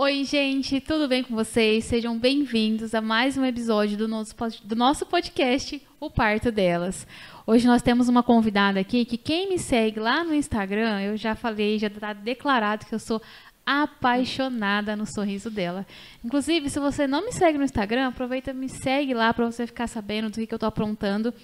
Oi, 0.00 0.22
gente, 0.22 0.80
tudo 0.80 1.08
bem 1.08 1.24
com 1.24 1.34
vocês? 1.34 1.84
Sejam 1.84 2.16
bem-vindos 2.16 2.94
a 2.94 3.00
mais 3.00 3.36
um 3.36 3.44
episódio 3.44 3.98
do 3.98 4.06
nosso, 4.06 4.32
do 4.62 4.76
nosso 4.76 5.04
podcast, 5.04 5.82
O 5.98 6.08
Parto 6.08 6.52
Delas. 6.52 7.04
Hoje 7.44 7.66
nós 7.66 7.82
temos 7.82 8.08
uma 8.08 8.22
convidada 8.22 8.78
aqui 8.78 9.04
que 9.04 9.16
quem 9.16 9.48
me 9.48 9.58
segue 9.58 9.98
lá 9.98 10.22
no 10.22 10.32
Instagram, 10.32 11.00
eu 11.00 11.16
já 11.16 11.34
falei, 11.34 11.80
já 11.80 11.88
está 11.88 12.12
declarado 12.12 12.86
que 12.86 12.94
eu 12.94 12.98
sou 13.00 13.20
apaixonada 13.66 14.94
no 14.94 15.04
sorriso 15.04 15.50
dela. 15.50 15.84
Inclusive, 16.24 16.70
se 16.70 16.78
você 16.78 17.08
não 17.08 17.24
me 17.24 17.32
segue 17.32 17.58
no 17.58 17.64
Instagram, 17.64 18.06
aproveita 18.06 18.52
e 18.52 18.54
me 18.54 18.68
segue 18.68 19.12
lá 19.12 19.34
para 19.34 19.46
você 19.46 19.66
ficar 19.66 19.88
sabendo 19.88 20.30
do 20.30 20.34
que, 20.34 20.46
que 20.46 20.54
eu 20.54 20.58
estou 20.58 20.68
aprontando 20.68 21.34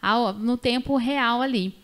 ao, 0.00 0.32
no 0.32 0.56
tempo 0.56 0.96
real 0.96 1.42
ali. 1.42 1.74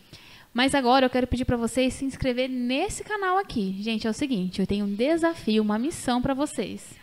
Mas 0.53 0.75
agora 0.75 1.07
eu 1.07 1.11
quero 1.11 1.27
pedir 1.27 1.45
para 1.45 1.57
vocês 1.57 1.95
se 1.95 2.05
inscrever 2.05 2.49
nesse 2.49 3.05
canal 3.05 3.39
aqui. 3.39 3.77
Gente, 3.81 4.07
é 4.07 4.11
o 4.11 4.15
seguinte, 4.15 4.61
eu 4.61 4.67
tenho 4.67 4.85
um 4.85 4.95
desafio, 4.95 5.63
uma 5.63 5.79
missão 5.79 6.21
para 6.21 6.35
vocês. 6.35 6.99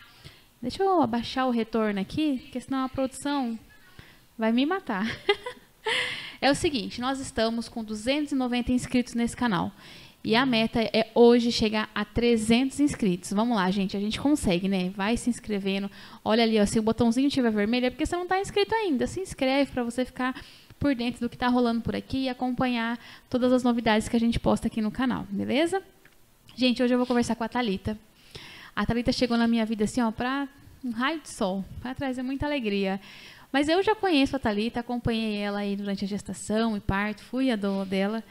Deixa 0.62 0.84
eu 0.84 1.02
abaixar 1.02 1.48
o 1.48 1.52
retorno 1.52 2.00
aqui, 2.00 2.40
porque 2.44 2.60
senão 2.60 2.84
a 2.84 2.90
produção 2.90 3.58
vai 4.38 4.52
me 4.52 4.66
matar. 4.66 5.06
é 6.42 6.52
o 6.52 6.56
seguinte, 6.56 7.00
nós 7.00 7.20
estamos 7.20 7.70
com 7.70 7.84
290 7.84 8.72
inscritos 8.74 9.14
nesse 9.14 9.36
canal. 9.36 9.72
E 10.24 10.36
a 10.36 10.46
meta 10.46 10.82
é 10.82 11.10
hoje 11.16 11.54
chegar 11.54 11.90
a 11.96 12.04
300 12.04 12.82
inscritos. 12.82 13.32
Vamos 13.32 13.56
lá, 13.56 13.72
gente, 13.72 13.96
a 13.96 14.00
gente 14.00 14.20
consegue, 14.20 14.68
né? 14.68 14.90
Vai 14.90 15.16
se 15.16 15.30
inscrevendo. 15.30 15.90
Olha 16.26 16.44
ali, 16.44 16.60
ó, 16.60 16.66
se 16.66 16.78
o 16.78 16.84
botãozinho 16.84 17.30
estiver 17.30 17.52
vermelho 17.52 17.86
é 17.86 17.90
porque 17.90 18.06
você 18.06 18.16
não 18.16 18.24
está 18.24 18.38
inscrito 18.42 18.76
ainda. 18.76 19.08
Se 19.08 19.22
inscreve 19.22 19.72
para 19.72 19.84
você 19.84 20.04
ficar 20.04 20.36
por 20.80 20.94
dentro 20.96 21.22
do 21.22 21.30
que 21.30 21.36
está 21.36 21.48
rolando 21.48 21.82
por 21.82 21.96
aqui 21.96 22.24
e 22.26 22.30
acompanhar 22.30 23.00
todas 23.30 23.52
as 23.52 23.64
novidades 23.64 24.08
que 24.08 24.16
a 24.16 24.20
gente 24.20 24.40
posta 24.40 24.68
aqui 24.68 24.82
no 24.82 24.92
canal, 24.92 25.26
beleza? 25.30 25.82
Gente, 26.56 26.82
hoje 26.82 26.94
eu 26.94 26.98
vou 26.98 27.08
conversar 27.08 27.36
com 27.36 27.44
a 27.44 27.50
Talita. 27.50 27.98
A 28.76 28.86
Talita 28.86 29.12
chegou 29.12 29.38
na 29.38 29.48
minha 29.48 29.66
vida 29.66 29.84
assim, 29.84 30.02
ó, 30.02 30.12
para 30.12 30.48
um 30.84 30.92
raio 30.92 31.20
de 31.20 31.30
sol, 31.30 31.64
para 31.82 31.94
trazer 31.96 32.22
muita 32.22 32.46
alegria. 32.46 33.00
Mas 33.52 33.70
eu 33.70 33.82
já 33.82 33.96
conheço 33.96 34.36
a 34.36 34.40
Talita, 34.40 34.80
acompanhei 34.80 35.38
ela 35.38 35.60
aí 35.60 35.76
durante 35.76 36.06
a 36.06 36.08
gestação 36.08 36.76
e 36.76 36.80
parto, 36.80 37.24
fui 37.24 37.50
a 37.52 37.56
dona 37.56 37.86
dela. 37.86 38.24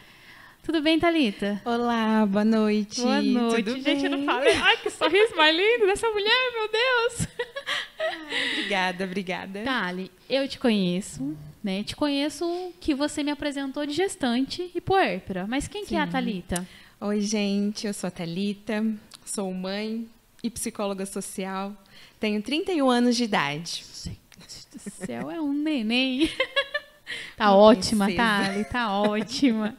Tudo 0.66 0.82
bem, 0.82 0.98
Thalita? 0.98 1.62
Olá, 1.64 2.26
boa 2.26 2.44
noite. 2.44 3.00
Boa 3.00 3.22
noite. 3.22 3.62
Tudo 3.62 3.80
Gente, 3.80 4.00
bem? 4.02 4.08
não 4.10 4.24
falei. 4.24 4.52
Ai, 4.52 4.76
que 4.78 4.90
sorriso 4.90 5.36
mais 5.36 5.56
lindo 5.56 5.86
dessa 5.86 6.10
mulher, 6.10 6.52
meu 6.52 6.68
Deus. 6.72 7.28
Ai, 8.00 8.50
obrigada, 8.52 9.04
obrigada. 9.04 9.62
Thali, 9.62 10.10
eu 10.28 10.48
te 10.48 10.58
conheço, 10.58 11.36
né? 11.66 11.82
Te 11.82 11.96
conheço 11.96 12.72
que 12.78 12.94
você 12.94 13.24
me 13.24 13.30
apresentou 13.32 13.84
de 13.84 13.92
gestante 13.92 14.70
e 14.72 14.80
puérpera. 14.80 15.48
Mas 15.48 15.66
quem 15.66 15.82
Sim. 15.82 15.88
que 15.88 15.96
é 15.96 16.00
a 16.00 16.06
Thalita? 16.06 16.66
Oi, 17.00 17.20
gente, 17.20 17.88
eu 17.88 17.92
sou 17.92 18.06
a 18.06 18.10
Thalita, 18.12 18.86
sou 19.24 19.52
mãe 19.52 20.06
e 20.44 20.48
psicóloga 20.48 21.04
social. 21.04 21.76
Tenho 22.20 22.40
31 22.40 22.88
anos 22.88 23.16
de 23.16 23.24
idade. 23.24 23.84
Gente 23.92 24.68
do 24.72 24.78
céu, 24.78 25.28
é 25.28 25.40
um 25.40 25.52
neném. 25.52 26.30
Tá 27.36 27.46
Não 27.46 27.58
ótima, 27.58 28.10
Thali, 28.12 28.64
tá 28.64 28.92
ótima. 29.00 29.76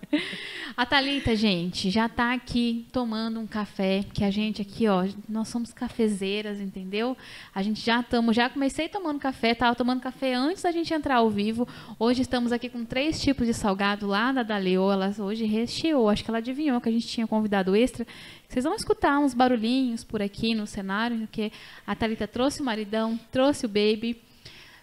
A 0.76 0.86
Thalita, 0.86 1.36
gente, 1.36 1.90
já 1.90 2.08
tá 2.08 2.34
aqui 2.34 2.86
tomando 2.92 3.40
um 3.40 3.48
café, 3.48 4.06
que 4.14 4.24
a 4.24 4.30
gente 4.30 4.62
aqui, 4.62 4.88
ó, 4.88 5.08
nós 5.28 5.48
somos 5.48 5.74
cafezeiras, 5.74 6.60
entendeu? 6.60 7.18
A 7.54 7.64
gente 7.64 7.84
já 7.84 8.00
estamos, 8.00 8.36
já 8.36 8.48
comecei 8.48 8.88
tomando 8.88 9.20
café, 9.20 9.56
tava 9.56 9.76
tomando 9.76 10.02
café 10.02 10.36
antes 10.36 10.62
da 10.62 10.72
gente 10.72 10.94
entrar 10.94 11.16
ao 11.16 11.30
vivo. 11.32 11.68
Hoje 11.98 12.22
estamos 12.22 12.52
aqui 12.52 12.70
com 12.70 12.86
três 12.86 13.20
tipos 13.20 13.48
de 13.48 13.56
salgado 13.56 14.06
lá 14.06 14.32
da 14.32 14.44
Daleo, 14.44 14.92
ela 14.92 15.12
hoje 15.18 15.46
recheou, 15.46 16.10
acho 16.10 16.24
que 16.24 16.30
ela 16.30 16.38
adivinhou 16.38 16.80
que 16.80 16.90
a 16.90 16.92
gente 16.92 17.08
tinha 17.08 17.26
convidado 17.26 17.76
extra. 17.76 18.06
Vocês 18.48 18.64
vão 18.64 18.76
escutar 18.76 19.18
uns 19.18 19.34
barulhinhos 19.34 20.04
por 20.04 20.22
aqui 20.22 20.54
no 20.54 20.68
cenário, 20.68 21.18
porque 21.20 21.52
a 21.86 21.96
Thalita 21.96 22.28
trouxe 22.28 22.62
o 22.62 22.66
maridão, 22.66 23.20
trouxe 23.32 23.66
o 23.66 23.70
baby. 23.70 24.22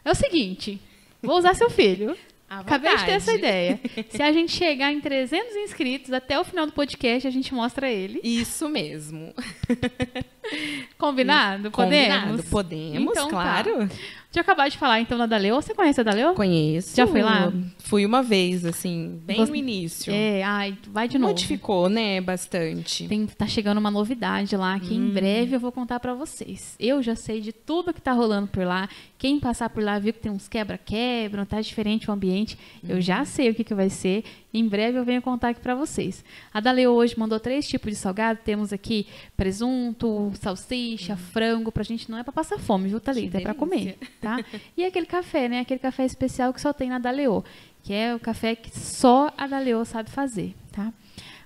É 0.05 0.11
o 0.11 0.15
seguinte, 0.15 0.81
vou 1.23 1.39
usar 1.39 1.55
seu 1.55 1.71
filho. 1.71 2.17
Acabei 2.61 2.97
de 2.97 3.05
ter 3.05 3.13
essa 3.13 3.33
ideia. 3.33 3.81
Se 4.11 4.23
a 4.23 4.33
gente 4.33 4.53
chegar 4.53 4.93
em 4.93 5.01
300 5.01 5.57
inscritos 5.57 6.13
até 6.13 6.39
o 6.39 6.45
final 6.45 6.67
do 6.67 6.73
podcast, 6.73 7.27
a 7.27 7.31
gente 7.31 7.55
mostra 7.55 7.91
ele. 7.91 8.21
Isso 8.23 8.69
mesmo. 8.69 9.35
Combinado? 10.99 11.71
Combinado. 11.71 12.43
Podemos? 12.43 12.51
Podemos, 12.51 13.13
então, 13.13 13.29
tá. 13.29 13.31
claro. 13.31 13.89
Tá. 13.89 13.95
Tinha 14.35 14.43
acabado 14.43 14.69
de 14.69 14.77
falar, 14.77 15.01
então, 15.01 15.17
da 15.17 15.27
Daleu. 15.27 15.55
Você 15.55 15.73
conhece 15.73 16.01
a 16.01 16.03
Daleu? 16.03 16.35
Conheço. 16.35 16.97
Já 16.97 17.07
foi 17.07 17.23
lá? 17.23 17.53
Fui 17.79 18.05
uma 18.05 18.21
vez, 18.21 18.65
assim, 18.65 19.21
bem 19.23 19.37
Você... 19.37 19.49
no 19.53 19.57
início. 19.57 20.13
É, 20.13 20.43
ai, 20.43 20.77
vai 20.89 21.07
de 21.07 21.19
novo. 21.19 21.33
Modificou, 21.33 21.89
né, 21.89 22.21
bastante. 22.21 23.07
Tem, 23.07 23.27
tá 23.27 23.47
chegando 23.47 23.79
uma 23.79 23.93
novidade 23.93 24.57
lá, 24.57 24.81
que 24.81 24.93
hum. 24.93 25.07
em 25.07 25.11
breve 25.11 25.55
eu 25.55 25.61
vou 25.61 25.71
contar 25.71 26.01
para 26.01 26.15
vocês. 26.15 26.75
Eu 26.81 27.01
já 27.01 27.15
sei 27.15 27.41
de 27.41 27.53
tudo 27.53 27.95
que 27.95 28.01
tá 28.01 28.11
rolando 28.11 28.49
por 28.49 28.67
lá. 28.67 28.89
Quem 29.17 29.39
passar 29.39 29.71
por 29.71 29.85
lá 29.85 30.01
viu 30.01 30.13
que 30.13 30.19
tem 30.19 30.33
uns 30.33 30.49
quebra-quebra, 30.49 31.47
tá 31.47 31.61
diferente 31.61 32.11
o 32.11 32.13
ambiente. 32.13 32.59
Hum. 32.83 32.89
Eu 32.89 33.01
já 33.01 33.25
sei 33.25 33.51
o 33.51 33.55
que, 33.55 33.63
que 33.63 33.73
vai 33.73 33.89
ser. 33.89 34.25
Em 34.55 34.69
breve 34.69 34.97
eu 34.97 35.05
venho 35.05 35.21
contar 35.21 35.49
aqui 35.49 35.61
para 35.61 35.75
vocês. 35.75 36.25
A 36.53 36.61
Daleu 36.61 36.93
hoje 36.93 37.19
mandou 37.19 37.41
três 37.41 37.67
tipos 37.67 37.91
de 37.91 37.97
salgado. 37.97 38.39
Temos 38.45 38.73
aqui 38.73 39.09
presunto, 39.37 40.33
salsicha, 40.41 41.15
hum. 41.15 41.17
frango. 41.17 41.73
Pra 41.73 41.83
gente 41.83 42.09
não 42.09 42.17
é 42.17 42.23
para 42.23 42.33
passar 42.33 42.57
fome, 42.61 42.89
viu, 42.89 43.01
Thalita? 43.01 43.39
É 43.39 43.41
para 43.41 43.55
comer, 43.55 43.99
tá? 44.21 44.39
E 44.77 44.85
aquele 44.85 45.07
café, 45.07 45.49
né? 45.49 45.59
Aquele 45.59 45.81
café 45.81 46.05
especial 46.05 46.55
que 46.55 46.61
só 46.61 46.73
tem 46.73 46.89
na 46.89 47.01
Daleo. 47.01 47.45
Que 47.83 47.93
é 47.93 48.15
o 48.15 48.21
café 48.21 48.55
que 48.55 48.71
só 48.79 49.33
a 49.37 49.49
Daleo 49.49 49.85
sabe 49.85 50.09
fazer, 50.09 50.55
tá? 50.71 50.93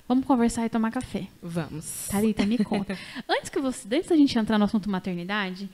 Vamos 0.06 0.26
conversar 0.26 0.66
e 0.66 0.68
tomar 0.68 0.90
café. 0.90 1.28
Vamos. 1.42 2.08
Thalita, 2.08 2.44
me 2.44 2.58
conta. 2.58 2.96
antes 3.28 3.48
que 3.48 3.58
você, 3.58 3.86
antes 3.90 4.08
da 4.08 4.16
gente 4.16 4.38
entrar 4.38 4.58
no 4.58 4.64
assunto 4.66 4.88
maternidade, 4.90 5.68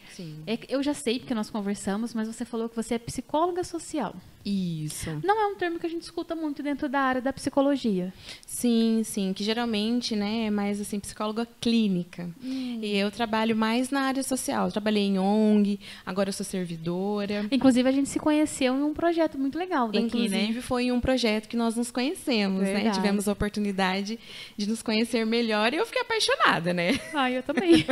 é, 0.47 0.59
eu 0.69 0.83
já 0.83 0.95
sei 0.95 1.19
porque 1.19 1.35
nós 1.35 1.51
conversamos, 1.51 2.15
mas 2.15 2.29
você 2.29 2.45
falou 2.45 2.69
que 2.69 2.77
você 2.77 2.95
é 2.95 2.99
psicóloga 2.99 3.65
social. 3.65 4.15
Isso. 4.45 5.21
Não 5.25 5.41
é 5.41 5.47
um 5.47 5.55
termo 5.55 5.79
que 5.79 5.87
a 5.87 5.89
gente 5.89 6.03
escuta 6.03 6.35
muito 6.35 6.63
dentro 6.63 6.89
da 6.89 7.01
área 7.01 7.23
da 7.23 7.33
psicologia. 7.33 8.13
Sim, 8.47 9.03
sim, 9.05 9.33
que 9.33 9.43
geralmente, 9.43 10.15
né, 10.15 10.47
é 10.47 10.51
mais 10.51 10.81
assim 10.81 11.01
psicóloga 11.01 11.49
clínica. 11.61 12.29
Hum. 12.43 12.79
E 12.83 12.97
eu 12.97 13.11
trabalho 13.11 13.57
mais 13.57 13.91
na 13.91 14.03
área 14.03 14.23
social. 14.23 14.67
Eu 14.67 14.73
trabalhei 14.73 15.05
em 15.05 15.19
ONG, 15.19 15.81
agora 16.05 16.29
eu 16.29 16.33
sou 16.33 16.45
servidora. 16.45 17.47
Inclusive 17.51 17.89
a 17.89 17.93
gente 17.93 18.09
se 18.09 18.19
conheceu 18.19 18.75
em 18.75 18.83
um 18.83 18.93
projeto 18.93 19.39
muito 19.39 19.59
legal 19.59 19.87
daqui, 19.87 20.07
Inclusive, 20.07 20.29
né? 20.29 20.43
Inclusive 20.43 20.63
foi 20.67 20.85
em 20.85 20.93
um 20.93 21.01
projeto 21.01 21.49
que 21.49 21.57
nós 21.57 21.77
nos 21.77 21.91
conhecemos, 21.91 22.61
né? 22.61 22.67
Verdade. 22.75 22.89
né? 22.89 22.93
Tivemos 22.93 23.29
a 23.29 23.33
oportunidade 23.33 24.19
de 24.57 24.69
nos 24.69 24.83
conhecer 24.83 25.25
melhor 25.25 25.73
e 25.73 25.77
eu 25.77 25.87
fiquei 25.87 26.03
apaixonada, 26.03 26.75
né? 26.75 27.01
Ah, 27.15 27.31
eu 27.31 27.43
também. 27.43 27.85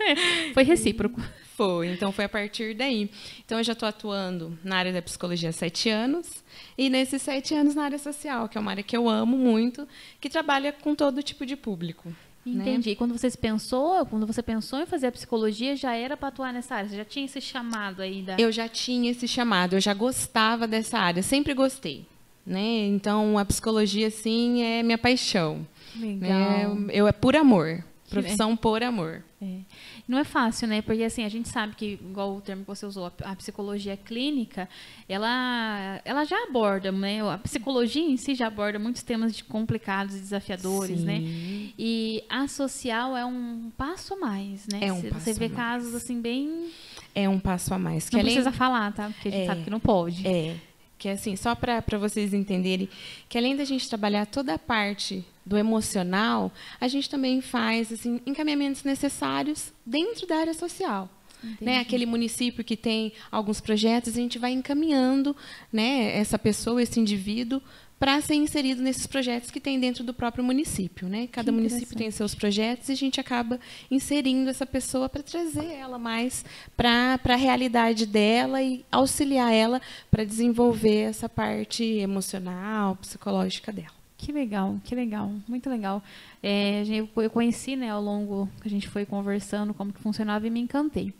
foi 0.54 0.64
recíproco. 0.64 1.20
Então 1.84 2.12
foi 2.12 2.24
a 2.24 2.28
partir 2.28 2.74
daí. 2.74 3.10
Então 3.44 3.58
eu 3.58 3.64
já 3.64 3.72
estou 3.72 3.88
atuando 3.88 4.58
na 4.64 4.76
área 4.76 4.92
da 4.92 5.02
psicologia 5.02 5.50
há 5.50 5.52
sete 5.52 5.88
anos 5.88 6.44
e 6.76 6.88
nesses 6.88 7.22
sete 7.22 7.54
anos 7.54 7.74
na 7.74 7.84
área 7.84 7.98
social, 7.98 8.48
que 8.48 8.56
é 8.56 8.60
uma 8.60 8.70
área 8.70 8.82
que 8.82 8.96
eu 8.96 9.08
amo 9.08 9.36
muito, 9.36 9.86
que 10.20 10.28
trabalha 10.28 10.72
com 10.72 10.94
todo 10.94 11.22
tipo 11.22 11.44
de 11.44 11.56
público. 11.56 12.08
Né? 12.44 12.62
Entendi. 12.62 12.90
Né? 12.90 12.94
Quando 12.96 13.16
você 13.16 13.30
pensou, 13.30 14.06
quando 14.06 14.26
você 14.26 14.42
pensou 14.42 14.80
em 14.80 14.86
fazer 14.86 15.08
a 15.08 15.12
psicologia, 15.12 15.76
já 15.76 15.94
era 15.94 16.16
para 16.16 16.28
atuar 16.28 16.52
nessa 16.52 16.76
área? 16.76 16.88
Você 16.88 16.96
já 16.96 17.04
tinha 17.04 17.24
esse 17.24 17.40
chamado 17.40 18.00
aí? 18.00 18.22
Da... 18.22 18.36
Eu 18.38 18.50
já 18.50 18.68
tinha 18.68 19.10
esse 19.10 19.28
chamado, 19.28 19.74
eu 19.76 19.80
já 19.80 19.92
gostava 19.92 20.66
dessa 20.66 20.98
área, 20.98 21.22
sempre 21.22 21.52
gostei. 21.54 22.06
Né? 22.46 22.86
Então 22.86 23.38
a 23.38 23.44
psicologia, 23.44 24.10
sim, 24.10 24.62
é 24.62 24.82
minha 24.82 24.98
paixão. 24.98 25.66
Legal. 25.96 26.74
Né? 26.74 26.86
Eu 26.92 27.06
é 27.06 27.12
por 27.12 27.36
amor. 27.36 27.84
Profissão 28.10 28.56
por 28.56 28.82
amor. 28.82 29.22
É. 29.40 29.60
Não 30.06 30.18
é 30.18 30.24
fácil, 30.24 30.68
né? 30.68 30.82
Porque 30.82 31.02
assim, 31.02 31.24
a 31.24 31.28
gente 31.28 31.48
sabe 31.48 31.74
que, 31.74 31.92
igual 31.92 32.36
o 32.36 32.40
termo 32.40 32.62
que 32.62 32.68
você 32.68 32.84
usou, 32.84 33.10
a, 33.22 33.36
psicologia 33.36 33.96
clínica, 33.96 34.68
ela, 35.08 36.00
ela 36.04 36.24
já 36.24 36.36
aborda, 36.44 36.90
né? 36.92 37.22
A 37.28 37.38
psicologia 37.38 38.02
em 38.02 38.16
si 38.16 38.34
já 38.34 38.48
aborda 38.48 38.78
muitos 38.78 39.02
temas 39.02 39.34
de 39.34 39.44
complicados 39.44 40.14
e 40.16 40.18
desafiadores, 40.18 41.02
né? 41.02 41.18
Sim. 41.18 41.24
né? 41.24 41.72
E 41.78 42.24
a 42.28 42.48
social 42.48 43.16
é 43.16 43.24
um 43.24 43.70
passo 43.76 44.14
a 44.14 44.16
mais, 44.16 44.66
né? 44.66 44.80
É 44.82 44.92
um 44.92 45.00
você, 45.00 45.08
passo 45.08 45.24
você 45.24 45.32
vê 45.34 45.48
casos 45.48 45.94
assim 45.94 46.20
bem. 46.20 46.70
É 47.14 47.28
um 47.28 47.38
passo 47.38 47.72
a 47.72 47.78
mais. 47.78 48.08
Que 48.08 48.16
não 48.16 48.20
além... 48.20 48.34
precisa 48.34 48.52
falar, 48.52 48.92
tá? 48.92 49.08
Porque 49.08 49.28
a 49.28 49.30
gente 49.30 49.42
é, 49.42 49.46
sabe 49.46 49.64
que 49.64 49.70
não 49.70 49.80
pode. 49.80 50.26
É 50.26 50.56
que 51.00 51.08
é 51.08 51.12
assim, 51.12 51.34
só 51.34 51.54
para 51.54 51.98
vocês 51.98 52.34
entenderem, 52.34 52.86
que 53.26 53.38
além 53.38 53.56
da 53.56 53.64
gente 53.64 53.88
trabalhar 53.88 54.26
toda 54.26 54.52
a 54.52 54.58
parte 54.58 55.24
do 55.50 55.58
emocional, 55.58 56.52
a 56.80 56.86
gente 56.86 57.10
também 57.10 57.40
faz 57.40 57.92
assim, 57.92 58.20
encaminhamentos 58.24 58.84
necessários 58.84 59.72
dentro 59.84 60.24
da 60.24 60.36
área 60.36 60.54
social. 60.54 61.10
Né, 61.58 61.78
aquele 61.78 62.04
município 62.04 62.62
que 62.62 62.76
tem 62.76 63.14
alguns 63.32 63.62
projetos, 63.62 64.12
a 64.12 64.20
gente 64.20 64.38
vai 64.38 64.52
encaminhando 64.52 65.34
né, 65.72 66.14
essa 66.14 66.38
pessoa, 66.38 66.82
esse 66.82 67.00
indivíduo, 67.00 67.62
para 67.98 68.20
ser 68.20 68.34
inserido 68.34 68.82
nesses 68.82 69.06
projetos 69.06 69.50
que 69.50 69.58
tem 69.58 69.80
dentro 69.80 70.04
do 70.04 70.12
próprio 70.12 70.44
município. 70.44 71.08
Né? 71.08 71.26
Cada 71.32 71.50
município 71.50 71.96
tem 71.96 72.10
seus 72.10 72.34
projetos 72.34 72.90
e 72.90 72.92
a 72.92 72.94
gente 72.94 73.18
acaba 73.18 73.58
inserindo 73.90 74.50
essa 74.50 74.66
pessoa 74.66 75.08
para 75.08 75.22
trazer 75.22 75.64
ela 75.64 75.98
mais 75.98 76.44
para 76.76 77.18
a 77.24 77.36
realidade 77.36 78.04
dela 78.04 78.62
e 78.62 78.84
auxiliar 78.92 79.50
ela 79.50 79.80
para 80.10 80.24
desenvolver 80.24 81.08
essa 81.08 81.26
parte 81.26 81.82
emocional, 81.84 82.96
psicológica 82.96 83.72
dela. 83.72 83.99
Que 84.20 84.32
legal, 84.32 84.78
que 84.84 84.94
legal, 84.94 85.32
muito 85.48 85.70
legal. 85.70 86.02
É, 86.42 86.82
eu 87.16 87.30
conheci, 87.30 87.74
né, 87.74 87.88
ao 87.88 88.02
longo 88.02 88.50
que 88.60 88.68
a 88.68 88.70
gente 88.70 88.86
foi 88.86 89.06
conversando 89.06 89.72
como 89.72 89.94
que 89.94 90.00
funcionava 90.00 90.46
e 90.46 90.50
me 90.50 90.60
encantei. 90.60 91.14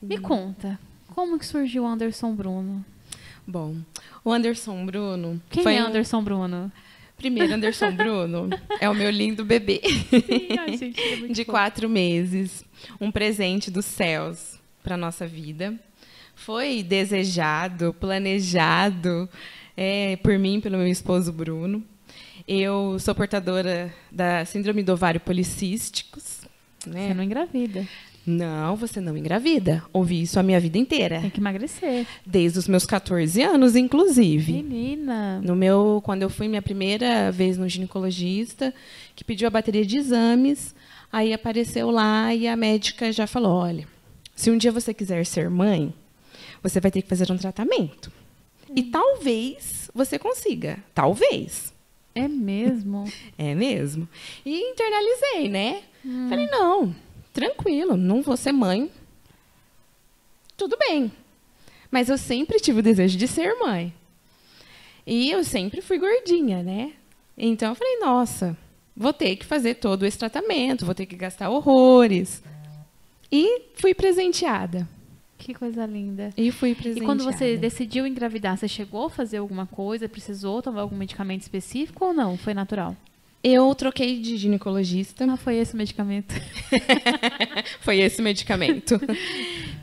Me 0.00 0.16
conta, 0.16 0.80
como 1.08 1.38
que 1.38 1.44
surgiu 1.44 1.82
o 1.82 1.86
Anderson 1.86 2.34
Bruno? 2.34 2.82
Bom, 3.46 3.76
o 4.24 4.32
Anderson 4.32 4.86
Bruno. 4.86 5.38
Quem 5.50 5.62
foi 5.62 5.74
é 5.74 5.78
Anderson 5.78 6.24
Bruno? 6.24 6.72
Primeiro, 7.18 7.52
Anderson 7.52 7.92
Bruno 7.92 8.48
é 8.80 8.88
o 8.88 8.94
meu 8.94 9.10
lindo 9.10 9.44
bebê 9.44 9.82
Sim, 9.84 10.78
gente, 10.78 11.00
é 11.00 11.28
de 11.28 11.44
quatro 11.44 11.90
meses, 11.90 12.64
um 12.98 13.10
presente 13.10 13.70
dos 13.70 13.84
céus 13.84 14.58
para 14.82 14.96
nossa 14.96 15.26
vida. 15.26 15.78
Foi 16.34 16.82
desejado, 16.82 17.92
planejado 17.92 19.28
é, 19.76 20.16
por 20.16 20.38
mim, 20.38 20.58
pelo 20.58 20.78
meu 20.78 20.88
esposo 20.88 21.30
Bruno. 21.30 21.84
Eu 22.46 22.98
sou 22.98 23.14
portadora 23.14 23.92
da 24.10 24.44
síndrome 24.44 24.82
do 24.82 24.92
ovário 24.92 25.20
policísticos. 25.20 26.42
Né? 26.86 27.08
Você 27.08 27.14
não 27.14 27.22
engravida, 27.24 27.88
Não, 28.26 28.76
você 28.76 29.00
não 29.00 29.16
engravida. 29.16 29.82
Ouvi 29.92 30.20
isso 30.22 30.38
a 30.38 30.42
minha 30.42 30.60
vida 30.60 30.76
inteira. 30.76 31.20
tem 31.20 31.30
que 31.30 31.40
emagrecer. 31.40 32.06
Desde 32.26 32.58
os 32.58 32.68
meus 32.68 32.84
14 32.84 33.40
anos, 33.42 33.74
inclusive. 33.74 34.52
Menina, 34.52 35.40
No 35.42 35.56
meu, 35.56 36.02
quando 36.04 36.22
eu 36.22 36.28
fui 36.30 36.46
minha 36.48 36.60
primeira 36.62 37.32
vez 37.32 37.56
no 37.56 37.66
ginecologista, 37.68 38.74
que 39.16 39.24
pediu 39.24 39.48
a 39.48 39.50
bateria 39.50 39.84
de 39.86 39.96
exames, 39.96 40.74
aí 41.10 41.32
apareceu 41.32 41.90
lá 41.90 42.34
e 42.34 42.46
a 42.46 42.54
médica 42.56 43.10
já 43.10 43.26
falou: 43.26 43.52
olha, 43.52 43.88
se 44.36 44.50
um 44.50 44.58
dia 44.58 44.70
você 44.72 44.92
quiser 44.92 45.24
ser 45.24 45.48
mãe, 45.48 45.94
você 46.62 46.80
vai 46.80 46.90
ter 46.90 47.00
que 47.00 47.08
fazer 47.08 47.30
um 47.32 47.38
tratamento. 47.38 48.12
E 48.76 48.82
talvez 48.82 49.90
você 49.94 50.18
consiga. 50.18 50.78
Talvez. 50.94 51.72
É 52.14 52.28
mesmo? 52.28 53.04
É 53.36 53.54
mesmo. 53.54 54.08
E 54.44 54.70
internalizei, 54.70 55.48
né? 55.48 55.82
Falei, 56.28 56.46
não, 56.46 56.94
tranquilo, 57.32 57.96
não 57.96 58.22
vou 58.22 58.36
ser 58.36 58.52
mãe. 58.52 58.90
Tudo 60.56 60.76
bem. 60.78 61.10
Mas 61.90 62.08
eu 62.08 62.16
sempre 62.16 62.60
tive 62.60 62.80
o 62.80 62.82
desejo 62.82 63.16
de 63.16 63.26
ser 63.26 63.54
mãe. 63.58 63.92
E 65.06 65.30
eu 65.30 65.42
sempre 65.44 65.80
fui 65.80 65.98
gordinha, 65.98 66.62
né? 66.62 66.92
Então 67.36 67.70
eu 67.70 67.74
falei, 67.74 67.98
nossa, 67.98 68.56
vou 68.96 69.12
ter 69.12 69.36
que 69.36 69.44
fazer 69.44 69.74
todo 69.74 70.06
esse 70.06 70.16
tratamento, 70.18 70.86
vou 70.86 70.94
ter 70.94 71.06
que 71.06 71.16
gastar 71.16 71.50
horrores. 71.50 72.42
E 73.30 73.62
fui 73.74 73.94
presenteada. 73.94 74.88
Que 75.44 75.52
coisa 75.52 75.84
linda. 75.84 76.30
E 76.38 76.50
fui 76.50 76.70
E 76.70 76.74
presenteada. 76.74 77.04
quando 77.04 77.22
você 77.22 77.58
decidiu 77.58 78.06
engravidar, 78.06 78.56
você 78.56 78.66
chegou 78.66 79.04
a 79.04 79.10
fazer 79.10 79.36
alguma 79.36 79.66
coisa? 79.66 80.08
Precisou 80.08 80.62
tomar 80.62 80.80
algum 80.80 80.96
medicamento 80.96 81.42
específico 81.42 82.02
ou 82.06 82.14
não? 82.14 82.38
Foi 82.38 82.54
natural? 82.54 82.96
Eu 83.42 83.74
troquei 83.74 84.18
de 84.20 84.38
ginecologista. 84.38 85.26
Ah, 85.30 85.36
foi 85.36 85.56
esse 85.56 85.76
medicamento. 85.76 86.34
Foi 87.80 87.98
esse 88.00 88.22
medicamento. 88.22 88.98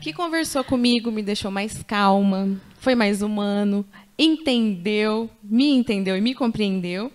que 0.00 0.12
conversou 0.12 0.64
comigo, 0.64 1.12
me 1.12 1.22
deixou 1.22 1.48
mais 1.48 1.80
calma, 1.84 2.60
foi 2.78 2.96
mais 2.96 3.22
humano, 3.22 3.86
entendeu, 4.18 5.30
me 5.44 5.70
entendeu 5.70 6.16
e 6.16 6.20
me 6.20 6.34
compreendeu. 6.34 7.12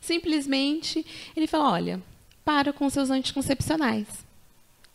Simplesmente, 0.00 1.04
ele 1.36 1.48
falou: 1.48 1.72
olha, 1.72 2.00
para 2.44 2.72
com 2.72 2.88
seus 2.88 3.10
anticoncepcionais 3.10 4.06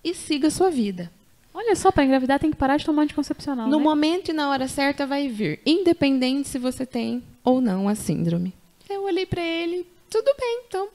e 0.02 0.14
siga 0.14 0.48
a 0.48 0.52
sua 0.52 0.72
vida. 0.72 1.12
Olha 1.54 1.76
só, 1.76 1.92
para 1.92 2.04
engravidar 2.04 2.40
tem 2.40 2.50
que 2.52 2.58
parar 2.58 2.78
de 2.78 2.86
tomar 2.86 3.04
anticoncepcional. 3.04 3.68
No 3.68 3.78
né? 3.78 3.84
momento 3.84 4.30
e 4.30 4.34
na 4.34 4.50
hora 4.50 4.68
certa 4.68 5.06
vai 5.06 5.28
vir, 5.28 5.60
independente 5.66 6.48
se 6.48 6.58
você 6.58 6.86
tem 6.86 7.24
ou 7.44 7.62
não 7.62 7.88
a 7.88 7.96
síndrome. 7.96 8.54
Eu 8.90 9.04
olhei 9.04 9.26
para 9.26 9.42
ele, 9.42 9.86
tudo 10.10 10.34
bem, 10.40 10.64
então. 10.68 10.88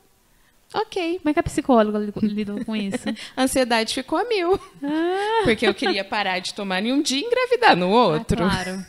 Ok. 0.75 1.19
Como 1.21 1.31
é 1.31 1.33
que 1.33 1.41
a 1.41 1.43
psicóloga 1.43 1.99
lidou- 1.99 2.65
com 2.65 2.77
isso? 2.77 3.05
A 3.35 3.45
ansiedade 3.45 3.95
ficou 3.95 4.19
a 4.19 4.25
mil. 4.25 4.61
Ah, 4.83 5.41
Porque 5.45 5.67
eu 5.67 5.73
queria 5.73 6.05
parar 6.05 6.41
de 6.41 6.53
tomar 6.53 6.85
em 6.85 6.93
um 6.93 7.01
dia 7.01 7.19
e 7.21 7.25
engravidar 7.25 7.75
no 7.75 7.89
outro. 7.89 8.45
Ah, 8.45 8.51
claro. 8.51 8.87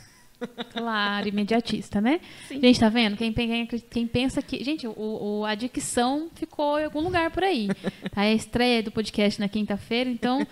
Claro, 0.73 1.27
imediatista, 1.27 1.99
né? 2.01 2.19
Gente, 2.49 2.79
tá 2.79 2.87
vendo? 2.89 3.15
Quem, 3.17 3.31
quem, 3.33 3.65
quem 3.67 4.07
pensa 4.07 4.41
que. 4.41 4.63
Gente, 4.63 4.87
o, 4.87 4.93
o- 4.95 5.45
a 5.45 5.53
dicção 5.55 6.29
ficou 6.35 6.79
em 6.79 6.85
algum 6.85 7.01
lugar 7.01 7.29
por 7.31 7.43
aí. 7.43 7.67
Tá? 8.11 8.23
É 8.25 8.31
a 8.31 8.33
estreia 8.33 8.81
do 8.83 8.91
podcast 8.91 9.39
na 9.39 9.47
quinta-feira, 9.49 10.09
então. 10.09 10.45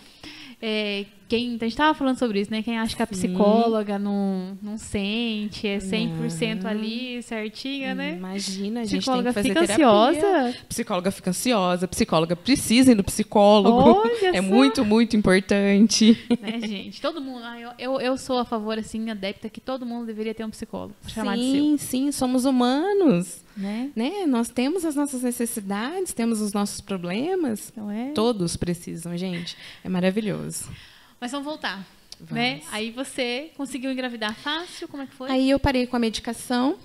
É, 0.62 1.06
quem, 1.28 1.58
a 1.60 1.64
gente 1.64 1.76
tava 1.76 1.94
falando 1.94 2.18
sobre 2.18 2.40
isso, 2.40 2.52
né? 2.52 2.64
Quem 2.64 2.78
acha 2.78 2.96
que 2.96 3.04
a 3.04 3.06
Sim. 3.06 3.12
psicóloga 3.12 4.00
não, 4.00 4.58
não 4.62 4.78
sente, 4.78 5.68
é 5.68 5.78
100% 5.78 6.62
Não. 6.64 6.70
ali, 6.70 7.22
certinha, 7.22 7.94
né? 7.94 8.16
Imagina, 8.16 8.82
a 8.82 8.86
gente 8.86 9.02
psicóloga 9.02 9.34
tem 9.34 9.44
que 9.44 9.50
fica 9.50 9.60
fazer 9.62 9.76
terapia. 9.76 9.88
ansiosa. 9.88 10.58
Psicóloga 10.70 11.12
fica 11.12 11.30
ansiosa, 11.30 11.88
psicóloga 11.88 12.36
precisa 12.36 12.92
ir 12.92 12.96
no 12.96 13.04
psicólogo. 13.04 14.02
Olha 14.02 14.30
é 14.38 14.42
só. 14.42 14.42
muito, 14.42 14.86
muito 14.86 15.18
importante. 15.18 16.18
Né, 16.42 16.60
gente? 16.66 17.02
Todo 17.02 17.20
mundo. 17.20 17.44
eu, 17.60 17.72
eu, 17.78 18.02
eu 18.02 18.18
sou 18.18 18.40
a 18.40 18.46
favor, 18.46 18.78
assim, 18.78 19.10
adepta 19.10 19.50
que 19.50 19.60
todo 19.60 19.86
mundo 19.86 20.06
deveria 20.06 20.34
ter 20.34 20.46
um 20.46 20.50
psicólogo. 20.50 20.96
Sim, 21.08 21.76
sim, 21.78 22.12
somos 22.12 22.46
humanos. 22.46 23.44
Né? 23.56 23.92
Né? 23.96 24.26
Nós 24.28 24.50
temos 24.50 24.86
as 24.86 24.96
nossas 24.96 25.24
necessidades, 25.24 26.14
temos 26.14 26.40
os 26.40 26.54
nossos 26.54 26.80
problemas. 26.80 27.70
Então 27.72 27.90
é. 27.90 28.12
Todos 28.12 28.56
precisam, 28.56 29.18
gente. 29.18 29.58
É 29.84 29.90
maravilhoso. 29.90 30.70
Mas 31.20 31.32
vamos 31.32 31.46
voltar. 31.46 31.86
Vamos. 32.20 32.34
Né? 32.34 32.62
Aí 32.72 32.92
você 32.92 33.52
conseguiu 33.56 33.92
engravidar 33.92 34.36
fácil? 34.36 34.88
Como 34.88 35.04
é 35.04 35.08
que 35.08 35.14
foi? 35.14 35.32
Aí 35.32 35.50
eu 35.50 35.60
parei 35.60 35.86
com 35.86 35.96
a 35.96 36.00
medicação. 36.00 36.78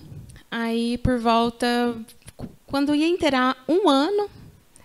Aí, 0.50 0.98
por 0.98 1.18
volta. 1.18 1.96
Quando 2.66 2.94
ia 2.94 3.06
inteirar 3.06 3.56
um 3.68 3.88
ano, 3.88 4.28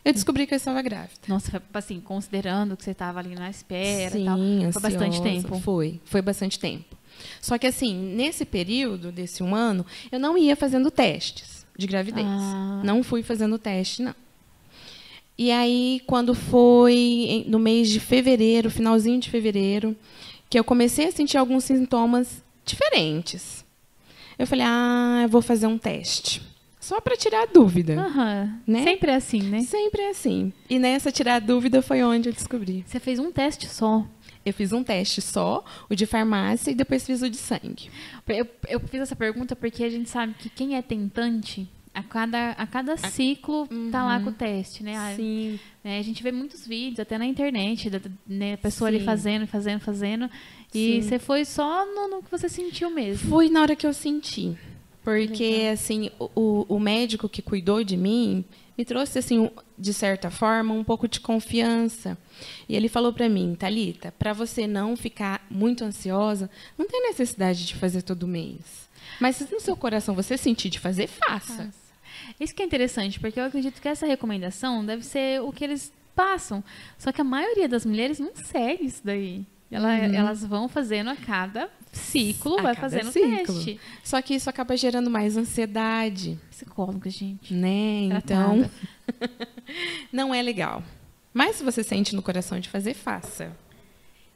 eu 0.04 0.14
descobri 0.14 0.48
que 0.48 0.54
eu 0.54 0.58
estava 0.58 0.82
grávida. 0.82 1.20
Nossa, 1.28 1.52
foi, 1.52 1.62
assim, 1.74 2.00
considerando 2.00 2.78
que 2.78 2.84
você 2.84 2.92
estava 2.92 3.20
ali 3.20 3.36
na 3.36 3.50
espera 3.50 4.18
e 4.18 4.24
tal. 4.24 4.38
Sim, 4.38 4.72
Foi 4.72 4.82
bastante 4.82 5.20
ansiosa. 5.20 5.24
tempo. 5.24 5.60
Foi, 5.60 6.02
foi 6.06 6.22
bastante 6.22 6.58
tempo. 6.58 6.96
Só 7.42 7.58
que 7.58 7.68
assim, 7.68 7.94
nesse 8.16 8.46
período 8.46 9.12
desse 9.12 9.44
um 9.44 9.54
ano, 9.56 9.86
eu 10.12 10.20
não 10.20 10.38
ia 10.38 10.56
fazendo 10.56 10.90
testes 10.92 11.66
de 11.78 11.88
gravidez. 11.88 12.26
Ah. 12.26 12.82
Não 12.84 13.04
fui 13.04 13.22
fazendo 13.24 13.58
teste, 13.58 14.02
não. 14.02 14.16
E 15.38 15.52
aí, 15.52 16.02
quando 16.08 16.34
foi 16.34 17.46
no 17.48 17.60
mês 17.60 17.90
de 17.90 18.00
fevereiro, 18.00 18.72
finalzinho 18.72 19.20
de 19.20 19.30
fevereiro, 19.30 19.96
que 20.50 20.58
eu 20.58 20.64
comecei 20.64 21.08
a 21.08 21.12
sentir 21.12 21.38
alguns 21.38 21.66
sintomas 21.66 22.44
diferentes. 22.66 23.64
Eu 24.38 24.48
falei, 24.48 24.66
ah, 24.68 25.22
eu 25.24 25.30
vou 25.30 25.42
fazer 25.42 25.68
um 25.68 25.78
teste. 25.78 26.42
Só 26.80 27.02
para 27.02 27.18
tirar 27.18 27.44
a 27.44 27.46
dúvida. 27.46 28.00
Aham. 28.00 28.62
Né? 28.66 28.84
Sempre 28.84 29.12
é 29.12 29.16
assim, 29.16 29.42
né? 29.42 29.62
Sempre 29.62 30.02
é 30.04 30.10
assim. 30.10 30.54
E 30.70 30.80
nessa 30.80 31.12
tirar 31.12 31.36
a 31.36 31.40
dúvida 31.40 31.82
foi 31.82 32.02
onde 32.02 32.30
eu 32.30 32.34
descobri. 32.34 32.84
Você 32.88 33.00
fez 33.00 33.20
um 33.20 33.32
teste 33.32 33.68
só. 33.68 34.06
Eu 34.46 34.54
fiz 34.54 34.72
um 34.72 34.82
teste 34.82 35.22
só, 35.22 35.66
o 35.90 35.96
de 35.96 36.06
farmácia, 36.06 36.72
e 36.72 36.76
depois 36.76 37.06
fiz 37.06 37.22
o 37.22 37.30
de 37.30 37.36
sangue. 37.36 37.90
Eu, 38.30 38.48
eu 38.70 38.80
fiz 38.80 39.02
essa 39.02 39.16
pergunta 39.16 39.58
porque 39.58 39.84
a 39.84 39.90
gente 39.90 40.10
sabe 40.10 40.34
que 40.36 40.50
quem 40.50 40.78
é 40.78 40.82
tentante, 40.82 41.68
a 41.98 42.04
cada, 42.04 42.52
a 42.52 42.68
cada 42.68 42.96
ciclo 42.98 43.68
tá 43.92 44.04
lá 44.06 44.20
com 44.20 44.30
o 44.30 44.34
teste, 44.34 44.84
né? 44.84 45.14
Sim. 45.16 45.60
né, 45.84 46.00
A 46.00 46.02
gente 46.04 46.22
vê 46.22 46.32
muitos 46.32 46.66
vídeos, 46.68 47.00
até 47.00 47.18
na 47.18 47.26
internet, 47.26 47.90
da, 47.90 48.00
né, 48.28 48.54
a 48.54 48.58
pessoa 48.58 48.88
ali 48.88 49.00
Sim. 49.00 49.06
fazendo, 49.06 49.48
fazendo, 49.48 49.80
fazendo. 49.80 50.30
E 50.74 51.02
Sim. 51.02 51.02
você 51.02 51.18
foi 51.20 51.44
só 51.46 51.86
no, 51.86 52.08
no 52.08 52.24
que 52.24 52.30
você 52.30 52.48
sentiu 52.48 52.90
mesmo. 52.90 53.30
Foi 53.30 53.50
na 53.50 53.62
hora 53.62 53.76
que 53.76 53.88
eu 53.88 53.94
senti. 53.94 54.56
Porque, 55.04 55.70
assim, 55.72 56.12
o, 56.20 56.66
o- 56.68 56.80
médico 56.80 57.30
que 57.30 57.42
cuidou 57.42 57.82
de 57.84 57.96
mim 57.96 58.44
me 58.78 58.84
trouxe, 58.84 59.18
assim, 59.18 59.50
de 59.80 59.94
certa 59.94 60.30
forma, 60.30 60.74
um 60.74 60.84
pouco 60.84 61.08
de 61.08 61.20
confiança. 61.22 62.18
E 62.68 62.76
ele 62.76 62.90
falou 62.90 63.14
para 63.14 63.30
mim, 63.30 63.56
Talita, 63.58 64.14
para 64.20 64.34
você 64.34 64.68
não 64.68 64.96
ficar 64.98 65.46
muito 65.50 65.84
ansiosa, 65.86 66.50
não 66.78 66.86
tem 66.88 67.02
necessidade 67.08 67.66
de 67.66 67.74
fazer 67.76 68.02
todo 68.02 68.28
mês. 68.28 68.88
Mas 69.20 69.38
se 69.38 69.48
no 69.52 69.62
seu 69.62 69.78
coração 69.78 70.14
você 70.14 70.38
sentir 70.38 70.70
de 70.70 70.78
fazer, 70.80 71.08
faça. 71.08 71.74
Isso 72.40 72.54
que 72.54 72.62
é 72.62 72.66
interessante, 72.66 73.20
porque 73.20 73.40
eu 73.40 73.46
acredito 73.46 73.82
que 73.82 73.88
essa 73.88 74.06
recomendação 74.06 74.86
deve 74.86 75.04
ser 75.04 75.42
o 75.42 75.52
que 75.52 75.64
eles 75.64 75.92
passam. 76.16 76.64
Só 76.98 77.12
que 77.12 77.22
a 77.22 77.24
maioria 77.24 77.68
das 77.68 77.86
mulheres 77.86 78.20
não 78.20 78.32
segue 78.36 78.86
isso 78.86 79.02
daí. 79.04 79.46
Ela- 79.70 79.96
Elas 79.98 80.46
vão 80.46 80.70
fazendo 80.70 81.10
a 81.10 81.16
cada 81.16 81.70
ciclo, 81.92 82.54
Uhum. 82.54 82.60
A 82.60 82.62
vai 82.64 82.76
cada 82.76 82.90
fazendo 82.90 83.12
ciclo. 83.12 83.56
teste. 83.56 83.80
Só 84.04 84.22
que 84.22 84.34
isso 84.36 84.50
acaba 84.50 84.78
gerando 84.78 85.10
mais 85.10 85.36
ansiedade, 85.36 86.40
Psicóloga, 86.50 87.10
gente. 87.10 87.54
né? 87.54 88.08
Tratada. 88.10 88.56
Então, 88.56 88.70
não 90.12 90.34
é 90.34 90.42
legal. 90.42 90.84
Mas 91.34 91.58
se 91.58 91.64
você 91.64 91.84
sente 91.84 92.16
no 92.16 92.22
coração 92.22 92.60
de 92.60 92.70
fazer, 92.70 92.94
faça. 92.94 93.52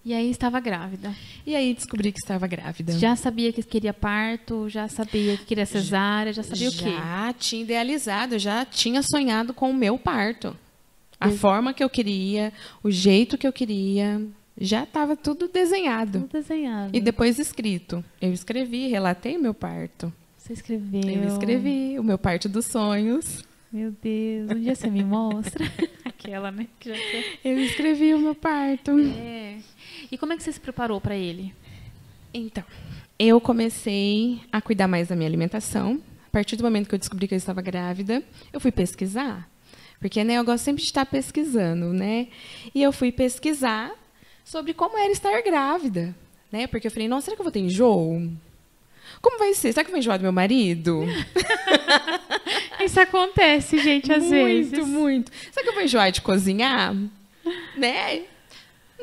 E 0.04 0.14
aí 0.14 0.32
estava 0.32 0.60
grávida. 0.60 1.16
E 1.46 1.56
aí 1.56 1.74
descobri 1.74 2.12
que 2.12 2.20
estava 2.20 2.48
grávida. 2.48 2.98
Já 2.98 3.16
sabia 3.16 3.54
que 3.54 3.62
queria 3.62 3.94
parto, 3.94 4.68
já 4.68 4.88
sabia 4.88 5.38
que 5.38 5.46
queria 5.46 5.66
cesárea, 5.66 6.34
já 6.34 6.42
sabia 6.42 6.70
o 6.70 6.72
quê? 6.72 6.90
Já 6.90 7.34
tinha 7.38 7.62
idealizado, 7.62 8.40
já 8.40 8.66
tinha 8.66 9.02
sonhado 9.04 9.54
com 9.54 9.70
o 9.70 9.74
meu 9.74 9.98
parto. 10.00 10.58
A 11.20 11.30
forma 11.30 11.72
que 11.72 11.84
eu 11.84 11.90
queria, 11.90 12.52
o 12.82 12.90
jeito 12.90 13.38
que 13.38 13.46
eu 13.46 13.54
queria, 13.54 14.20
já 14.60 14.84
estava 14.84 15.16
tudo 15.16 15.48
desenhado. 15.48 16.22
Tudo 16.22 16.32
desenhado. 16.32 16.90
E 16.98 17.00
depois 17.00 17.38
escrito. 17.38 18.04
Eu 18.20 18.34
escrevi, 18.34 18.88
relatei 18.88 19.38
meu 19.38 19.54
parto. 19.54 20.12
Você 20.36 20.54
escreveu. 20.54 21.02
Eu 21.04 21.28
escrevi 21.28 22.00
o 22.00 22.04
meu 22.04 22.18
parto 22.18 22.50
dos 22.50 22.66
sonhos. 22.66 23.46
Meu 23.72 23.92
Deus, 24.04 24.52
um 24.52 24.60
dia 24.60 24.76
você 24.76 24.90
me 24.90 25.04
mostra. 25.04 25.64
Aquela, 26.04 26.52
né? 26.52 26.68
Já. 26.84 26.94
Eu 27.44 27.58
escrevi 27.60 28.14
o 28.14 28.20
meu 28.20 28.36
parto. 28.36 28.92
É. 29.00 29.58
E 30.12 30.18
como 30.18 30.34
é 30.34 30.38
que 30.38 30.44
você 30.44 30.52
se 30.52 30.60
preparou 30.60 31.00
para 31.00 31.16
ele? 31.16 31.54
Então, 32.34 32.64
eu 33.18 33.40
comecei 33.40 34.42
a 34.52 34.62
cuidar 34.62 34.88
mais 34.88 35.08
da 35.08 35.16
minha 35.16 35.30
alimentação. 35.30 36.02
A 36.28 36.30
partir 36.30 36.56
do 36.56 36.64
momento 36.64 36.90
que 36.90 36.96
eu 36.96 37.00
descobri 37.00 37.28
que 37.28 37.34
eu 37.34 37.38
estava 37.38 37.62
grávida, 37.62 38.22
eu 38.52 38.60
fui 38.60 38.72
pesquisar. 38.72 39.50
Porque 40.00 40.24
né, 40.24 40.34
eu 40.34 40.44
gosto 40.44 40.64
sempre 40.64 40.82
de 40.82 40.88
estar 40.88 41.06
pesquisando, 41.06 41.94
né? 41.94 42.28
E 42.74 42.82
eu 42.82 42.92
fui 42.92 43.12
pesquisar 43.12 43.92
sobre 44.44 44.74
como 44.74 44.98
era 44.98 45.12
estar 45.12 45.42
grávida. 45.44 46.16
Né? 46.52 46.68
Porque 46.68 46.88
eu 46.88 46.92
falei, 46.92 47.08
nossa, 47.08 47.26
será 47.26 47.36
que 47.36 47.42
eu 47.42 47.46
vou 47.46 47.52
ter 47.52 47.60
enjoo? 47.60 48.30
Como 49.22 49.38
vai 49.38 49.54
ser? 49.54 49.72
Será 49.72 49.84
que 49.84 49.90
eu 49.90 49.94
vou 49.94 50.00
enjoar 50.00 50.18
do 50.18 50.24
meu 50.24 50.32
marido? 50.32 51.06
Isso 52.84 53.00
acontece, 53.00 53.78
gente, 53.78 54.12
às 54.12 54.24
muito, 54.24 54.34
vezes. 54.34 54.72
Muito, 54.72 54.88
muito. 54.88 55.32
Será 55.52 55.64
que 55.64 55.70
eu 55.70 55.74
vou 55.74 55.84
enjoar 55.84 56.12
de 56.12 56.22
cozinhar? 56.22 56.96
Né? 57.78 58.24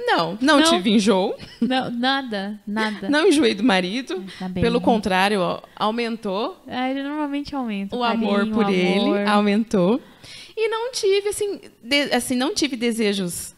Não, 0.07 0.39
não, 0.41 0.61
Não. 0.61 0.71
tive 0.71 0.91
enjoo. 0.91 1.35
Não, 1.61 1.91
nada, 1.91 2.59
nada. 2.67 3.09
Não 3.09 3.27
enjoei 3.29 3.55
do 3.55 3.63
marido. 3.63 4.25
Tá 4.39 4.49
bem. 4.49 4.63
Pelo 4.63 4.81
contrário, 4.81 5.41
ó, 5.41 5.61
aumentou 5.77 6.57
Ah, 6.67 6.91
ele 6.91 7.03
normalmente 7.03 7.55
aumenta. 7.55 7.95
o 7.97 8.01
carinho, 8.01 8.29
amor 8.31 8.47
por 8.55 8.67
o 8.67 8.71
ele, 8.71 8.99
amor. 9.01 9.27
aumentou. 9.27 10.01
E 10.57 10.69
não 10.69 10.91
tive, 10.93 11.29
assim, 11.29 11.61
de- 11.83 12.13
assim 12.15 12.35
não 12.37 12.55
tive 12.55 12.77
desejos 12.77 13.55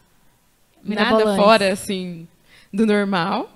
nada 0.83 1.35
fora, 1.35 1.71
assim, 1.71 2.27
do 2.73 2.85
normal. 2.85 3.49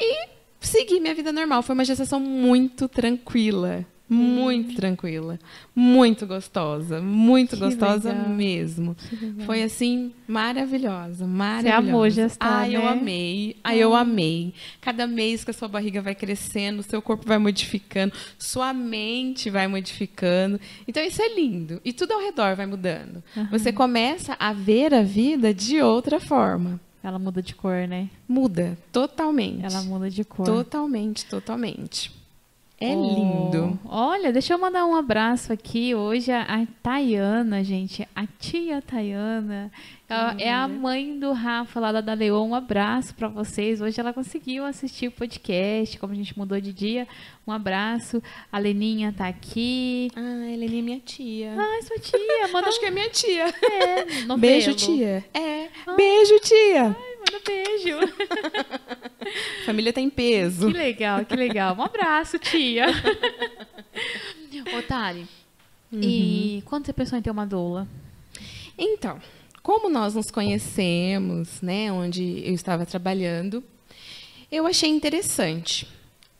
E 0.00 0.28
segui 0.60 1.00
minha 1.00 1.14
vida 1.14 1.32
normal. 1.32 1.62
Foi 1.62 1.74
uma 1.74 1.84
gestação 1.84 2.18
muito 2.20 2.88
tranquila. 2.88 3.84
Muito 4.08 4.74
tranquila. 4.76 5.38
Muito 5.74 6.26
gostosa. 6.26 7.00
Muito 7.00 7.56
Que 7.56 7.62
gostosa 7.62 8.10
legal. 8.12 8.28
mesmo. 8.30 8.96
Foi 9.44 9.62
assim, 9.62 10.12
maravilhosa, 10.26 11.26
maravilhosa. 11.26 11.76
amou 11.78 12.08
gestar, 12.08 12.60
Ai, 12.60 12.74
eu 12.76 12.80
né? 12.82 12.88
amei. 12.88 13.56
Ai, 13.62 13.78
eu 13.78 13.94
amei. 13.94 14.54
Cada 14.80 15.06
mês 15.06 15.44
que 15.44 15.50
a 15.50 15.54
sua 15.54 15.68
barriga 15.68 16.00
vai 16.00 16.14
crescendo, 16.14 16.82
seu 16.82 17.02
corpo 17.02 17.26
vai 17.26 17.38
modificando, 17.38 18.12
sua 18.38 18.72
mente 18.72 19.50
vai 19.50 19.66
modificando. 19.68 20.58
Então 20.86 21.02
isso 21.02 21.20
é 21.20 21.34
lindo. 21.34 21.80
E 21.84 21.92
tudo 21.92 22.12
ao 22.12 22.20
redor 22.20 22.56
vai 22.56 22.66
mudando. 22.66 23.22
Você 23.50 23.72
começa 23.72 24.36
a 24.40 24.52
ver 24.52 24.94
a 24.94 25.02
vida 25.02 25.52
de 25.52 25.80
outra 25.82 26.18
forma. 26.18 26.80
Ela 27.02 27.18
muda 27.18 27.40
de 27.40 27.54
cor, 27.54 27.86
né? 27.86 28.08
Muda 28.28 28.76
totalmente. 28.92 29.64
Ela 29.64 29.82
muda 29.82 30.10
de 30.10 30.24
cor. 30.24 30.44
Totalmente, 30.44 31.24
totalmente. 31.26 32.10
É 32.80 32.94
Oh, 32.94 33.02
lindo. 33.02 33.78
Olha, 33.84 34.32
deixa 34.32 34.54
eu 34.54 34.58
mandar 34.58 34.86
um 34.86 34.94
abraço 34.94 35.52
aqui. 35.52 35.96
Hoje 35.96 36.30
a, 36.30 36.42
a 36.42 36.66
Tayana, 36.80 37.64
gente, 37.64 38.06
a 38.14 38.24
tia 38.38 38.80
Tayana, 38.80 39.72
ela 40.08 40.36
é 40.38 40.52
a 40.52 40.68
mãe 40.68 41.18
do 41.18 41.32
Rafa 41.32 41.80
lá 41.80 42.00
da 42.00 42.14
Leon. 42.14 42.50
Um 42.50 42.54
abraço 42.54 43.14
pra 43.16 43.26
vocês. 43.26 43.80
Hoje 43.80 43.98
ela 44.00 44.12
conseguiu 44.12 44.64
assistir 44.64 45.08
o 45.08 45.10
podcast, 45.10 45.98
como 45.98 46.12
a 46.12 46.16
gente 46.16 46.38
mudou 46.38 46.60
de 46.60 46.72
dia. 46.72 47.08
Um 47.44 47.50
abraço. 47.50 48.22
A 48.52 48.58
Leninha 48.58 49.12
tá 49.16 49.26
aqui. 49.26 50.10
Ah, 50.14 50.48
Helene 50.48 50.78
é 50.78 50.82
minha 50.82 51.00
tia. 51.00 51.54
Ai, 51.58 51.82
sua 51.82 51.98
tia, 51.98 52.48
manda 52.52 52.68
Acho 52.68 52.78
que 52.78 52.86
é 52.86 52.90
minha 52.92 53.10
tia. 53.10 53.46
um 53.46 53.66
é, 53.66 54.04
novelo. 54.22 54.38
Beijo, 54.38 54.74
tia. 54.74 55.24
É. 55.34 55.68
Beijo, 55.96 56.38
tia. 56.40 56.96
Ai, 56.96 57.17
manda 57.30 57.42
beijo. 57.44 57.98
Família 59.66 59.92
tem 59.92 60.08
peso. 60.08 60.68
Que 60.68 60.72
legal, 60.76 61.24
que 61.24 61.36
legal. 61.36 61.76
Um 61.76 61.82
abraço, 61.82 62.38
tia. 62.38 62.86
Ô, 64.76 64.82
Thali, 64.82 65.26
e 65.92 66.62
quando 66.64 66.86
você 66.86 66.92
pensou 66.92 67.18
em 67.18 67.22
ter 67.22 67.30
uma 67.30 67.46
doula? 67.46 67.86
Então, 68.76 69.20
como 69.62 69.88
nós 69.88 70.14
nos 70.14 70.30
conhecemos, 70.30 71.60
né, 71.60 71.92
onde 71.92 72.42
eu 72.44 72.54
estava 72.54 72.86
trabalhando, 72.86 73.62
eu 74.50 74.66
achei 74.66 74.88
interessante. 74.88 75.86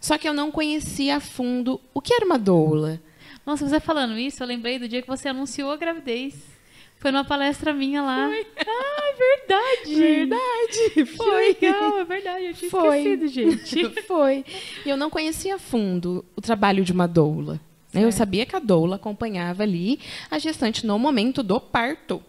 Só 0.00 0.16
que 0.16 0.28
eu 0.28 0.32
não 0.32 0.50
conhecia 0.50 1.16
a 1.16 1.20
fundo 1.20 1.80
o 1.92 2.00
que 2.00 2.14
era 2.14 2.24
uma 2.24 2.38
doula. 2.38 3.00
Nossa, 3.44 3.68
você 3.68 3.80
falando 3.80 4.16
isso, 4.16 4.42
eu 4.42 4.46
lembrei 4.46 4.78
do 4.78 4.88
dia 4.88 5.02
que 5.02 5.08
você 5.08 5.28
anunciou 5.28 5.70
a 5.70 5.76
gravidez. 5.76 6.57
Foi 6.98 7.10
numa 7.12 7.24
palestra 7.24 7.72
minha 7.72 8.02
lá. 8.02 8.28
Ah, 8.28 8.34
é 8.34 9.14
verdade. 9.16 9.94
Verdade, 9.94 10.90
Que 10.94 11.04
foi. 11.06 11.48
legal, 11.60 11.98
é 12.00 12.04
verdade. 12.04 12.44
Eu 12.46 12.54
tinha 12.54 12.70
Foi. 12.70 12.98
esquecido, 12.98 13.28
gente. 13.28 14.02
Foi. 14.02 14.44
E 14.84 14.88
eu 14.90 14.96
não 14.96 15.08
conhecia 15.08 15.54
a 15.54 15.58
fundo 15.58 16.24
o 16.36 16.40
trabalho 16.40 16.84
de 16.84 16.92
uma 16.92 17.06
doula. 17.06 17.54
né? 17.92 18.00
Eu 18.00 18.10
Certo. 18.10 18.14
sabia 18.18 18.44
que 18.46 18.56
a 18.56 18.58
doula 18.58 18.96
acompanhava 18.96 19.62
ali 19.62 20.00
a 20.30 20.38
gestante 20.38 20.84
no 20.84 20.98
momento 20.98 21.42
do 21.42 21.60
parto. 21.60 22.22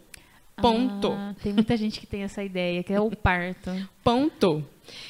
Ponto. 0.62 1.14
Ah, 1.14 1.34
tem 1.42 1.54
muita 1.54 1.76
gente 1.78 2.00
que 2.00 2.06
tem 2.06 2.22
essa 2.24 2.44
ideia, 2.44 2.84
que 2.84 2.94
é 2.94 3.00
o 3.00 3.10
parto. 3.10 3.72
Ponto. 4.04 4.64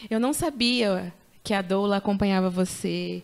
Eu 0.10 0.20
não 0.20 0.32
sabia 0.32 1.12
que 1.44 1.54
a 1.54 1.62
doula 1.62 1.98
acompanhava 1.98 2.50
você, 2.50 3.24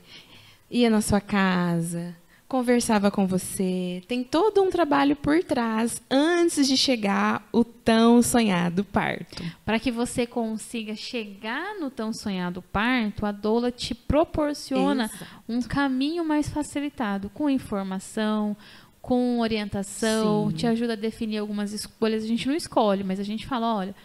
ia 0.72 0.90
na 0.90 1.02
sua 1.02 1.22
casa, 1.22 2.16
conversava 2.48 3.10
com 3.10 3.26
você. 3.26 4.04
Tem 4.08 4.24
todo 4.24 4.62
um 4.62 4.70
trabalho 4.70 5.16
por 5.16 5.44
trás 5.44 6.02
antes 6.10 6.68
de 6.68 6.78
chegar 6.78 7.48
o 7.52 7.64
tão 7.64 8.22
sonhado 8.22 8.84
parto. 8.84 9.44
Para 9.64 9.80
que 9.80 9.92
você 9.92 10.28
consiga 10.28 10.96
chegar 10.96 11.76
no 11.80 11.90
tão 11.90 12.14
sonhado 12.14 12.62
parto, 12.62 13.26
a 13.26 13.32
doula 13.32 13.72
te 13.72 13.96
proporciona 13.96 15.06
Exato. 15.06 15.26
um 15.50 15.62
caminho 15.62 16.24
mais 16.24 16.48
facilitado, 16.50 17.30
com 17.30 17.50
informação, 17.50 18.56
com 19.02 19.40
orientação, 19.40 20.50
Sim. 20.50 20.56
te 20.56 20.68
ajuda 20.68 20.94
a 20.94 20.96
definir 20.96 21.38
algumas 21.38 21.72
escolhas. 21.74 22.24
A 22.24 22.28
gente 22.28 22.48
não 22.48 22.56
escolhe, 22.56 23.04
mas 23.04 23.20
a 23.20 23.24
gente 23.24 23.46
fala, 23.46 23.76
olha, 23.76 23.96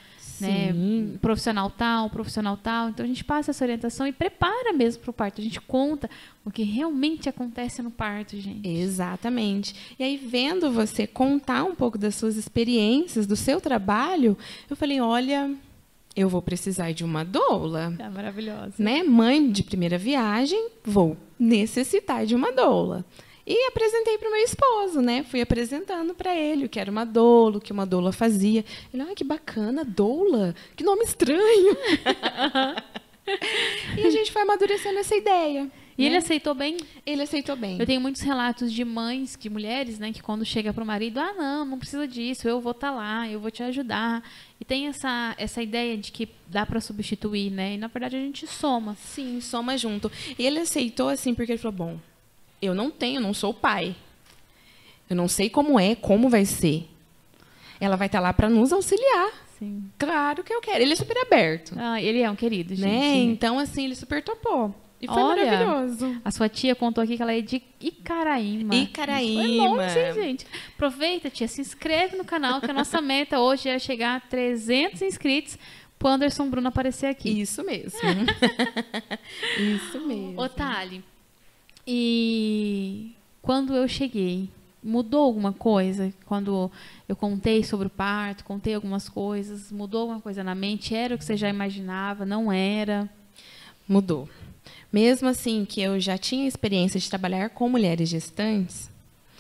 né, 0.40 1.18
profissional 1.20 1.70
tal, 1.70 2.10
profissional 2.10 2.56
tal. 2.56 2.88
Então 2.88 3.04
a 3.04 3.08
gente 3.08 3.24
passa 3.24 3.50
essa 3.50 3.64
orientação 3.64 4.06
e 4.06 4.12
prepara 4.12 4.72
mesmo 4.72 5.02
para 5.02 5.10
o 5.10 5.14
parto. 5.14 5.40
A 5.40 5.44
gente 5.44 5.60
conta 5.60 6.08
o 6.44 6.50
que 6.50 6.62
realmente 6.62 7.28
acontece 7.28 7.82
no 7.82 7.90
parto, 7.90 8.38
gente. 8.38 8.68
Exatamente. 8.68 9.74
E 9.98 10.04
aí, 10.04 10.16
vendo 10.16 10.70
você 10.70 11.06
contar 11.06 11.64
um 11.64 11.74
pouco 11.74 11.98
das 11.98 12.14
suas 12.14 12.36
experiências, 12.36 13.26
do 13.26 13.36
seu 13.36 13.60
trabalho, 13.60 14.36
eu 14.68 14.76
falei: 14.76 15.00
olha, 15.00 15.54
eu 16.16 16.28
vou 16.28 16.42
precisar 16.42 16.92
de 16.92 17.04
uma 17.04 17.24
doula. 17.24 17.94
É 17.98 18.08
maravilhosa. 18.08 18.74
Né? 18.78 19.02
Mãe 19.02 19.50
de 19.50 19.62
primeira 19.62 19.96
viagem, 19.96 20.70
vou 20.84 21.16
necessitar 21.38 22.26
de 22.26 22.34
uma 22.34 22.52
doula. 22.52 23.04
E 23.52 23.66
apresentei 23.66 24.16
para 24.16 24.28
o 24.28 24.30
meu 24.30 24.44
esposo, 24.44 25.02
né? 25.02 25.24
Fui 25.24 25.40
apresentando 25.40 26.14
para 26.14 26.32
ele 26.36 26.66
o 26.66 26.68
que 26.68 26.78
era 26.78 26.88
uma 26.88 27.04
doula, 27.04 27.58
o 27.58 27.60
que 27.60 27.72
uma 27.72 27.84
doula 27.84 28.12
fazia. 28.12 28.64
Ele, 28.94 29.02
ah, 29.02 29.12
que 29.12 29.24
bacana, 29.24 29.84
doula, 29.84 30.54
que 30.76 30.84
nome 30.84 31.02
estranho. 31.02 31.76
e 33.98 34.06
a 34.06 34.10
gente 34.10 34.30
foi 34.30 34.42
amadurecendo 34.42 35.00
essa 35.00 35.16
ideia. 35.16 35.68
E 35.98 36.04
ele 36.04 36.12
né? 36.12 36.18
aceitou 36.18 36.54
bem? 36.54 36.76
ele 37.04 37.22
aceitou 37.22 37.56
bem. 37.56 37.76
Eu 37.80 37.86
tenho 37.86 38.00
muitos 38.00 38.22
relatos 38.22 38.72
de 38.72 38.84
mães, 38.84 39.36
de 39.36 39.50
mulheres, 39.50 39.98
né, 39.98 40.12
que 40.12 40.22
quando 40.22 40.44
chega 40.44 40.72
pro 40.72 40.86
marido, 40.86 41.18
ah, 41.18 41.32
não, 41.32 41.64
não 41.64 41.78
precisa 41.78 42.06
disso, 42.06 42.48
eu 42.48 42.60
vou 42.60 42.70
estar 42.70 42.92
lá, 42.92 43.28
eu 43.28 43.40
vou 43.40 43.50
te 43.50 43.64
ajudar. 43.64 44.22
E 44.60 44.64
tem 44.64 44.86
essa, 44.86 45.34
essa 45.36 45.60
ideia 45.60 45.98
de 45.98 46.12
que 46.12 46.28
dá 46.46 46.64
para 46.64 46.80
substituir, 46.80 47.50
né? 47.50 47.74
E 47.74 47.78
na 47.78 47.88
verdade 47.88 48.14
a 48.14 48.20
gente 48.20 48.46
soma. 48.46 48.94
Sim, 48.94 49.40
soma 49.40 49.76
junto. 49.76 50.10
E 50.38 50.46
ele 50.46 50.60
aceitou 50.60 51.08
assim 51.08 51.34
porque 51.34 51.50
ele 51.50 51.58
falou: 51.58 51.76
bom, 51.76 52.00
eu 52.60 52.74
não 52.74 52.90
tenho, 52.90 53.20
não 53.20 53.34
sou 53.34 53.52
pai. 53.54 53.94
Eu 55.08 55.16
não 55.16 55.28
sei 55.28 55.50
como 55.50 55.78
é, 55.78 55.94
como 55.94 56.28
vai 56.28 56.44
ser. 56.44 56.88
Ela 57.80 57.96
vai 57.96 58.06
estar 58.06 58.20
lá 58.20 58.32
para 58.32 58.48
nos 58.48 58.72
auxiliar. 58.72 59.30
Sim. 59.58 59.90
Claro 59.98 60.44
que 60.44 60.52
eu 60.52 60.60
quero. 60.60 60.82
Ele 60.82 60.92
é 60.92 60.96
super 60.96 61.18
aberto. 61.18 61.74
Ah, 61.76 62.00
ele 62.00 62.20
é 62.20 62.30
um 62.30 62.36
querido, 62.36 62.74
gente. 62.74 62.88
Né? 62.88 63.16
Então, 63.16 63.58
assim, 63.58 63.84
ele 63.84 63.94
super 63.94 64.22
topou. 64.22 64.74
E 65.00 65.06
foi 65.06 65.22
Olha, 65.22 65.44
maravilhoso. 65.46 66.20
A 66.22 66.30
sua 66.30 66.48
tia 66.48 66.74
contou 66.74 67.02
aqui 67.02 67.16
que 67.16 67.22
ela 67.22 67.32
é 67.32 67.40
de 67.40 67.62
Icaraíma. 67.80 68.74
Icaraíma. 68.74 69.42
Isso 69.42 69.58
Foi 69.58 69.68
longe, 69.68 69.98
hein, 69.98 70.12
gente? 70.12 70.46
Aproveita, 70.74 71.30
tia, 71.30 71.48
se 71.48 71.60
inscreve 71.62 72.16
no 72.16 72.24
canal, 72.24 72.60
que 72.60 72.70
a 72.70 72.74
nossa 72.74 73.00
meta 73.02 73.40
hoje 73.40 73.70
é 73.70 73.78
chegar 73.78 74.16
a 74.16 74.20
300 74.20 75.00
inscritos 75.00 75.58
pro 75.98 76.08
Anderson 76.08 76.50
Bruno 76.50 76.68
aparecer 76.68 77.06
aqui. 77.06 77.40
Isso 77.40 77.64
mesmo. 77.64 77.98
Isso 79.58 80.06
mesmo. 80.06 80.38
Ô, 80.38 80.48
Thali, 80.50 81.02
e 81.92 83.16
quando 83.42 83.74
eu 83.74 83.88
cheguei, 83.88 84.48
mudou 84.80 85.24
alguma 85.24 85.52
coisa? 85.52 86.14
Quando 86.24 86.70
eu 87.08 87.16
contei 87.16 87.64
sobre 87.64 87.88
o 87.88 87.90
parto, 87.90 88.44
contei 88.44 88.76
algumas 88.76 89.08
coisas, 89.08 89.72
mudou 89.72 90.02
alguma 90.02 90.20
coisa 90.20 90.44
na 90.44 90.54
mente? 90.54 90.94
Era 90.94 91.16
o 91.16 91.18
que 91.18 91.24
você 91.24 91.36
já 91.36 91.48
imaginava? 91.48 92.24
Não 92.24 92.52
era? 92.52 93.10
Mudou. 93.88 94.28
Mesmo 94.92 95.26
assim 95.26 95.64
que 95.64 95.80
eu 95.80 95.98
já 95.98 96.16
tinha 96.16 96.46
experiência 96.46 97.00
de 97.00 97.10
trabalhar 97.10 97.50
com 97.50 97.68
mulheres 97.68 98.08
gestantes, 98.08 98.88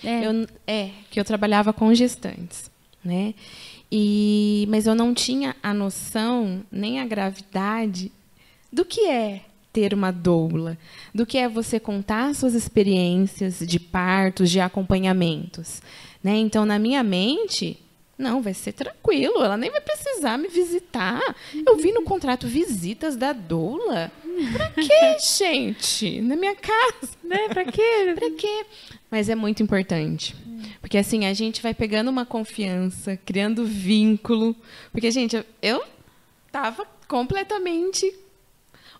É. 0.02 0.26
Eu, 0.26 0.48
é, 0.66 0.90
que 1.08 1.20
eu 1.20 1.24
trabalhava 1.24 1.72
com 1.72 1.94
gestantes, 1.94 2.68
né? 3.04 3.32
E, 3.92 4.66
mas 4.68 4.88
eu 4.88 4.94
não 4.96 5.14
tinha 5.14 5.54
a 5.62 5.72
noção, 5.72 6.64
nem 6.72 6.98
a 6.98 7.06
gravidade 7.06 8.10
do 8.72 8.84
que 8.84 9.06
é 9.06 9.44
ter 9.72 9.94
uma 9.94 10.10
doula, 10.10 10.76
do 11.14 11.24
que 11.24 11.38
é 11.38 11.48
você 11.48 11.78
contar 11.78 12.34
suas 12.34 12.54
experiências 12.54 13.60
de 13.60 13.78
partos, 13.78 14.50
de 14.50 14.60
acompanhamentos. 14.60 15.80
Né? 16.22 16.36
Então, 16.36 16.66
na 16.66 16.78
minha 16.78 17.02
mente, 17.02 17.78
não, 18.18 18.42
vai 18.42 18.52
ser 18.52 18.72
tranquilo, 18.72 19.42
ela 19.42 19.56
nem 19.56 19.70
vai 19.70 19.80
precisar 19.80 20.36
me 20.36 20.48
visitar. 20.48 21.22
Eu 21.66 21.76
vi 21.78 21.90
no 21.92 22.02
contrato 22.02 22.46
visitas 22.46 23.16
da 23.16 23.32
doula. 23.32 24.12
Pra 24.52 24.68
quê, 24.70 25.16
gente? 25.38 26.20
Na 26.20 26.36
minha 26.36 26.54
casa. 26.54 27.12
Né? 27.24 27.48
Pra 27.48 27.64
quê? 27.64 28.14
pra 28.14 28.30
quê? 28.32 28.66
Mas 29.10 29.28
é 29.28 29.34
muito 29.34 29.62
importante. 29.62 30.36
Porque 30.80 30.98
assim, 30.98 31.24
a 31.24 31.32
gente 31.32 31.62
vai 31.62 31.72
pegando 31.72 32.08
uma 32.08 32.26
confiança, 32.26 33.16
criando 33.24 33.64
vínculo. 33.64 34.54
Porque, 34.92 35.10
gente, 35.10 35.36
eu, 35.36 35.44
eu 35.62 35.82
tava 36.52 36.86
completamente 37.08 38.12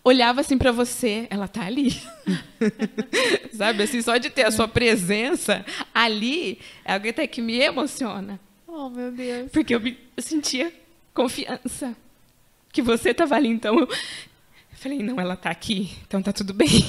olhava 0.03 0.41
assim 0.41 0.57
para 0.57 0.71
você, 0.71 1.27
ela 1.29 1.47
tá 1.47 1.65
ali. 1.65 2.01
Sabe, 3.53 3.83
assim, 3.83 4.01
só 4.01 4.17
de 4.17 4.29
ter 4.29 4.45
a 4.45 4.51
sua 4.51 4.67
presença 4.67 5.65
ali, 5.93 6.59
é 6.83 6.93
algo 6.93 7.09
até 7.09 7.27
que 7.27 7.41
me 7.41 7.59
emociona. 7.59 8.39
Oh, 8.67 8.89
meu 8.89 9.11
Deus. 9.11 9.51
Porque 9.51 9.75
eu, 9.75 9.79
me, 9.79 9.97
eu 10.15 10.23
sentia 10.23 10.73
confiança 11.13 11.95
que 12.71 12.81
você 12.81 13.13
tava 13.13 13.35
ali, 13.35 13.49
então 13.49 13.79
eu, 13.79 13.87
eu 13.87 14.77
falei, 14.77 15.03
não, 15.03 15.19
ela 15.19 15.35
tá 15.35 15.49
aqui, 15.49 15.91
então 16.07 16.21
tá 16.21 16.31
tudo 16.31 16.53
bem. 16.53 16.67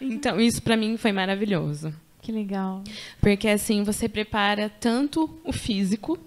então, 0.00 0.40
isso 0.40 0.62
para 0.62 0.76
mim 0.76 0.96
foi 0.96 1.12
maravilhoso. 1.12 1.92
Que 2.22 2.32
legal. 2.32 2.82
Porque 3.20 3.48
assim, 3.48 3.84
você 3.84 4.08
prepara 4.08 4.68
tanto 4.68 5.38
o 5.44 5.52
físico 5.52 6.18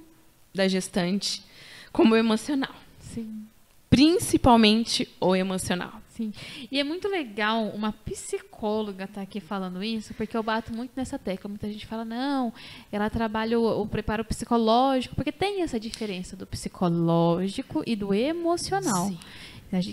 da 0.53 0.67
gestante 0.67 1.43
como 1.91 2.13
o 2.13 2.17
emocional. 2.17 2.73
Sim 2.99 3.48
principalmente 3.89 5.07
o 5.19 5.35
emocional. 5.35 6.01
Sim. 6.09 6.33
E 6.69 6.77
é 6.77 6.83
muito 6.83 7.07
legal 7.07 7.67
uma 7.67 7.93
psicóloga 7.93 9.05
estar 9.05 9.15
tá 9.15 9.21
aqui 9.21 9.39
falando 9.39 9.81
isso, 9.81 10.13
porque 10.13 10.35
eu 10.35 10.43
bato 10.43 10.75
muito 10.75 10.91
nessa 10.93 11.17
tecla. 11.17 11.49
Muita 11.49 11.71
gente 11.71 11.85
fala, 11.85 12.03
não, 12.03 12.53
ela 12.91 13.09
trabalha 13.09 13.57
o, 13.57 13.81
o 13.81 13.87
preparo 13.87 14.25
psicológico, 14.25 15.15
porque 15.15 15.31
tem 15.31 15.61
essa 15.61 15.79
diferença 15.79 16.35
do 16.35 16.45
psicológico 16.45 17.81
e 17.87 17.95
do 17.95 18.13
emocional. 18.13 19.07
Sim. 19.07 19.17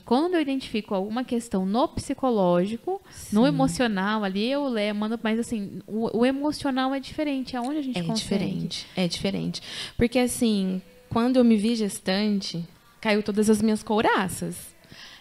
Quando 0.05 0.35
eu 0.35 0.41
identifico 0.41 0.95
alguma 0.95 1.23
questão 1.23 1.67
no 1.67 1.87
psicológico, 1.87 3.01
Sim. 3.11 3.37
no 3.37 3.47
emocional, 3.47 4.25
ali 4.25 4.51
eu 4.51 4.67
leio, 4.69 4.95
mando, 4.95 5.21
mas 5.23 5.39
assim, 5.39 5.81
o, 5.87 6.21
o, 6.21 6.27
emocional 6.27 6.95
é 6.95 6.99
diferente. 6.99 7.57
Aonde 7.57 7.79
a 7.79 7.83
gente 7.83 7.99
é 7.99 8.03
consegue? 8.03 8.23
diferente. 8.23 8.87
É 8.97 9.07
diferente. 9.07 9.63
Porque 9.97 10.19
assim, 10.19 10.81
quando 11.11 11.37
eu 11.37 11.45
me 11.45 11.57
vi 11.57 11.77
gestante, 11.77 12.65
caiu 13.01 13.23
todas 13.23 13.49
as 13.51 13.63
minhas 13.63 13.83
couraças, 13.83 14.57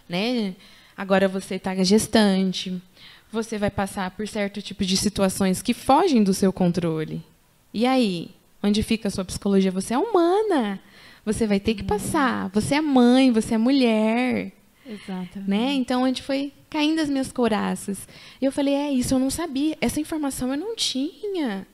né? 0.07 0.55
Agora 0.97 1.27
você 1.27 1.55
está 1.55 1.75
gestante, 1.83 2.81
você 3.31 3.57
vai 3.57 3.69
passar 3.69 4.11
por 4.11 4.27
certo 4.27 4.61
tipo 4.61 4.85
de 4.85 4.95
situações 4.95 5.61
que 5.61 5.73
fogem 5.73 6.23
do 6.23 6.33
seu 6.33 6.53
controle. 6.53 7.21
E 7.73 7.85
aí, 7.85 8.31
onde 8.63 8.81
fica 8.81 9.09
a 9.09 9.11
sua 9.11 9.25
psicologia? 9.25 9.71
Você 9.71 9.93
é 9.93 9.97
humana. 9.97 10.79
Você 11.25 11.45
vai 11.45 11.59
ter 11.59 11.73
que 11.73 11.83
passar. 11.83 12.49
Você 12.49 12.75
é 12.75 12.81
mãe, 12.81 13.31
você 13.31 13.55
é 13.55 13.57
mulher. 13.57 14.53
Exato. 14.87 15.39
Né? 15.45 15.73
Então, 15.73 16.03
onde 16.03 16.21
foi 16.21 16.53
caindo 16.69 17.01
as 17.01 17.09
minhas 17.09 17.31
couraças. 17.31 18.07
E 18.39 18.45
eu 18.45 18.51
falei, 18.51 18.73
é 18.73 18.91
isso, 18.91 19.13
eu 19.13 19.19
não 19.19 19.29
sabia. 19.29 19.77
Essa 19.81 19.99
informação 19.99 20.51
eu 20.51 20.57
não 20.57 20.75
tinha. 20.75 21.67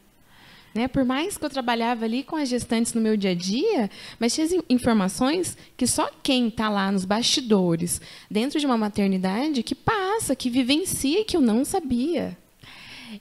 Né? 0.73 0.87
Por 0.87 1.03
mais 1.03 1.37
que 1.37 1.43
eu 1.43 1.49
trabalhava 1.49 2.05
ali 2.05 2.23
com 2.23 2.35
as 2.35 2.47
gestantes 2.47 2.93
no 2.93 3.01
meu 3.01 3.17
dia 3.17 3.31
a 3.31 3.35
dia, 3.35 3.89
mas 4.19 4.33
tinha 4.33 4.47
informações 4.69 5.57
que 5.75 5.85
só 5.85 6.09
quem 6.23 6.47
está 6.47 6.69
lá 6.69 6.91
nos 6.91 7.03
bastidores, 7.03 8.01
dentro 8.29 8.59
de 8.59 8.65
uma 8.65 8.77
maternidade, 8.77 9.63
que 9.63 9.75
passa, 9.75 10.35
que 10.35 10.49
vivencia 10.49 11.21
e 11.21 11.25
que 11.25 11.35
eu 11.35 11.41
não 11.41 11.65
sabia. 11.65 12.37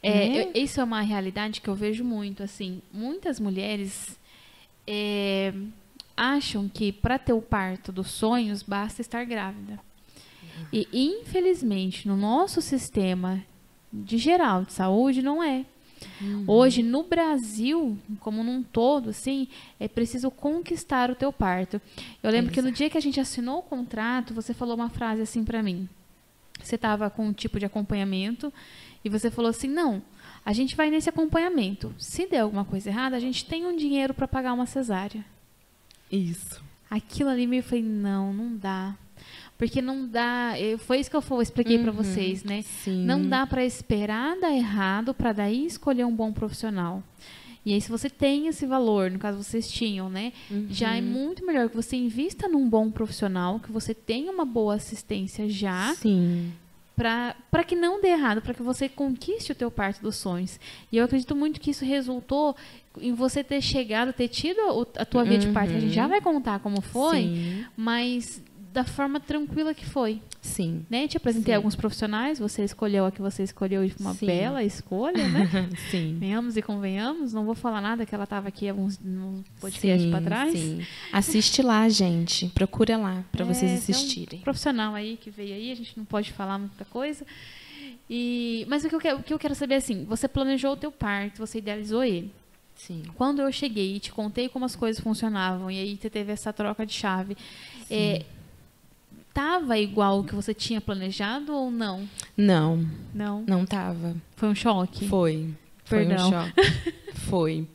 É, 0.02 0.28
né? 0.28 0.42
eu, 0.42 0.62
isso 0.62 0.80
é 0.80 0.84
uma 0.84 1.00
realidade 1.00 1.60
que 1.60 1.68
eu 1.68 1.74
vejo 1.74 2.04
muito. 2.04 2.42
Assim, 2.42 2.80
muitas 2.92 3.40
mulheres 3.40 4.16
é, 4.86 5.52
acham 6.16 6.68
que 6.68 6.92
para 6.92 7.18
ter 7.18 7.32
o 7.32 7.42
parto 7.42 7.90
dos 7.90 8.10
sonhos 8.10 8.62
basta 8.62 9.00
estar 9.00 9.24
grávida. 9.24 9.78
E 10.72 10.86
infelizmente 10.92 12.06
no 12.06 12.16
nosso 12.16 12.60
sistema 12.60 13.42
de 13.92 14.18
geral 14.18 14.64
de 14.64 14.72
saúde 14.72 15.22
não 15.22 15.42
é. 15.42 15.64
Uhum. 16.20 16.44
Hoje, 16.46 16.82
no 16.82 17.02
Brasil, 17.02 17.98
como 18.20 18.42
num 18.42 18.62
todo, 18.62 19.10
assim, 19.10 19.48
é 19.78 19.88
preciso 19.88 20.30
conquistar 20.30 21.10
o 21.10 21.14
teu 21.14 21.32
parto. 21.32 21.80
Eu 22.22 22.30
lembro 22.30 22.50
Exato. 22.50 22.54
que 22.54 22.62
no 22.62 22.72
dia 22.72 22.90
que 22.90 22.98
a 22.98 23.02
gente 23.02 23.20
assinou 23.20 23.58
o 23.58 23.62
contrato, 23.62 24.34
você 24.34 24.54
falou 24.54 24.74
uma 24.74 24.88
frase 24.88 25.22
assim 25.22 25.44
para 25.44 25.62
mim. 25.62 25.88
Você 26.62 26.74
estava 26.74 27.08
com 27.10 27.26
um 27.26 27.32
tipo 27.32 27.58
de 27.58 27.66
acompanhamento 27.66 28.52
e 29.04 29.08
você 29.08 29.30
falou 29.30 29.50
assim: 29.50 29.68
não, 29.68 30.02
a 30.44 30.52
gente 30.52 30.76
vai 30.76 30.90
nesse 30.90 31.08
acompanhamento. 31.08 31.94
Se 31.98 32.26
der 32.26 32.40
alguma 32.40 32.64
coisa 32.64 32.90
errada, 32.90 33.16
a 33.16 33.20
gente 33.20 33.44
tem 33.44 33.66
um 33.66 33.76
dinheiro 33.76 34.14
para 34.14 34.28
pagar 34.28 34.52
uma 34.52 34.66
cesárea. 34.66 35.24
Isso. 36.10 36.62
Aquilo 36.90 37.30
ali 37.30 37.46
me 37.46 37.62
falei: 37.62 37.84
não, 37.84 38.32
não 38.32 38.56
dá. 38.56 38.94
Porque 39.60 39.82
não 39.82 40.08
dá. 40.08 40.54
Foi 40.78 41.00
isso 41.00 41.10
que 41.10 41.16
eu 41.16 41.42
expliquei 41.42 41.76
uhum, 41.76 41.82
para 41.82 41.92
vocês, 41.92 42.42
né? 42.42 42.62
Sim. 42.62 43.04
Não 43.04 43.28
dá 43.28 43.46
para 43.46 43.62
esperar 43.62 44.34
dar 44.40 44.56
errado 44.56 45.12
para 45.12 45.34
daí 45.34 45.66
escolher 45.66 46.06
um 46.06 46.16
bom 46.16 46.32
profissional. 46.32 47.02
E 47.62 47.74
aí, 47.74 47.80
se 47.82 47.90
você 47.90 48.08
tem 48.08 48.46
esse 48.46 48.64
valor, 48.64 49.10
no 49.10 49.18
caso 49.18 49.36
vocês 49.36 49.70
tinham, 49.70 50.08
né? 50.08 50.32
Uhum. 50.50 50.68
Já 50.70 50.96
é 50.96 51.02
muito 51.02 51.44
melhor 51.44 51.68
que 51.68 51.76
você 51.76 51.94
invista 51.94 52.48
num 52.48 52.66
bom 52.70 52.90
profissional, 52.90 53.60
que 53.60 53.70
você 53.70 53.92
tenha 53.92 54.32
uma 54.32 54.46
boa 54.46 54.76
assistência 54.76 55.46
já. 55.46 55.94
Sim. 55.94 56.54
Para 56.96 57.62
que 57.66 57.76
não 57.76 58.00
dê 58.00 58.08
errado, 58.08 58.40
para 58.40 58.54
que 58.54 58.62
você 58.62 58.88
conquiste 58.88 59.52
o 59.52 59.54
teu 59.54 59.70
parto 59.70 60.00
dos 60.00 60.16
sonhos. 60.16 60.58
E 60.90 60.96
eu 60.96 61.04
acredito 61.04 61.36
muito 61.36 61.60
que 61.60 61.70
isso 61.70 61.84
resultou 61.84 62.56
em 62.98 63.12
você 63.12 63.44
ter 63.44 63.60
chegado, 63.60 64.14
ter 64.14 64.28
tido 64.28 64.58
a, 64.96 65.04
tua 65.04 65.22
via 65.22 65.34
uhum. 65.34 65.38
de 65.38 65.48
parto. 65.48 65.74
A 65.74 65.80
gente 65.80 65.94
já 65.94 66.04
uhum. 66.04 66.08
vai 66.08 66.20
contar 66.22 66.60
como 66.60 66.80
foi, 66.80 67.22
Sim. 67.24 67.64
mas 67.76 68.42
da 68.72 68.84
forma 68.84 69.18
tranquila 69.18 69.74
que 69.74 69.84
foi. 69.84 70.22
Sim. 70.40 70.86
Né? 70.88 71.06
Te 71.08 71.16
apresentei 71.16 71.52
Sim. 71.52 71.56
alguns 71.56 71.74
profissionais, 71.74 72.38
você 72.38 72.64
escolheu 72.64 73.04
a 73.04 73.12
que 73.12 73.20
você 73.20 73.42
escolheu 73.42 73.84
e 73.84 73.92
uma 73.98 74.14
Sim. 74.14 74.26
bela 74.26 74.62
escolha, 74.62 75.28
né? 75.28 75.68
Sim. 75.90 76.16
Venhamos 76.18 76.56
e 76.56 76.62
convenhamos, 76.62 77.32
não 77.32 77.44
vou 77.44 77.54
falar 77.54 77.80
nada 77.80 78.06
que 78.06 78.14
ela 78.14 78.24
estava 78.24 78.48
aqui 78.48 78.68
alguns 78.68 78.98
no 78.98 79.44
podcast 79.60 80.08
para 80.08 80.20
trás. 80.20 80.58
Sim. 80.58 80.86
Assiste 81.12 81.62
lá, 81.62 81.88
gente. 81.88 82.46
Procura 82.48 82.96
lá 82.96 83.24
para 83.32 83.44
é, 83.44 83.48
vocês 83.48 83.72
assistirem. 83.72 84.40
Um 84.40 84.42
profissional 84.42 84.94
aí 84.94 85.16
que 85.16 85.30
veio 85.30 85.54
aí, 85.54 85.72
a 85.72 85.74
gente 85.74 85.96
não 85.96 86.04
pode 86.04 86.32
falar 86.32 86.58
muita 86.58 86.84
coisa. 86.84 87.26
E, 88.08 88.64
mas 88.68 88.84
o 88.84 88.88
que, 88.88 88.94
eu 88.94 89.00
quero, 89.00 89.18
o 89.18 89.22
que 89.22 89.34
eu 89.34 89.38
quero 89.38 89.54
saber 89.54 89.74
é 89.74 89.78
assim, 89.78 90.04
você 90.04 90.26
planejou 90.26 90.72
o 90.72 90.76
teu 90.76 90.90
parto, 90.90 91.38
você 91.38 91.58
idealizou 91.58 92.02
ele. 92.02 92.32
Sim. 92.74 93.02
Quando 93.14 93.42
eu 93.42 93.52
cheguei 93.52 93.96
e 93.96 94.00
te 94.00 94.10
contei 94.10 94.48
como 94.48 94.64
as 94.64 94.74
coisas 94.74 95.02
funcionavam, 95.02 95.70
e 95.70 95.78
aí 95.78 95.98
você 96.00 96.08
teve 96.08 96.32
essa 96.32 96.52
troca 96.52 96.86
de 96.86 96.94
chave, 96.94 97.36
é, 97.90 98.24
estava 99.30 99.78
igual 99.78 100.20
o 100.20 100.24
que 100.24 100.34
você 100.34 100.52
tinha 100.52 100.80
planejado 100.80 101.54
ou 101.54 101.70
não? 101.70 102.08
Não. 102.36 102.86
Não? 103.14 103.44
Não 103.46 103.62
estava. 103.62 104.14
Foi 104.36 104.48
um 104.48 104.54
choque? 104.54 105.08
Foi. 105.08 105.48
Foi 105.84 106.06
Perdão. 106.06 106.28
um 106.28 106.30
choque. 106.30 106.92
Foi. 107.30 107.66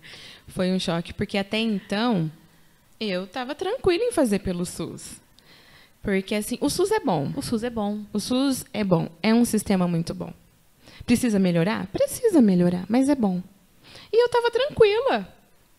Foi 0.47 0.71
um 0.71 0.79
choque, 0.79 1.13
porque 1.13 1.37
até 1.37 1.57
então 1.57 2.31
eu 2.99 3.25
estava 3.25 3.55
tranquila 3.55 4.03
em 4.03 4.11
fazer 4.11 4.39
pelo 4.39 4.65
SUS. 4.65 5.19
Porque 6.01 6.35
assim, 6.35 6.57
o 6.61 6.69
SUS 6.69 6.91
é 6.91 6.99
bom. 6.99 7.31
O 7.35 7.41
SUS 7.41 7.63
é 7.63 7.69
bom. 7.69 8.01
O 8.13 8.19
SUS 8.19 8.63
é 8.71 8.83
bom. 8.83 9.09
É 9.23 9.33
um 9.33 9.43
sistema 9.43 9.87
muito 9.87 10.13
bom. 10.13 10.31
Precisa 11.05 11.39
melhorar? 11.39 11.87
Precisa 11.87 12.41
melhorar, 12.41 12.85
mas 12.87 13.09
é 13.09 13.15
bom. 13.15 13.41
E 14.13 14.21
eu 14.21 14.27
estava 14.27 14.51
tranquila. 14.51 15.27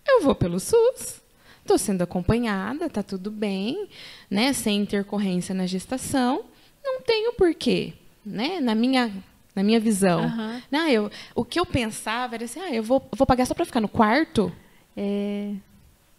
Eu 0.06 0.22
vou 0.22 0.34
pelo 0.34 0.58
SUS. 0.58 1.22
Estou 1.66 1.79
sendo 1.79 2.02
acompanhada, 2.02 2.87
está 2.87 3.02
tudo 3.02 3.29
bem, 3.29 3.88
né? 4.31 4.52
Sem 4.52 4.83
intercorrência 4.83 5.52
na 5.52 5.66
gestação. 5.66 6.44
Não 6.83 7.00
tenho 7.00 7.33
porquê, 7.33 7.92
né? 8.24 8.61
Na 8.61 8.72
minha 8.72 9.12
na 9.52 9.64
minha 9.64 9.81
visão. 9.81 10.26
Uhum. 10.26 10.62
Não, 10.70 10.87
eu, 10.87 11.11
o 11.35 11.44
que 11.44 11.59
eu 11.59 11.66
pensava 11.66 12.37
era 12.37 12.44
assim, 12.44 12.61
ah, 12.61 12.72
eu 12.72 12.85
vou, 12.85 13.05
vou 13.11 13.26
pagar 13.26 13.46
só 13.46 13.55
para 13.55 13.64
ficar 13.64 13.81
no 13.81 13.88
quarto? 13.88 14.52
É... 14.96 15.55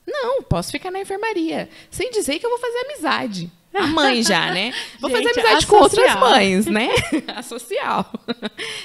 Não, 0.05 0.43
posso 0.43 0.69
ficar 0.69 0.91
na 0.91 0.99
enfermaria. 0.99 1.69
Sem 1.89 2.11
dizer 2.11 2.39
que 2.39 2.45
eu 2.45 2.49
vou 2.49 2.59
fazer 2.59 2.79
amizade. 2.79 3.49
A 3.73 3.87
mãe 3.87 4.23
já, 4.23 4.51
né? 4.51 4.73
Vou 4.99 5.09
Gente, 5.09 5.23
fazer 5.27 5.39
amizade 5.39 5.67
com 5.67 5.75
outras 5.75 6.15
mães, 6.15 6.65
né? 6.65 6.89
a 7.33 7.43
social. 7.43 8.11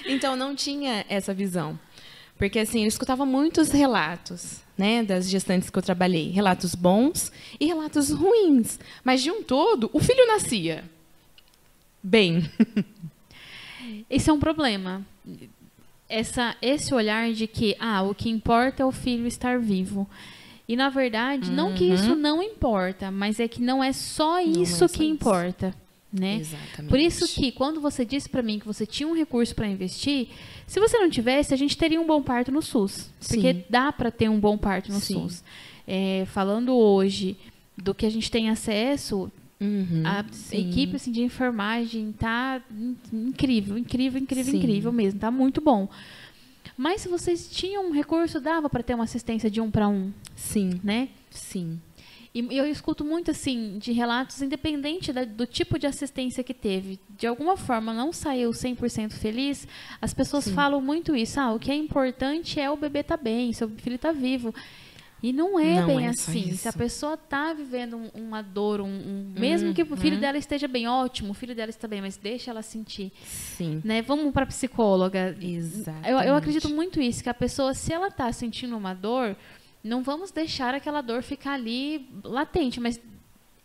Então, 0.06 0.36
não 0.36 0.54
tinha 0.54 1.04
essa 1.08 1.32
visão. 1.32 1.78
Porque, 2.36 2.58
assim, 2.58 2.82
eu 2.82 2.88
escutava 2.88 3.24
muitos 3.24 3.70
relatos 3.70 4.61
né, 4.76 5.02
das 5.02 5.28
gestantes 5.28 5.70
que 5.70 5.78
eu 5.78 5.82
trabalhei. 5.82 6.30
Relatos 6.30 6.74
bons 6.74 7.32
e 7.60 7.66
relatos 7.66 8.10
ruins. 8.10 8.78
Mas, 9.04 9.22
de 9.22 9.30
um 9.30 9.42
todo, 9.42 9.90
o 9.92 10.00
filho 10.00 10.26
nascia 10.26 10.84
bem. 12.02 12.50
Esse 14.10 14.30
é 14.30 14.32
um 14.32 14.40
problema. 14.40 15.06
Essa, 16.08 16.56
esse 16.60 16.94
olhar 16.94 17.32
de 17.32 17.46
que 17.46 17.74
ah, 17.78 18.02
o 18.02 18.14
que 18.14 18.28
importa 18.28 18.82
é 18.82 18.86
o 18.86 18.92
filho 18.92 19.26
estar 19.26 19.58
vivo. 19.58 20.08
E, 20.68 20.76
na 20.76 20.88
verdade, 20.88 21.50
uhum. 21.50 21.56
não 21.56 21.74
que 21.74 21.84
isso 21.84 22.10
uhum. 22.10 22.16
não 22.16 22.42
importa, 22.42 23.10
mas 23.10 23.40
é 23.40 23.48
que 23.48 23.62
não 23.62 23.82
é 23.82 23.92
só 23.92 24.40
isso 24.40 24.84
é 24.84 24.88
que 24.88 25.04
importa. 25.04 25.74
Né? 26.12 26.36
Exatamente. 26.36 26.88
Por 26.90 26.98
isso 27.00 27.26
que 27.34 27.50
quando 27.52 27.80
você 27.80 28.04
disse 28.04 28.28
para 28.28 28.42
mim 28.42 28.58
que 28.58 28.66
você 28.66 28.84
tinha 28.84 29.08
um 29.08 29.14
recurso 29.14 29.54
para 29.54 29.66
investir, 29.66 30.28
se 30.66 30.78
você 30.78 30.98
não 30.98 31.08
tivesse, 31.08 31.54
a 31.54 31.56
gente 31.56 31.76
teria 31.76 32.00
um 32.00 32.06
bom 32.06 32.22
parto 32.22 32.52
no 32.52 32.60
SUS, 32.60 33.10
porque 33.26 33.54
Sim. 33.54 33.64
dá 33.70 33.90
para 33.92 34.10
ter 34.10 34.28
um 34.28 34.38
bom 34.38 34.58
parto 34.58 34.92
no 34.92 35.00
Sim. 35.00 35.14
SUS. 35.14 35.42
É, 35.86 36.24
falando 36.26 36.74
hoje 36.76 37.36
do 37.76 37.94
que 37.94 38.04
a 38.06 38.10
gente 38.10 38.30
tem 38.30 38.50
acesso, 38.50 39.30
Uhum, 39.60 40.02
a 40.04 40.24
sim. 40.32 40.70
equipe 40.70 40.96
assim, 40.96 41.12
de 41.12 41.22
enfermagem 41.22 42.12
tá 42.18 42.60
in- 42.70 42.96
incrível, 43.12 43.78
incrível, 43.78 44.20
incrível, 44.20 44.50
Sim. 44.52 44.58
incrível 44.58 44.92
mesmo, 44.92 45.20
tá 45.20 45.30
muito 45.30 45.60
bom. 45.60 45.88
Mas 46.76 47.02
se 47.02 47.08
vocês 47.08 47.48
tinham 47.48 47.86
um 47.88 47.92
recurso, 47.92 48.40
dava 48.40 48.68
para 48.68 48.82
ter 48.82 48.94
uma 48.94 49.04
assistência 49.04 49.48
de 49.50 49.60
um 49.60 49.70
para 49.70 49.88
um, 49.88 50.10
Sim, 50.34 50.80
né? 50.82 51.08
sim. 51.30 51.80
E 52.34 52.40
eu 52.56 52.66
escuto 52.66 53.04
muito 53.04 53.30
assim 53.30 53.78
de 53.78 53.92
relatos, 53.92 54.40
independente 54.40 55.12
da- 55.12 55.24
do 55.24 55.46
tipo 55.46 55.78
de 55.78 55.86
assistência 55.86 56.42
que 56.42 56.54
teve, 56.54 56.98
de 57.10 57.26
alguma 57.26 57.58
forma 57.58 57.92
não 57.92 58.10
saiu 58.10 58.50
100% 58.54 59.12
feliz, 59.12 59.68
as 60.00 60.14
pessoas 60.14 60.44
Sim. 60.44 60.54
falam 60.54 60.80
muito 60.80 61.14
isso. 61.14 61.38
Ah, 61.38 61.52
o 61.52 61.58
que 61.58 61.70
é 61.70 61.74
importante 61.74 62.58
é 62.58 62.70
o 62.70 62.76
bebê 62.76 63.00
estar 63.00 63.18
bem, 63.18 63.52
seu 63.52 63.68
filho 63.68 63.96
estar 63.96 64.12
vivo. 64.12 64.54
E 65.22 65.32
não 65.32 65.56
é 65.60 65.80
Não 65.80 65.86
bem 65.86 66.06
é 66.06 66.08
assim. 66.08 66.52
Se 66.54 66.66
a 66.66 66.72
pessoa 66.72 67.14
está 67.14 67.52
vivendo 67.52 67.96
um- 67.96 68.10
uma 68.26 68.42
dor, 68.42 68.80
um, 68.80 68.86
um- 68.86 69.32
mesmo 69.38 69.72
que 69.72 69.82
o 69.82 69.96
filho 69.96 70.16
Uhum. 70.16 70.20
dela 70.20 70.36
esteja 70.36 70.66
bem, 70.66 70.88
ótimo, 70.88 71.30
o 71.30 71.34
filho 71.34 71.54
dela 71.54 71.70
está 71.70 71.86
bem, 71.86 72.00
mas 72.00 72.16
deixa 72.16 72.50
ela 72.50 72.60
sentir. 72.62 73.12
Sim. 73.24 73.80
Né? 73.84 74.02
Vamos 74.02 74.32
para 74.32 74.46
psicóloga. 74.46 75.36
Exatamente. 75.40 76.08
Eu, 76.10 76.18
eu 76.18 76.34
acredito 76.34 76.68
muito 76.70 77.00
isso, 77.00 77.22
que 77.22 77.28
a 77.28 77.34
pessoa, 77.34 77.72
se 77.72 77.92
ela 77.92 78.08
está 78.08 78.32
sentindo 78.32 78.76
uma 78.76 78.94
dor, 78.94 79.36
não 79.82 80.02
vamos 80.02 80.30
deixar 80.30 80.74
aquela 80.74 81.00
dor 81.00 81.22
ficar 81.22 81.54
ali 81.54 82.08
latente, 82.24 82.80
mas 82.80 83.00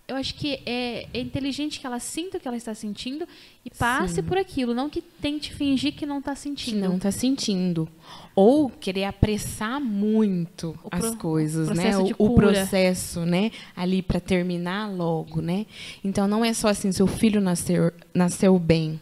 eu 0.08 0.16
acho 0.16 0.36
que 0.36 0.62
é, 0.66 1.06
é 1.14 1.20
inteligente 1.20 1.80
que 1.82 1.86
ela 1.86 2.00
sinta 2.00 2.38
o 2.38 2.40
que 2.40 2.48
ela 2.48 2.56
está 2.56 2.74
sentindo 2.74 3.28
e 3.66 3.70
passe 3.70 4.16
Sim. 4.16 4.24
por 4.24 4.38
aquilo, 4.38 4.74
não 4.74 4.90
que 4.90 5.02
tente 5.02 5.54
fingir 5.54 5.94
que 5.94 6.06
não 6.06 6.20
está 6.20 6.34
que 6.34 6.40
sentindo. 6.40 6.80
não 6.80 6.96
está 6.96 7.12
sentindo. 7.12 7.90
Ou 8.34 8.70
querer 8.70 9.04
apressar 9.04 9.82
muito 9.82 10.80
O 10.82 10.88
as 10.90 11.14
coisas, 11.16 11.68
processo 11.68 12.04
né? 12.04 12.12
O, 12.18 12.28
o 12.28 12.36
processo, 12.36 13.26
né? 13.26 13.52
Ali 13.76 14.02
para 14.02 14.22
terminar 14.22 14.90
logo, 14.90 15.42
né? 15.42 15.66
Então 16.02 16.26
não 16.26 16.46
é 16.46 16.54
só 16.54 16.70
assim, 16.70 16.92
seu 16.94 17.08
filho 17.08 17.42
nasceu, 17.42 17.92
nasceu 18.14 18.58
bem. 18.58 19.02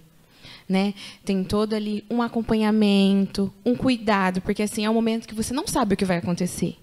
Né? 0.68 0.96
Tem 1.24 1.44
todo 1.44 1.76
ali 1.76 2.04
um 2.10 2.24
acompanhamento, 2.24 3.54
um 3.64 3.76
cuidado, 3.76 4.42
porque 4.42 4.64
assim 4.64 4.84
é 4.84 4.90
um 4.90 4.96
momento 4.96 5.28
que 5.28 5.36
você 5.36 5.54
não 5.54 5.68
sabe 5.68 5.94
o 5.94 5.98
que 5.98 6.04
vai 6.04 6.18
acontecer. 6.18 6.76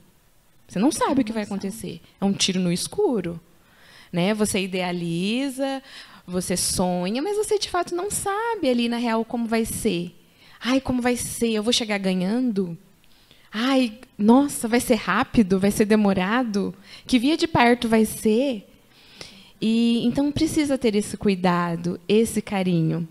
Você 0.66 0.78
não 0.78 0.90
sabe 0.90 1.20
o 1.20 1.24
que 1.24 1.32
vai 1.32 1.42
acontecer. 1.42 2.00
É 2.20 2.24
um 2.24 2.32
tiro 2.32 2.60
no 2.60 2.72
escuro. 2.72 3.40
Né? 4.12 4.34
Você 4.34 4.60
idealiza, 4.60 5.82
você 6.26 6.56
sonha, 6.56 7.22
mas 7.22 7.36
você 7.36 7.58
de 7.58 7.68
fato 7.68 7.94
não 7.94 8.10
sabe 8.10 8.68
ali 8.68 8.88
na 8.88 8.96
real 8.96 9.24
como 9.24 9.46
vai 9.46 9.64
ser. 9.64 10.14
Ai, 10.60 10.80
como 10.80 11.02
vai 11.02 11.16
ser? 11.16 11.50
Eu 11.50 11.62
vou 11.62 11.72
chegar 11.72 11.98
ganhando? 11.98 12.76
Ai, 13.52 13.98
nossa, 14.16 14.68
vai 14.68 14.80
ser 14.80 14.94
rápido? 14.94 15.58
Vai 15.58 15.70
ser 15.70 15.84
demorado? 15.84 16.74
Que 17.06 17.18
via 17.18 17.36
de 17.36 17.46
parto 17.46 17.88
vai 17.88 18.04
ser? 18.04 18.68
E 19.60 20.04
então 20.06 20.32
precisa 20.32 20.78
ter 20.78 20.94
esse 20.96 21.16
cuidado, 21.16 22.00
esse 22.08 22.40
carinho 22.42 23.06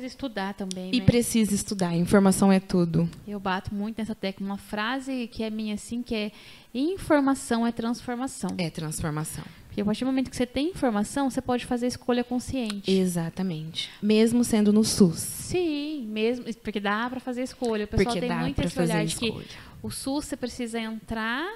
Precisa 0.00 0.06
estudar 0.06 0.54
também, 0.54 0.90
e 0.94 1.00
né? 1.00 1.04
precisa 1.04 1.54
estudar. 1.54 1.94
Informação 1.94 2.50
é 2.50 2.58
tudo. 2.58 3.06
Eu 3.28 3.38
bato 3.38 3.74
muito 3.74 3.98
nessa 3.98 4.14
tecla. 4.14 4.46
Uma 4.46 4.56
frase 4.56 5.26
que 5.26 5.42
é 5.42 5.50
minha, 5.50 5.74
assim, 5.74 6.02
que 6.02 6.14
é 6.14 6.32
informação 6.72 7.66
é 7.66 7.72
transformação. 7.72 8.50
É 8.56 8.70
transformação. 8.70 9.44
Porque 9.66 9.82
a 9.82 9.84
partir 9.84 10.04
do 10.04 10.06
momento 10.06 10.30
que 10.30 10.36
você 10.36 10.46
tem 10.46 10.70
informação, 10.70 11.28
você 11.28 11.42
pode 11.42 11.66
fazer 11.66 11.86
escolha 11.86 12.24
consciente. 12.24 12.90
Exatamente. 12.90 13.90
Mesmo 14.02 14.42
sendo 14.42 14.72
no 14.72 14.84
SUS. 14.84 15.18
Sim, 15.18 16.06
mesmo, 16.08 16.46
porque 16.54 16.80
dá 16.80 17.08
para 17.10 17.20
fazer 17.20 17.42
escolha. 17.42 17.84
O 17.84 17.88
pessoal 17.88 18.14
Porque 18.14 18.26
tem 18.26 18.36
muito 18.38 18.62
esse 18.62 18.80
olhar 18.80 19.04
de 19.04 19.16
que 19.16 19.34
o 19.82 19.90
SUS 19.90 20.24
você 20.24 20.36
precisa 20.36 20.80
entrar 20.80 21.46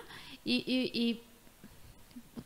e, 0.45 0.65
e, 0.67 1.11
e 1.11 1.23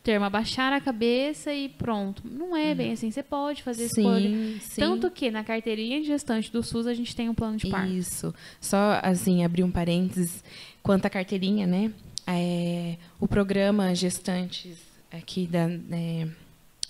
termo 0.09 0.25
abaixar 0.25 0.73
a 0.73 0.81
cabeça 0.81 1.53
e 1.53 1.69
pronto. 1.69 2.23
Não 2.25 2.57
é 2.57 2.73
bem 2.73 2.93
assim. 2.93 3.11
Você 3.11 3.21
pode 3.21 3.61
fazer 3.61 3.85
escolha. 3.85 4.27
Sim, 4.27 4.59
sim. 4.59 4.81
Tanto 4.81 5.11
que 5.11 5.29
na 5.29 5.43
carteirinha 5.43 6.01
de 6.01 6.07
gestante 6.07 6.51
do 6.51 6.63
SUS 6.63 6.87
a 6.87 6.95
gente 6.95 7.15
tem 7.15 7.29
um 7.29 7.33
plano 7.35 7.57
de 7.57 7.67
parto. 7.69 7.91
Isso. 7.93 8.33
Só 8.59 8.99
assim, 9.03 9.43
abrir 9.43 9.63
um 9.63 9.69
parênteses 9.69 10.43
quanto 10.81 11.05
à 11.05 11.11
carteirinha, 11.11 11.67
né? 11.67 11.91
É, 12.25 12.95
o 13.19 13.27
programa 13.27 13.93
Gestantes 13.93 14.77
aqui 15.11 15.45
da, 15.45 15.69
é, 15.91 16.27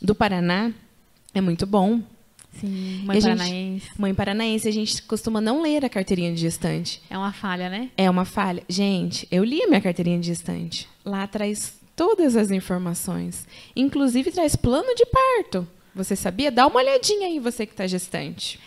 do 0.01 0.15
Paraná 0.15 0.71
é 1.33 1.41
muito 1.41 1.67
bom. 1.67 2.01
Sim, 2.53 3.03
mãe 3.03 3.19
gente- 3.19 3.37
paranaense. 3.37 3.89
Mãe 3.99 4.15
paranaense, 4.15 4.65
a 4.65 4.71
gente 4.71 5.01
costuma 5.03 5.41
não 5.41 5.61
ler 5.61 5.83
a 5.83 5.89
carteirinha 5.89 6.33
de 6.33 6.39
gestante. 6.39 7.01
É 7.09 7.17
uma 7.17 7.33
falha, 7.33 7.69
né? 7.69 7.89
É 7.97 8.09
uma 8.09 8.23
falha. 8.23 8.63
Gente, 8.69 9.27
eu 9.29 9.43
li 9.43 9.61
a 9.61 9.67
minha 9.67 9.81
carteirinha 9.81 10.19
de 10.19 10.27
gestante. 10.27 10.87
Lá 11.03 11.27
traz 11.27 11.77
todas 11.99 12.37
as 12.37 12.49
informações. 12.49 13.45
Inclusive 13.75 14.31
traz 14.31 14.55
plano 14.55 14.95
de 14.95 15.05
parto. 15.05 15.67
Você 15.93 16.15
sabia? 16.15 16.49
Dá 16.49 16.65
uma 16.65 16.77
olhadinha 16.79 17.27
aí, 17.27 17.39
você 17.39 17.65
que 17.65 17.73
está 17.73 17.85
gestante. 17.85 18.57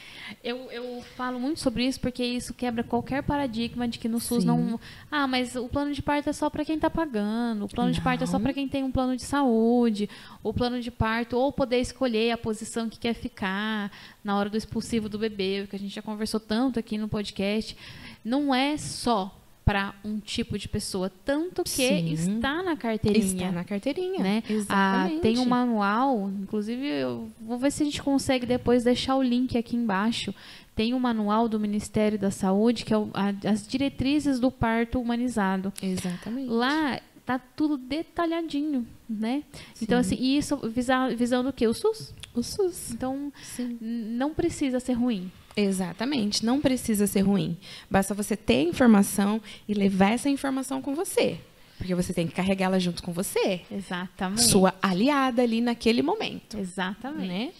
Eu, 0.44 0.70
eu 0.70 1.02
falo 1.16 1.40
muito 1.40 1.58
sobre 1.58 1.86
isso 1.86 1.98
porque 1.98 2.22
isso 2.22 2.52
quebra 2.52 2.84
qualquer 2.84 3.22
paradigma 3.22 3.88
de 3.88 3.98
que 3.98 4.06
no 4.06 4.20
SUS 4.20 4.42
Sim. 4.42 4.48
não. 4.48 4.78
Ah, 5.10 5.26
mas 5.26 5.56
o 5.56 5.66
plano 5.66 5.94
de 5.94 6.02
parto 6.02 6.28
é 6.28 6.32
só 6.34 6.50
para 6.50 6.62
quem 6.62 6.76
está 6.76 6.90
pagando. 6.90 7.64
O 7.64 7.68
plano 7.68 7.90
de 7.90 8.02
parto 8.02 8.22
é 8.22 8.26
só 8.26 8.34
Não. 8.34 8.42
para 8.42 8.52
quem 8.52 8.68
tem 8.68 8.84
um 8.84 8.92
plano 8.92 9.16
de 9.16 9.22
saúde. 9.22 10.10
O 10.42 10.52
plano 10.52 10.78
de 10.78 10.90
parto, 10.90 11.38
ou 11.38 11.50
poder 11.50 11.80
escolher 11.80 12.32
a 12.32 12.38
posição 12.38 12.86
que 12.86 12.98
quer 12.98 13.14
ficar 13.14 13.90
na 14.22 14.36
hora 14.36 14.50
do 14.50 14.58
expulsivo 14.58 15.08
do 15.08 15.18
bebê, 15.18 15.66
que 15.70 15.76
a 15.76 15.78
gente 15.78 15.94
já 15.94 16.02
conversou 16.02 16.38
tanto 16.38 16.78
aqui 16.78 16.98
no 16.98 17.08
podcast. 17.08 17.74
Não 18.22 18.54
é 18.54 18.76
só 18.76 19.41
para 19.72 19.94
um 20.04 20.18
tipo 20.20 20.58
de 20.58 20.68
pessoa, 20.68 21.10
tanto 21.24 21.64
que 21.64 21.70
Sim. 21.70 22.12
está 22.12 22.62
na 22.62 22.76
carteirinha 22.76 23.24
Está 23.46 23.52
na 23.52 23.64
carteirinha. 23.64 24.22
né? 24.22 24.42
Ah, 24.46 24.52
Exatamente. 24.52 25.20
tem 25.22 25.38
um 25.38 25.46
manual, 25.46 26.30
inclusive 26.40 26.86
eu 26.86 27.30
vou 27.40 27.56
ver 27.58 27.72
se 27.72 27.82
a 27.82 27.86
gente 27.86 28.02
consegue 28.02 28.44
depois 28.44 28.84
deixar 28.84 29.16
o 29.16 29.22
link 29.22 29.56
aqui 29.56 29.74
embaixo. 29.76 30.34
Tem 30.74 30.92
um 30.94 30.98
manual 30.98 31.48
do 31.48 31.58
Ministério 31.58 32.18
da 32.18 32.30
Saúde 32.30 32.84
que 32.84 32.92
é 32.92 32.98
o- 32.98 33.10
a- 33.14 33.32
as 33.50 33.66
diretrizes 33.66 34.38
do 34.38 34.50
parto 34.50 35.00
humanizado. 35.00 35.72
Exatamente. 35.82 36.48
Lá 36.50 36.98
tá 37.38 37.46
tudo 37.56 37.76
detalhadinho, 37.76 38.86
né? 39.08 39.42
Então 39.80 40.02
Sim. 40.02 40.14
assim, 40.14 40.22
e 40.22 40.36
isso 40.36 40.56
visa, 40.68 41.08
visando 41.10 41.48
o 41.48 41.52
quê? 41.52 41.66
O 41.66 41.74
SUS. 41.74 42.14
O 42.34 42.42
SUS. 42.42 42.90
Então 42.90 43.32
Sim. 43.42 43.78
não 43.80 44.34
precisa 44.34 44.80
ser 44.80 44.94
ruim. 44.94 45.30
Exatamente. 45.56 46.44
Não 46.44 46.60
precisa 46.60 47.06
ser 47.06 47.20
ruim. 47.20 47.56
Basta 47.90 48.14
você 48.14 48.36
ter 48.36 48.56
a 48.56 48.62
informação 48.62 49.40
e 49.68 49.74
levar 49.74 50.12
essa 50.12 50.28
informação 50.28 50.80
com 50.80 50.94
você. 50.94 51.38
Porque 51.76 51.94
você 51.94 52.12
tem 52.12 52.26
que 52.26 52.34
carregá-la 52.34 52.78
junto 52.78 53.02
com 53.02 53.12
você. 53.12 53.62
Exatamente. 53.70 54.42
Sua 54.42 54.74
aliada 54.80 55.42
ali 55.42 55.60
naquele 55.60 56.00
momento. 56.00 56.58
Exatamente. 56.58 57.28
Né? 57.28 57.52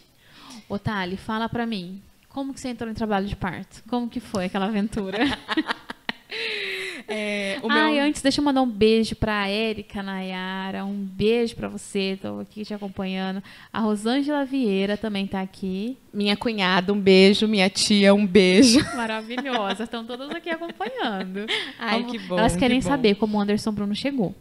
Ô, 0.69 0.79
Thali, 0.79 1.17
fala 1.17 1.49
pra 1.49 1.67
mim. 1.67 2.01
Como 2.29 2.55
que 2.55 2.61
você 2.61 2.69
entrou 2.69 2.91
em 2.91 2.95
trabalho 2.95 3.27
de 3.27 3.37
parto? 3.37 3.83
Como 3.89 4.09
que 4.09 4.21
foi 4.21 4.47
aquela 4.47 4.67
aventura? 4.67 5.19
É, 7.09 7.59
o 7.63 7.71
Ai, 7.71 7.95
meu- 7.95 8.05
antes, 8.05 8.23
deixa 8.23 8.41
eu 8.41 8.45
mandar 8.45 8.63
um 8.63 8.69
beijo 8.71 9.15
pra 9.17 9.49
Érica 9.49 10.03
Nayara. 10.03 10.85
Um 10.85 10.95
beijo 11.05 11.55
pra 11.57 11.69
você, 11.69 12.19
tô 12.21 12.41
aqui 12.41 12.65
te 12.65 12.73
acompanhando. 12.75 13.43
A 13.73 13.81
Rosângela 13.81 14.45
Vieira 14.45 14.97
também 14.97 15.27
tá 15.27 15.41
aqui. 15.41 15.97
Minha 16.13 16.37
cunhada, 16.37 16.93
um 16.93 17.01
beijo. 17.01 17.47
Minha 17.49 17.69
tia, 17.71 18.15
um 18.15 18.27
beijo. 18.27 18.79
Maravilhosa. 18.97 19.85
Estão 19.85 20.05
todas 20.05 20.31
aqui 20.31 20.51
acompanhando. 20.51 21.47
Ai, 21.79 22.01
Vamos- 22.01 22.13
que 22.13 22.19
bom. 22.21 22.39
Elas 22.39 22.57
querem 22.57 22.79
que 22.79 22.85
bom. 22.85 22.91
saber 22.91 23.15
como 23.17 23.39
o 23.39 23.41
Anderson 23.41 23.73
Bruno 23.73 23.95
chegou. 23.95 24.35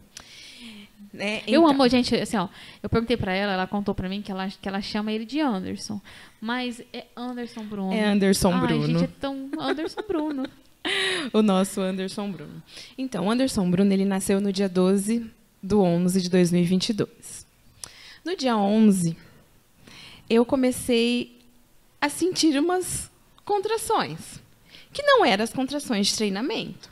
Eu 1.13 1.59
Então, 1.59 1.67
amo, 1.67 1.89
gente, 1.89 2.15
assim, 2.15 2.37
ó. 2.37 2.47
Eu 2.81 2.89
perguntei 2.89 3.17
pra 3.17 3.33
ela, 3.33 3.51
ela 3.53 3.67
contou 3.67 3.93
pra 3.93 4.07
mim 4.07 4.21
que 4.21 4.31
ela, 4.31 4.47
que 4.47 4.67
ela 4.67 4.81
chama 4.81 5.11
ele 5.11 5.25
de 5.25 5.41
Anderson. 5.41 5.99
Mas 6.39 6.81
é 6.93 7.03
Anderson 7.17 7.63
Bruno. 7.65 7.91
É 7.91 8.05
Anderson 8.05 8.53
Ai, 8.53 8.61
Bruno. 8.61 8.87
gente, 8.87 9.03
é 9.03 9.09
tão 9.19 9.49
Anderson 9.59 10.01
Bruno. 10.07 10.43
O 11.33 11.41
nosso 11.41 11.79
Anderson 11.79 12.31
Bruno. 12.31 12.61
Então, 12.97 13.27
o 13.27 13.31
Anderson 13.31 13.69
Bruno, 13.69 13.93
ele 13.93 14.05
nasceu 14.05 14.41
no 14.41 14.51
dia 14.51 14.67
12 14.67 15.29
do 15.61 15.81
11 15.81 16.21
de 16.21 16.29
2022. 16.29 17.45
No 18.25 18.35
dia 18.35 18.57
11, 18.57 19.15
eu 20.29 20.45
comecei 20.45 21.39
a 21.99 22.09
sentir 22.09 22.57
umas 22.59 23.09
contrações, 23.45 24.41
que 24.91 25.03
não 25.03 25.23
eram 25.23 25.43
as 25.43 25.53
contrações 25.53 26.07
de 26.07 26.15
treinamento. 26.15 26.89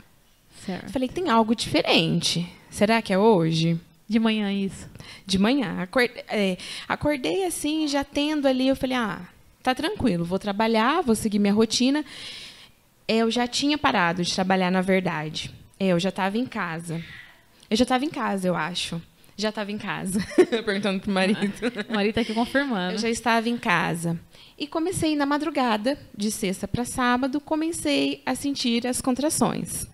Certo. 0.64 0.92
falei, 0.92 1.08
tem 1.08 1.28
algo 1.30 1.54
diferente. 1.54 2.46
Será 2.70 3.00
que 3.00 3.12
é 3.12 3.18
hoje? 3.18 3.80
De 4.06 4.18
manhã 4.18 4.52
isso. 4.52 4.88
De 5.26 5.38
manhã. 5.38 5.80
Acordei, 5.80 6.24
é, 6.28 6.58
acordei 6.86 7.44
assim, 7.44 7.88
já 7.88 8.04
tendo 8.04 8.46
ali, 8.46 8.68
eu 8.68 8.76
falei, 8.76 8.96
ah, 8.96 9.20
tá 9.62 9.74
tranquilo, 9.74 10.24
vou 10.24 10.38
trabalhar, 10.38 11.02
vou 11.02 11.14
seguir 11.14 11.38
minha 11.38 11.52
rotina. 11.52 12.04
Eu 13.12 13.28
já 13.28 13.44
tinha 13.48 13.76
parado 13.76 14.22
de 14.22 14.32
trabalhar, 14.32 14.70
na 14.70 14.80
verdade. 14.80 15.50
Eu 15.80 15.98
já 15.98 16.10
estava 16.10 16.38
em 16.38 16.46
casa. 16.46 17.02
Eu 17.68 17.76
já 17.76 17.82
estava 17.82 18.04
em 18.04 18.08
casa, 18.08 18.46
eu 18.46 18.54
acho. 18.54 19.02
Já 19.36 19.48
estava 19.48 19.72
em 19.72 19.78
casa. 19.78 20.24
Perguntando 20.64 21.00
pro 21.00 21.10
marido. 21.10 21.40
O 21.88 21.92
marido 21.92 22.14
tá 22.14 22.20
aqui 22.20 22.32
confirmando. 22.32 22.92
Eu 22.94 22.98
já 22.98 23.08
estava 23.08 23.48
em 23.48 23.56
casa. 23.56 24.16
E 24.56 24.64
comecei 24.64 25.16
na 25.16 25.26
madrugada, 25.26 25.98
de 26.16 26.30
sexta 26.30 26.68
para 26.68 26.84
sábado, 26.84 27.40
comecei 27.40 28.22
a 28.24 28.36
sentir 28.36 28.86
as 28.86 29.00
contrações. 29.00 29.88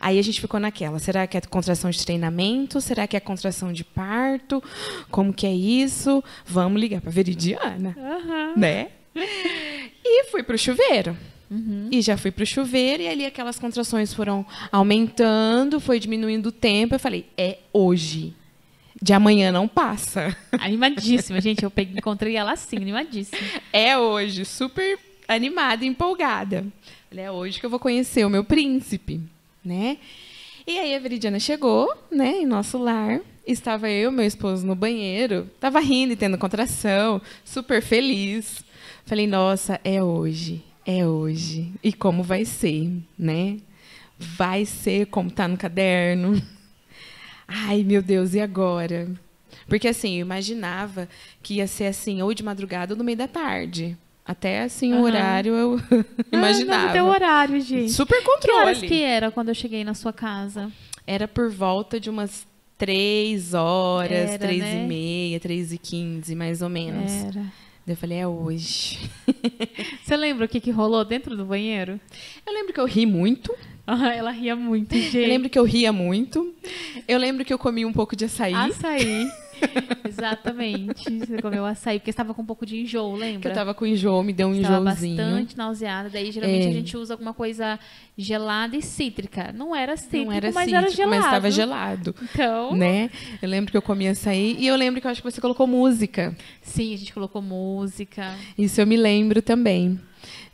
Aí 0.00 0.18
a 0.18 0.22
gente 0.22 0.40
ficou 0.40 0.58
naquela, 0.58 0.98
será 0.98 1.26
que 1.26 1.36
é 1.36 1.42
contração 1.42 1.90
de 1.90 2.02
treinamento? 2.02 2.80
Será 2.80 3.06
que 3.06 3.18
é 3.18 3.20
contração 3.20 3.70
de 3.70 3.84
parto? 3.84 4.62
Como 5.10 5.30
que 5.30 5.46
é 5.46 5.52
isso? 5.52 6.24
Vamos 6.46 6.80
ligar 6.80 7.02
para 7.02 7.10
Veridiana, 7.10 7.94
Aham. 7.98 8.54
né? 8.56 8.88
E 9.14 10.24
fui 10.30 10.42
pro 10.42 10.56
chuveiro. 10.56 11.14
Uhum. 11.50 11.88
E 11.92 12.02
já 12.02 12.16
fui 12.16 12.30
pro 12.30 12.44
chuveiro 12.44 13.02
e 13.02 13.08
ali 13.08 13.24
aquelas 13.24 13.58
contrações 13.58 14.12
foram 14.12 14.44
aumentando, 14.72 15.80
foi 15.80 15.98
diminuindo 15.98 16.46
o 16.48 16.52
tempo. 16.52 16.94
Eu 16.94 16.98
falei, 16.98 17.26
é 17.36 17.58
hoje. 17.72 18.34
De 19.00 19.12
amanhã 19.12 19.52
não 19.52 19.68
passa. 19.68 20.36
Animadíssima, 20.58 21.40
gente. 21.40 21.62
Eu 21.62 21.70
peguei, 21.70 21.98
encontrei 21.98 22.36
ela 22.36 22.52
assim, 22.52 22.76
animadíssima. 22.76 23.38
É 23.72 23.96
hoje, 23.96 24.44
super 24.44 24.98
animada, 25.28 25.84
empolgada. 25.84 26.64
É 27.14 27.30
hoje 27.30 27.58
que 27.58 27.64
eu 27.64 27.70
vou 27.70 27.78
conhecer 27.78 28.26
o 28.26 28.30
meu 28.30 28.44
príncipe, 28.44 29.20
né? 29.64 29.98
E 30.66 30.78
aí 30.78 30.94
a 30.94 30.98
Veridiana 30.98 31.38
chegou, 31.38 31.94
né, 32.10 32.38
em 32.38 32.46
nosso 32.46 32.76
lar. 32.76 33.20
Estava 33.46 33.88
eu, 33.88 34.10
meu 34.10 34.26
esposo 34.26 34.66
no 34.66 34.74
banheiro, 34.74 35.48
tava 35.60 35.78
rindo 35.78 36.12
e 36.12 36.16
tendo 36.16 36.36
contração, 36.36 37.22
super 37.44 37.80
feliz. 37.80 38.64
Falei, 39.04 39.26
nossa, 39.26 39.80
é 39.84 40.02
hoje, 40.02 40.64
é 40.86 41.06
hoje. 41.06 41.72
E 41.82 41.92
como 41.92 42.22
vai 42.22 42.44
ser, 42.44 42.90
né? 43.18 43.58
Vai 44.18 44.64
ser 44.64 45.06
como 45.06 45.30
tá 45.30 45.46
no 45.48 45.56
caderno. 45.56 46.40
Ai, 47.46 47.82
meu 47.82 48.02
Deus, 48.02 48.34
e 48.34 48.40
agora? 48.40 49.08
Porque 49.68 49.88
assim, 49.88 50.14
eu 50.16 50.20
imaginava 50.20 51.08
que 51.42 51.54
ia 51.54 51.66
ser 51.66 51.86
assim, 51.86 52.22
ou 52.22 52.32
de 52.32 52.42
madrugada 52.42 52.94
ou 52.94 52.98
no 52.98 53.04
meio 53.04 53.18
da 53.18 53.28
tarde. 53.28 53.96
Até 54.24 54.62
assim, 54.62 54.92
o 54.92 54.96
Aham. 54.96 55.04
horário 55.04 55.54
eu 55.54 55.80
imaginava. 56.32 56.82
Ah, 56.82 56.86
não 56.86 56.92
tem 56.92 57.02
horário, 57.02 57.60
gente. 57.60 57.92
Super 57.92 58.22
Que 58.22 58.50
horas 58.50 58.78
controle. 58.78 58.88
que 58.88 59.02
era 59.02 59.30
quando 59.30 59.48
eu 59.50 59.54
cheguei 59.54 59.84
na 59.84 59.94
sua 59.94 60.12
casa? 60.12 60.70
Era 61.06 61.28
por 61.28 61.50
volta 61.50 62.00
de 62.00 62.10
umas 62.10 62.46
três 62.76 63.54
horas, 63.54 64.30
Era, 64.30 64.38
três 64.38 64.62
né? 64.62 64.84
e 64.84 64.88
meia, 64.88 65.40
três 65.40 65.72
e 65.72 65.78
quinze, 65.78 66.34
mais 66.34 66.60
ou 66.62 66.68
menos. 66.68 67.12
Era. 67.12 67.44
Eu 67.86 67.96
falei, 67.96 68.18
é 68.18 68.26
hoje. 68.26 68.98
Você 70.02 70.16
lembra 70.16 70.46
o 70.46 70.48
que, 70.48 70.60
que 70.60 70.72
rolou 70.72 71.04
dentro 71.04 71.36
do 71.36 71.44
banheiro? 71.44 72.00
Eu 72.44 72.52
lembro 72.52 72.72
que 72.72 72.80
eu 72.80 72.84
ri 72.84 73.06
muito. 73.06 73.54
Ah, 73.86 74.12
ela 74.12 74.32
ria 74.32 74.56
muito, 74.56 74.92
gente. 74.96 75.16
Eu 75.16 75.28
lembro 75.28 75.48
que 75.48 75.56
eu 75.56 75.62
ria 75.62 75.92
muito. 75.92 76.52
Eu 77.06 77.16
lembro 77.18 77.44
que 77.44 77.52
eu 77.52 77.58
comi 77.58 77.84
um 77.84 77.92
pouco 77.92 78.16
de 78.16 78.24
açaí. 78.24 78.52
Açaí. 78.52 79.30
Exatamente. 80.08 81.18
Você 81.18 81.40
comeu 81.42 81.64
açaí, 81.64 81.98
porque 81.98 82.10
estava 82.10 82.32
com 82.34 82.42
um 82.42 82.46
pouco 82.46 82.64
de 82.66 82.80
enjoo, 82.80 83.14
lembra? 83.16 83.40
Que 83.40 83.48
eu 83.48 83.52
tava 83.52 83.74
com 83.74 83.86
enjoo, 83.86 84.22
me 84.22 84.32
deu 84.32 84.48
um 84.48 84.54
Estava 84.54 84.80
enjoozinho. 84.90 85.16
bastante 85.16 85.56
nauseada. 85.56 86.08
Daí, 86.08 86.30
geralmente, 86.32 86.66
É. 86.66 86.68
a 86.68 86.72
gente 86.72 86.96
usa 86.96 87.14
alguma 87.14 87.34
coisa 87.34 87.78
gelada 88.16 88.76
e 88.76 88.82
cítrica. 88.82 89.52
Não 89.52 89.74
era 89.74 89.96
cítrico, 89.96 90.26
Não 90.26 90.32
era 90.32 90.50
mas 90.52 90.64
cítrico, 90.64 90.84
era 90.86 90.90
gelado. 90.94 91.10
mas 91.16 91.24
estava 91.24 91.50
gelado. 91.50 92.14
Então, 92.22 92.74
Né? 92.76 93.10
Eu 93.42 93.48
lembro 93.48 93.70
que 93.70 93.76
eu 93.76 93.82
comia 93.82 94.12
açaí 94.12 94.56
e 94.58 94.66
eu 94.66 94.76
lembro 94.76 95.00
que 95.00 95.06
eu 95.06 95.10
acho 95.10 95.22
que 95.22 95.30
você 95.30 95.40
colocou 95.40 95.66
música. 95.66 96.34
sim, 96.62 96.94
a 96.94 96.98
gente 96.98 97.12
colocou 97.12 97.42
música. 97.42 98.34
Isso 98.56 98.80
eu 98.80 98.86
me 98.86 98.96
lembro 98.96 99.42
também. 99.42 100.00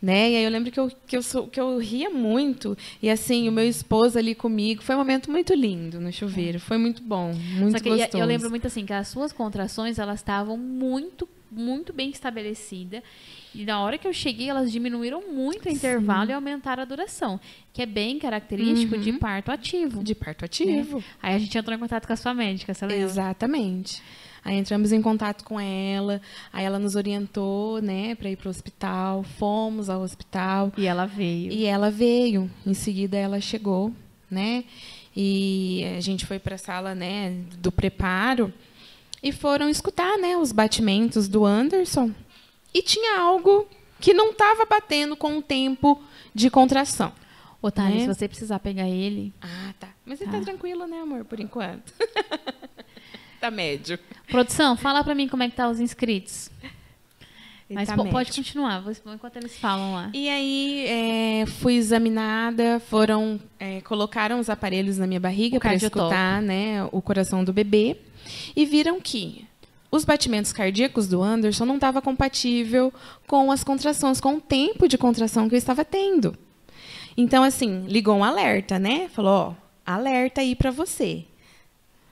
Né? 0.02 0.32
E 0.32 0.36
aí 0.36 0.42
eu 0.42 0.50
lembro 0.50 0.72
que 0.72 0.80
eu, 0.80 0.90
que, 1.06 1.16
eu 1.16 1.22
sou, 1.22 1.46
que 1.46 1.60
eu 1.60 1.78
ria 1.78 2.10
muito. 2.10 2.76
E 3.00 3.08
assim, 3.08 3.48
o 3.48 3.52
meu 3.52 3.64
esposo 3.68 4.18
ali 4.18 4.34
comigo. 4.34 4.82
Foi 4.82 4.96
um 4.96 4.98
momento 4.98 5.30
muito 5.30 5.54
lindo 5.54 6.00
no 6.00 6.12
chuveiro. 6.12 6.58
Foi 6.58 6.76
muito 6.76 7.00
bom, 7.00 7.32
muito 7.32 7.78
Só 7.78 7.84
que 7.84 7.88
gostoso. 7.88 8.18
eu 8.18 8.26
lembro 8.26 8.50
muito 8.50 8.66
assim, 8.66 8.84
que 8.84 8.92
as 8.92 9.06
suas 9.06 9.32
contrações, 9.32 10.00
elas 10.00 10.18
estavam 10.18 10.56
muito, 10.56 11.28
muito 11.48 11.92
bem 11.92 12.10
estabelecidas. 12.10 13.00
E 13.54 13.64
na 13.64 13.80
hora 13.80 13.96
que 13.96 14.08
eu 14.08 14.12
cheguei, 14.12 14.48
elas 14.48 14.72
diminuíram 14.72 15.22
muito 15.30 15.66
o 15.66 15.68
intervalo 15.70 16.30
e 16.30 16.32
aumentaram 16.32 16.82
a 16.82 16.86
duração. 16.86 17.38
Que 17.72 17.82
é 17.82 17.86
bem 17.86 18.18
característico 18.18 18.98
de 18.98 19.12
parto 19.12 19.52
ativo. 19.52 20.02
De 20.02 20.16
parto 20.16 20.44
ativo. 20.44 21.04
Aí 21.22 21.36
a 21.36 21.38
gente 21.38 21.56
entrou 21.56 21.76
em 21.76 21.78
contato 21.78 22.08
com 22.08 22.12
a 22.12 22.16
sua 22.16 22.34
médica, 22.34 22.74
você 22.74 22.86
lembra? 22.86 23.04
Exatamente. 23.04 24.02
Aí 24.44 24.56
entramos 24.56 24.90
em 24.92 25.00
contato 25.00 25.44
com 25.44 25.60
ela, 25.60 26.20
aí 26.52 26.64
ela 26.64 26.78
nos 26.78 26.96
orientou, 26.96 27.80
né, 27.80 28.14
para 28.16 28.28
ir 28.28 28.36
para 28.36 28.48
o 28.48 28.50
hospital. 28.50 29.22
Fomos 29.22 29.88
ao 29.88 30.02
hospital 30.02 30.72
E 30.76 30.84
ela 30.86 31.06
veio. 31.06 31.52
e 31.52 31.64
ela 31.64 31.90
veio. 31.90 32.50
Em 32.66 32.74
seguida 32.74 33.16
ela 33.16 33.40
chegou, 33.40 33.92
né? 34.30 34.64
E 35.16 35.84
a 35.96 36.00
gente 36.00 36.26
foi 36.26 36.38
para 36.38 36.56
a 36.56 36.58
sala, 36.58 36.94
né, 36.94 37.36
do 37.58 37.70
preparo 37.70 38.52
e 39.22 39.30
foram 39.30 39.68
escutar, 39.68 40.18
né, 40.18 40.36
os 40.36 40.50
batimentos 40.50 41.28
do 41.28 41.44
Anderson. 41.44 42.10
E 42.74 42.82
tinha 42.82 43.20
algo 43.20 43.68
que 44.00 44.12
não 44.12 44.30
estava 44.30 44.64
batendo 44.66 45.14
com 45.16 45.38
o 45.38 45.42
tempo 45.42 46.02
de 46.34 46.50
contração. 46.50 47.12
Otávio, 47.60 47.94
né? 47.94 48.00
se 48.00 48.06
você 48.08 48.26
precisar 48.26 48.58
pegar 48.58 48.88
ele. 48.88 49.32
Ah, 49.40 49.72
tá. 49.78 49.88
Mas 50.04 50.20
ele 50.20 50.32
Tá. 50.32 50.38
tá 50.38 50.44
tranquilo, 50.46 50.84
né, 50.88 50.98
amor, 51.00 51.24
por 51.24 51.38
enquanto. 51.38 51.92
tá 53.42 53.50
médio. 53.50 53.98
Produção, 54.28 54.76
fala 54.76 55.02
pra 55.02 55.14
mim 55.14 55.26
como 55.26 55.42
é 55.42 55.48
que 55.48 55.56
tá 55.56 55.68
os 55.68 55.80
inscritos. 55.80 56.48
Ele 57.68 57.78
Mas 57.78 57.88
tá 57.88 57.96
médio. 57.96 58.12
pode 58.12 58.32
continuar, 58.32 58.84
enquanto 59.14 59.36
eles 59.36 59.58
falam 59.58 59.94
lá. 59.94 60.10
E 60.12 60.28
aí 60.28 60.86
é, 60.86 61.46
fui 61.46 61.74
examinada, 61.74 62.80
foram 62.80 63.40
é, 63.58 63.80
colocaram 63.80 64.38
os 64.38 64.48
aparelhos 64.48 64.98
na 64.98 65.06
minha 65.06 65.18
barriga 65.18 65.58
para 65.58 65.74
escutar, 65.74 66.40
né, 66.40 66.86
o 66.92 67.02
coração 67.02 67.42
do 67.42 67.52
bebê 67.52 67.96
e 68.54 68.64
viram 68.64 69.00
que 69.00 69.46
os 69.90 70.04
batimentos 70.04 70.52
cardíacos 70.52 71.08
do 71.08 71.22
Anderson 71.22 71.64
não 71.64 71.74
estava 71.74 72.00
compatível 72.00 72.92
com 73.26 73.50
as 73.50 73.64
contrações, 73.64 74.20
com 74.20 74.36
o 74.36 74.40
tempo 74.40 74.86
de 74.86 74.96
contração 74.96 75.48
que 75.48 75.54
eu 75.54 75.58
estava 75.58 75.84
tendo. 75.84 76.36
Então 77.16 77.42
assim 77.42 77.86
ligou 77.88 78.16
um 78.16 78.24
alerta, 78.24 78.78
né? 78.78 79.08
Falou, 79.08 79.32
ó, 79.32 79.54
alerta 79.84 80.40
aí 80.42 80.54
para 80.54 80.70
você. 80.70 81.24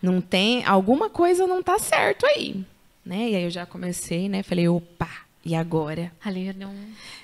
Não 0.02 0.20
tem 0.20 0.64
alguma 0.64 1.10
coisa 1.10 1.46
não 1.46 1.62
tá 1.62 1.78
certo 1.78 2.26
aí, 2.26 2.64
né? 3.04 3.30
E 3.30 3.36
aí 3.36 3.44
eu 3.44 3.50
já 3.50 3.66
comecei, 3.66 4.28
né? 4.28 4.42
Falei, 4.42 4.68
opa, 4.68 5.08
e 5.44 5.54
agora? 5.54 6.12
Ali 6.24 6.54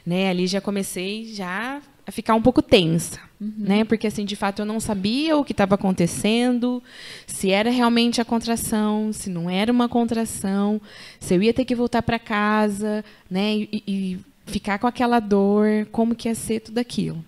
né? 0.04 0.28
Ali 0.28 0.46
já 0.46 0.60
comecei 0.60 1.32
já 1.34 1.80
a 2.06 2.12
ficar 2.12 2.34
um 2.34 2.42
pouco 2.42 2.62
tensa, 2.62 3.18
né? 3.40 3.84
Porque 3.84 4.06
assim, 4.06 4.24
de 4.24 4.36
fato 4.36 4.62
eu 4.62 4.66
não 4.66 4.78
sabia 4.78 5.36
o 5.36 5.44
que 5.44 5.52
estava 5.52 5.74
acontecendo, 5.74 6.82
se 7.26 7.50
era 7.50 7.68
realmente 7.70 8.20
a 8.20 8.24
contração, 8.24 9.12
se 9.12 9.28
não 9.28 9.50
era 9.50 9.72
uma 9.72 9.88
contração, 9.88 10.80
se 11.18 11.34
eu 11.34 11.42
ia 11.42 11.52
ter 11.52 11.64
que 11.64 11.74
voltar 11.74 12.02
para 12.02 12.18
casa, 12.18 13.04
né? 13.30 13.56
E, 13.56 13.82
e 13.86 14.18
ficar 14.46 14.78
com 14.78 14.86
aquela 14.86 15.18
dor, 15.18 15.86
como 15.90 16.14
que 16.14 16.28
ia 16.28 16.34
ser 16.34 16.60
tudo 16.60 16.78
aquilo. 16.78 17.22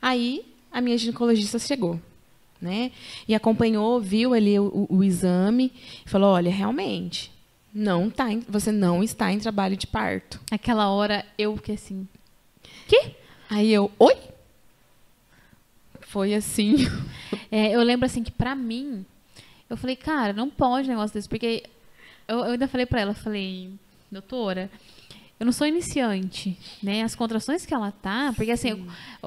Aí 0.00 0.44
a 0.70 0.80
minha 0.80 0.96
ginecologista 0.96 1.58
chegou, 1.58 2.00
né? 2.60 2.90
E 3.28 3.34
acompanhou, 3.34 4.00
viu 4.00 4.32
ali 4.34 4.58
o, 4.58 4.64
o- 4.90 4.96
o 4.98 5.04
exame 5.04 5.72
e 6.04 6.08
falou: 6.08 6.30
olha, 6.34 6.50
realmente 6.50 7.30
não 7.74 8.08
tá, 8.10 8.32
em- 8.32 8.44
você 8.48 8.72
não 8.72 9.02
está 9.02 9.30
em 9.32 9.38
trabalho 9.38 9.76
de 9.76 9.86
parto. 9.86 10.40
Aquela 10.50 10.88
hora, 10.90 11.24
eu 11.36 11.56
que 11.56 11.72
assim... 11.72 12.08
Que? 12.88 13.10
Aí 13.50 13.70
eu, 13.72 13.90
oi? 13.98 14.16
Foi 16.00 16.34
assim. 16.34 16.76
É, 17.50 17.72
eu 17.74 17.82
lembro 17.82 18.06
assim 18.06 18.22
que 18.22 18.30
pra 18.30 18.54
mim, 18.54 19.04
eu 19.68 19.76
falei, 19.76 19.94
cara, 19.96 20.32
não 20.32 20.48
pode 20.48 20.86
um 20.88 20.90
negócio 20.90 21.12
desse, 21.14 21.28
porque 21.28 21.62
eu, 22.26 22.38
eu 22.38 22.52
ainda 22.52 22.66
falei 22.68 22.86
pra 22.86 23.00
ela, 23.00 23.14
falei, 23.14 23.70
doutora, 24.10 24.70
eu 25.38 25.44
não 25.44 25.52
sou 25.52 25.66
iniciante, 25.66 26.58
né? 26.82 27.02
As 27.02 27.14
contrações 27.14 27.66
que 27.66 27.74
ela 27.74 27.90
tá, 27.92 28.32
porque 28.34 28.50
assim, 28.50 28.70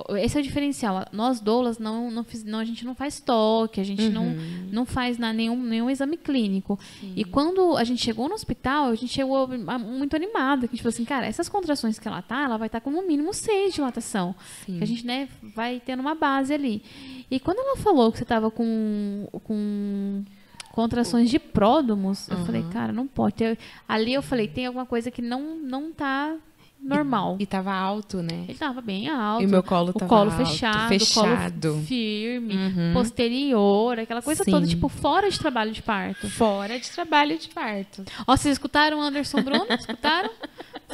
eu- 0.07 0.17
esse 0.17 0.37
é 0.37 0.39
o 0.39 0.43
diferencial. 0.43 1.05
Nós 1.11 1.39
doulas 1.39 1.77
não, 1.77 2.09
não, 2.09 2.23
fiz, 2.23 2.43
não 2.43 2.57
a 2.59 2.65
gente 2.65 2.83
não 2.83 2.95
faz 2.95 3.19
toque, 3.19 3.79
a 3.79 3.83
gente 3.83 4.09
não, 4.09 4.25
não 4.71 4.85
faz 4.85 5.17
na, 5.19 5.31
nenhum, 5.31 5.61
nenhum 5.61 5.89
exame 5.89 6.17
clínico. 6.17 6.79
E 7.15 7.23
quando 7.23 7.77
a 7.77 7.83
gente 7.83 8.01
chegou 8.03 8.27
no 8.27 8.33
hospital, 8.35 8.87
a 8.87 8.95
gente 8.95 9.13
chegou 9.13 9.47
muito 9.47 10.15
animada, 10.15 10.67
que 10.67 10.73
a 10.73 10.75
gente 10.75 10.81
falou 10.83 10.93
assim, 10.93 11.05
cara, 11.05 11.27
essas 11.27 11.47
contrações 11.47 11.99
que 11.99 12.07
ela 12.07 12.21
tá, 12.23 12.43
ela 12.43 12.57
vai 12.57 12.67
estar 12.67 12.81
com 12.81 12.89
no 12.89 13.05
mínimo 13.05 13.33
seis 13.33 13.69
de 13.69 13.75
dilatação. 13.75 14.33
Que 14.65 14.83
a 14.83 14.87
gente, 14.87 15.05
né, 15.05 15.29
vai 15.55 15.79
tendo 15.85 15.99
uma 15.99 16.15
base 16.15 16.53
ali. 16.53 16.81
E 17.29 17.39
quando 17.39 17.59
ela 17.59 17.77
falou 17.77 18.11
que 18.11 18.17
você 18.17 18.25
tava 18.25 18.49
com, 18.49 19.27
com 19.43 20.23
contrações 20.71 21.29
de 21.29 21.39
pródomos, 21.39 22.27
eu 22.29 22.37
falei, 22.45 22.63
cara, 22.71 22.91
não 22.93 23.05
pode. 23.07 23.35
ter- 23.35 23.57
Ali 23.87 24.13
eu 24.13 24.21
falei, 24.21 24.47
tem 24.47 24.65
alguma 24.65 24.85
coisa 24.85 25.09
que 25.11 25.21
não, 25.21 25.55
não 25.57 25.91
tá 25.91 26.35
normal. 26.81 27.35
E 27.39 27.45
tava 27.45 27.73
alto, 27.73 28.21
né? 28.21 28.45
Ele 28.47 28.57
tava 28.57 28.79
bem 28.81 29.09
alto. 29.09 29.43
E 29.43 29.45
o 29.45 29.49
meu 29.49 29.61
colo 29.61 29.89
o 29.89 29.93
tava 29.93 30.07
colo 30.07 30.31
alto, 30.31 30.45
fechado, 30.45 30.87
fechado. 30.87 31.67
o 31.67 31.71
colo 31.73 31.83
firme, 31.85 32.55
Uhum. 32.55 32.93
posterior, 32.93 33.99
aquela 33.99 34.21
coisa 34.21 34.43
Sim. 34.45 34.51
toda, 34.51 34.65
tipo, 34.65 34.87
fora 34.87 35.29
de 35.29 35.37
trabalho 35.37 35.71
de 35.73 35.81
parto. 35.81 36.29
Fora 36.29 36.79
de 36.79 36.89
trabalho 36.89 37.37
de 37.37 37.49
parto. 37.49 38.05
Ó, 38.25 38.35
vocês 38.37 38.53
escutaram 38.53 38.99
o 38.99 39.01
Anderson 39.01 39.41
Bruno? 39.41 39.65
Escutaram? 39.69 40.29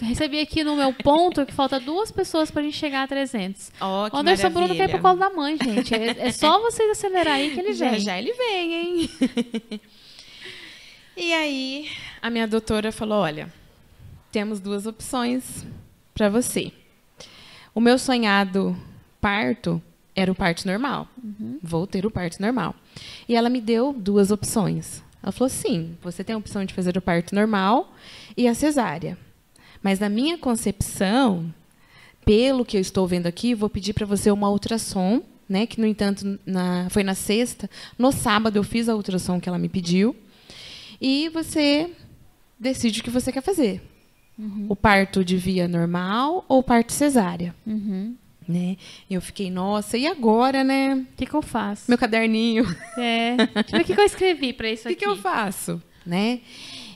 Recebi 0.02 0.40
aqui 0.40 0.64
no 0.64 0.76
meu 0.76 0.92
ponto 0.94 1.46
que 1.46 1.54
falta 1.54 1.80
duas 1.80 2.12
pessoas 2.12 2.52
pra 2.52 2.62
gente 2.62 2.78
chegar 2.78 3.04
a 3.04 3.08
300. 3.08 3.72
Ó, 3.80 4.10
que 4.10 4.16
o 4.16 4.20
Anderson 4.20 4.50
Bruno 4.50 4.68
quer 4.68 4.88
maravilha. 4.88 5.00
pro 5.00 5.02
colo 5.02 5.20
da 5.20 5.30
mãe, 5.30 5.58
gente. 5.62 5.94
É, 5.96 6.28
é 6.28 6.32
só 6.32 6.60
vocês 6.64 6.90
acelerar 6.92 7.36
aí 7.36 7.52
que 7.54 7.60
ele 7.60 7.74
já 7.74 7.90
vem. 7.92 8.00
já 8.00 8.18
ele 8.18 8.34
vem, 8.34 8.74
hein? 8.74 9.10
E 11.18 11.32
aí, 11.32 11.90
a 12.22 12.30
minha 12.30 12.46
doutora 12.46 12.92
falou: 12.92 13.20
olha, 13.20 13.50
temos 14.34 14.60
duas 14.60 14.86
opções 14.86 15.66
para 16.14 16.28
você. 16.28 16.74
O 17.74 17.80
meu 17.80 17.98
sonhado 17.98 18.76
parto 19.22 19.82
era 20.14 20.30
o 20.30 20.36
parto 20.36 20.68
normal. 20.68 21.08
Uhum. 21.24 21.58
Vou 21.64 21.88
ter 21.88 22.06
o 22.06 22.12
parto 22.12 22.42
normal. 22.42 22.76
E 23.30 23.36
ela 23.36 23.48
me 23.50 23.62
deu 23.62 23.94
duas 23.94 24.30
opções. 24.30 25.02
Ela 25.24 25.32
falou: 25.32 25.50
sim, 25.50 25.98
você 26.02 26.22
tem 26.22 26.36
a 26.36 26.38
opção 26.38 26.66
de 26.66 26.74
fazer 26.74 26.98
o 26.98 27.02
parto 27.02 27.34
normal 27.34 27.94
e 28.36 28.46
a 28.46 28.54
cesárea. 28.54 29.18
Mas 29.86 30.00
na 30.00 30.10
minha 30.10 30.36
concepção, 30.36 31.54
pelo 32.26 32.66
que 32.66 32.76
eu 32.76 32.82
estou 32.82 33.06
vendo 33.06 33.28
aqui, 33.28 33.54
vou 33.54 33.70
pedir 33.70 33.94
para 33.94 34.04
você 34.04 34.32
uma 34.32 34.50
ultrassom, 34.50 35.22
né? 35.48 35.68
Que 35.68 35.80
no 35.80 35.86
entanto 35.86 36.40
na, 36.44 36.90
foi 36.90 37.04
na 37.04 37.14
sexta. 37.14 37.70
No 37.96 38.12
sábado 38.12 38.56
eu 38.56 38.64
fiz 38.64 38.90
a 38.90 38.96
ultrassom 38.96 39.40
que 39.40 39.48
ela 39.48 39.60
me 39.60 39.70
pediu. 39.70 40.16
E 41.00 41.30
você 41.30 41.92
decide 42.60 43.00
o 43.00 43.04
que 43.04 43.12
você 43.12 43.32
quer 43.32 43.44
fazer. 43.44 43.80
Uhum. 44.40 44.66
O 44.70 44.76
parto 44.76 45.24
de 45.24 45.38
via 45.38 45.68
normal 45.68 46.44
ou 46.50 46.64
parto 46.64 46.92
cesárea. 46.92 47.54
Uhum 47.64 48.16
né? 48.48 48.78
Eu 49.10 49.22
fiquei, 49.22 49.50
nossa, 49.50 49.98
e 49.98 50.06
agora, 50.06 50.64
né? 50.64 50.94
O 50.96 51.18
que, 51.18 51.26
que 51.26 51.34
eu 51.34 51.42
faço? 51.42 51.86
Meu 51.90 51.98
caderninho. 51.98 52.64
É. 52.96 53.36
O 53.80 53.84
que, 53.84 53.96
que 53.96 54.00
eu 54.00 54.06
escrevi 54.06 54.54
para 54.54 54.70
isso 54.72 54.88
aqui. 54.88 54.94
O 54.94 54.98
que, 54.98 55.06
que 55.06 55.10
eu 55.10 55.16
faço, 55.16 55.82
né? 56.06 56.42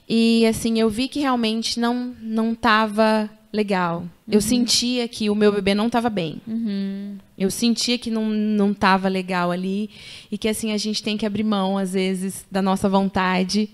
E 0.10 0.44
assim, 0.48 0.80
eu 0.80 0.90
vi 0.90 1.08
que 1.08 1.20
realmente 1.20 1.80
não 1.80 2.16
não 2.20 2.54
estava 2.54 3.30
legal. 3.54 4.00
Uhum. 4.00 4.10
Eu 4.28 4.42
sentia 4.42 5.08
que 5.08 5.30
o 5.30 5.36
meu 5.36 5.52
bebê 5.52 5.76
não 5.76 5.86
estava 5.86 6.10
bem. 6.10 6.42
Uhum. 6.48 7.18
Eu 7.38 7.52
sentia 7.52 7.98
que 7.98 8.10
não 8.10 8.28
não 8.28 8.72
estava 8.72 9.08
legal 9.08 9.52
ali 9.52 9.90
e 10.32 10.38
que 10.38 10.48
assim 10.48 10.72
a 10.72 10.78
gente 10.78 11.04
tem 11.04 11.16
que 11.16 11.26
abrir 11.26 11.44
mão 11.44 11.78
às 11.78 11.94
vezes 11.94 12.46
da 12.50 12.62
nossa 12.62 12.90
vontade 12.90 13.70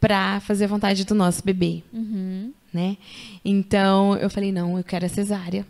para 0.00 0.40
fazer 0.40 0.64
a 0.64 0.68
vontade 0.68 1.04
do 1.04 1.14
nosso 1.14 1.42
bebê, 1.44 1.82
uhum. 1.92 2.52
né? 2.72 2.96
Então 3.44 4.16
eu 4.16 4.28
falei 4.28 4.50
não, 4.50 4.76
eu 4.76 4.84
quero 4.84 5.06
a 5.06 5.08
cesárea. 5.08 5.64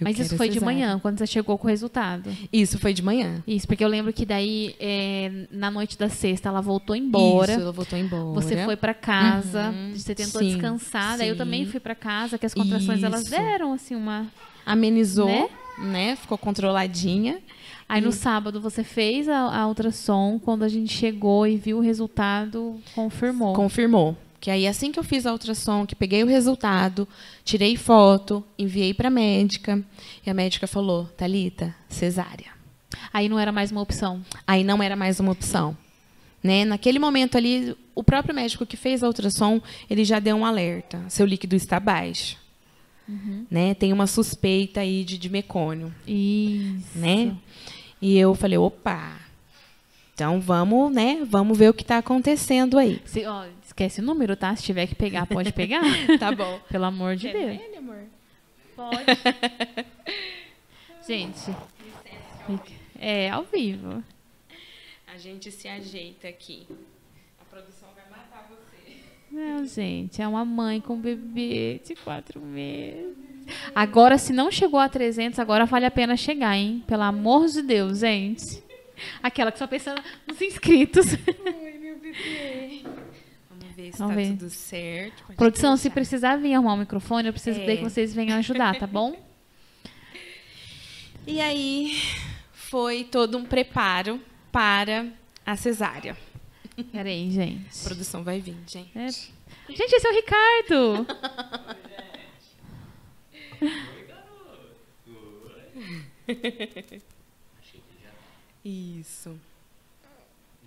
Mas 0.00 0.18
isso 0.18 0.36
foi 0.36 0.48
de 0.48 0.60
manhã, 0.60 0.98
quando 0.98 1.18
você 1.18 1.26
chegou 1.26 1.56
com 1.58 1.66
o 1.66 1.70
resultado. 1.70 2.30
Isso 2.52 2.78
foi 2.78 2.92
de 2.92 3.02
manhã. 3.02 3.42
Isso, 3.46 3.66
porque 3.66 3.84
eu 3.84 3.88
lembro 3.88 4.12
que 4.12 4.24
daí, 4.24 4.74
é, 4.80 5.46
na 5.50 5.70
noite 5.70 5.98
da 5.98 6.08
sexta, 6.08 6.48
ela 6.48 6.60
voltou 6.60 6.96
embora. 6.96 7.52
Isso, 7.52 7.60
ela 7.60 7.72
voltou 7.72 7.98
embora. 7.98 8.40
Você 8.40 8.64
foi 8.64 8.76
para 8.76 8.94
casa, 8.94 9.70
uhum. 9.70 9.92
você 9.94 10.14
tentou 10.14 10.40
sim, 10.40 10.48
descansar. 10.50 11.12
Sim. 11.12 11.18
Daí 11.18 11.28
eu 11.28 11.36
também 11.36 11.66
fui 11.66 11.80
para 11.80 11.94
casa, 11.94 12.38
que 12.38 12.46
as 12.46 12.54
contrações, 12.54 12.98
Isso. 12.98 13.06
elas 13.06 13.24
deram, 13.24 13.72
assim, 13.72 13.94
uma... 13.94 14.26
Amenizou, 14.64 15.26
né? 15.26 15.48
né? 15.78 16.16
Ficou 16.16 16.36
controladinha. 16.36 17.38
Aí 17.88 18.02
no 18.02 18.12
sábado 18.12 18.60
você 18.60 18.84
fez 18.84 19.30
a, 19.30 19.38
a 19.38 19.66
ultrassom, 19.66 20.38
quando 20.38 20.62
a 20.62 20.68
gente 20.68 20.92
chegou 20.92 21.46
e 21.46 21.56
viu 21.56 21.78
o 21.78 21.80
resultado, 21.80 22.78
confirmou. 22.94 23.54
Confirmou. 23.54 24.14
Que 24.40 24.50
aí, 24.50 24.66
assim 24.66 24.92
que 24.92 24.98
eu 24.98 25.04
fiz 25.04 25.26
a 25.26 25.32
ultrassom, 25.32 25.84
que 25.84 25.96
peguei 25.96 26.22
o 26.22 26.26
resultado, 26.26 27.08
tirei 27.44 27.76
foto, 27.76 28.44
enviei 28.58 28.94
para 28.94 29.08
a 29.08 29.10
médica, 29.10 29.82
e 30.24 30.30
a 30.30 30.34
médica 30.34 30.66
falou: 30.66 31.06
Talita, 31.16 31.74
cesárea. 31.88 32.52
Aí 33.12 33.28
não 33.28 33.38
era 33.38 33.50
mais 33.50 33.72
uma 33.72 33.80
opção. 33.80 34.22
Aí 34.46 34.62
não 34.62 34.82
era 34.82 34.94
mais 34.94 35.18
uma 35.18 35.32
opção. 35.32 35.76
Né? 36.42 36.64
Naquele 36.64 36.98
momento 36.98 37.36
ali, 37.36 37.76
o 37.94 38.04
próprio 38.04 38.34
médico 38.34 38.64
que 38.64 38.76
fez 38.76 39.02
a 39.02 39.08
ultrassom, 39.08 39.60
ele 39.90 40.04
já 40.04 40.20
deu 40.20 40.36
um 40.36 40.44
alerta: 40.44 41.04
seu 41.08 41.26
líquido 41.26 41.56
está 41.56 41.80
baixo. 41.80 42.36
Uhum. 43.08 43.44
Né? 43.50 43.74
Tem 43.74 43.92
uma 43.92 44.06
suspeita 44.06 44.80
aí 44.80 45.02
de, 45.02 45.18
de 45.18 45.28
mecônio. 45.28 45.92
Isso. 46.06 46.96
Né? 46.96 47.34
E 48.00 48.16
eu 48.16 48.34
falei: 48.36 48.56
opa, 48.56 49.18
então 50.14 50.40
vamos, 50.40 50.92
né? 50.92 51.24
Vamos 51.28 51.56
ver 51.56 51.70
o 51.70 51.74
que 51.74 51.82
está 51.82 51.98
acontecendo 51.98 52.78
aí. 52.78 53.00
Se, 53.04 53.24
ó, 53.24 53.44
esquece 53.78 54.00
o 54.00 54.04
número, 54.04 54.34
tá? 54.34 54.54
Se 54.56 54.64
tiver 54.64 54.88
que 54.88 54.94
pegar, 54.96 55.24
pode 55.26 55.52
pegar. 55.52 55.82
tá 56.18 56.32
bom. 56.32 56.60
Pelo 56.68 56.84
amor 56.84 57.14
de 57.14 57.30
Quer 57.30 57.38
Deus. 57.38 57.60
Ele, 57.60 57.76
amor? 57.76 58.02
Pode. 58.74 59.04
gente. 61.06 61.56
É, 62.98 63.30
ao 63.30 63.44
vivo. 63.44 64.02
A 65.06 65.16
gente 65.16 65.52
se 65.52 65.68
ajeita 65.68 66.26
aqui. 66.26 66.66
A 67.40 67.44
produção 67.44 67.88
vai 67.94 68.04
matar 68.10 68.48
você. 68.50 68.96
Não, 69.30 69.64
gente, 69.64 70.20
é 70.20 70.26
uma 70.26 70.44
mãe 70.44 70.80
com 70.80 70.94
um 70.94 71.00
bebê 71.00 71.80
de 71.84 71.94
quatro 71.94 72.40
meses. 72.40 73.16
Agora, 73.74 74.18
se 74.18 74.32
não 74.32 74.50
chegou 74.50 74.80
a 74.80 74.88
300, 74.88 75.38
agora 75.38 75.64
vale 75.64 75.86
a 75.86 75.90
pena 75.90 76.16
chegar, 76.16 76.56
hein? 76.56 76.82
Pelo 76.86 77.02
amor 77.02 77.46
de 77.46 77.62
Deus, 77.62 78.00
gente. 78.00 78.62
Aquela 79.22 79.52
que 79.52 79.58
só 79.58 79.66
pensa 79.66 79.94
nos 80.26 80.40
inscritos. 80.42 81.06
Oi, 81.12 81.78
meu 81.78 81.96
bebê 81.98 82.82
ver 83.88 83.92
se 83.92 83.98
Vamos 83.98 84.14
tá 84.14 84.20
ver. 84.20 84.28
tudo 84.30 84.50
certo. 84.50 85.24
Pode 85.24 85.36
Produção, 85.36 85.76
se 85.76 85.90
precisar 85.90 86.36
vir 86.36 86.54
arrumar 86.54 86.74
o 86.74 86.78
microfone, 86.78 87.28
eu 87.28 87.32
preciso 87.32 87.60
é. 87.60 87.76
que 87.76 87.82
vocês 87.82 88.14
venham 88.14 88.38
ajudar, 88.38 88.78
tá 88.78 88.86
bom? 88.86 89.16
e 91.26 91.40
aí 91.40 92.00
foi 92.52 93.04
todo 93.04 93.36
um 93.38 93.44
preparo 93.44 94.20
para 94.52 95.06
a 95.44 95.56
cesárea. 95.56 96.16
Peraí, 96.92 97.30
gente. 97.30 97.80
A 97.80 97.84
produção 97.84 98.22
vai 98.22 98.40
vir, 98.40 98.56
gente. 98.66 98.90
É. 98.96 99.08
Gente, 99.08 99.92
esse 99.92 100.06
é 100.06 100.10
o 100.10 100.14
Ricardo. 100.14 101.06
Isso. 108.64 109.40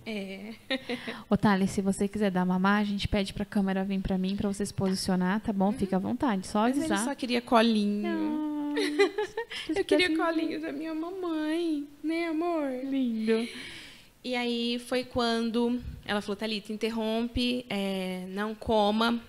É. 0.06 0.54
Otávio, 1.30 1.68
se 1.68 1.82
você 1.82 2.08
quiser 2.08 2.32
dar 2.32 2.46
mamar, 2.46 2.82
a 2.82 2.84
gente 2.84 3.08
pede 3.08 3.34
pra 3.34 3.46
câmera 3.46 3.84
vir 3.84 4.02
pra 4.02 4.18
mim, 4.18 4.36
pra 4.36 4.52
você 4.52 4.66
se 4.66 4.74
posicionar, 4.74 5.40
tá 5.42 5.54
bom? 5.54 5.72
Fica 5.72 5.96
à 5.96 6.00
vontade, 6.00 6.48
só 6.48 6.66
avisar. 6.66 6.90
Mas 6.90 7.00
ele 7.00 7.10
só 7.10 7.16
queria 7.16 7.42
colinho. 7.42 8.02
Não. 8.02 8.76
Eu 9.76 9.84
queria 9.84 10.16
colinho 10.16 10.62
da 10.62 10.72
minha 10.72 10.94
mamãe, 10.96 11.88
né, 12.04 12.28
amor? 12.28 12.70
Lindo. 12.84 13.48
E 14.24 14.36
aí 14.36 14.80
foi 14.80 15.04
quando 15.04 15.82
ela 16.06 16.22
falou, 16.22 16.36
Thalita, 16.36 16.72
interrompe, 16.72 17.66
é, 17.70 18.26
não 18.30 18.54
coma, 18.54 19.22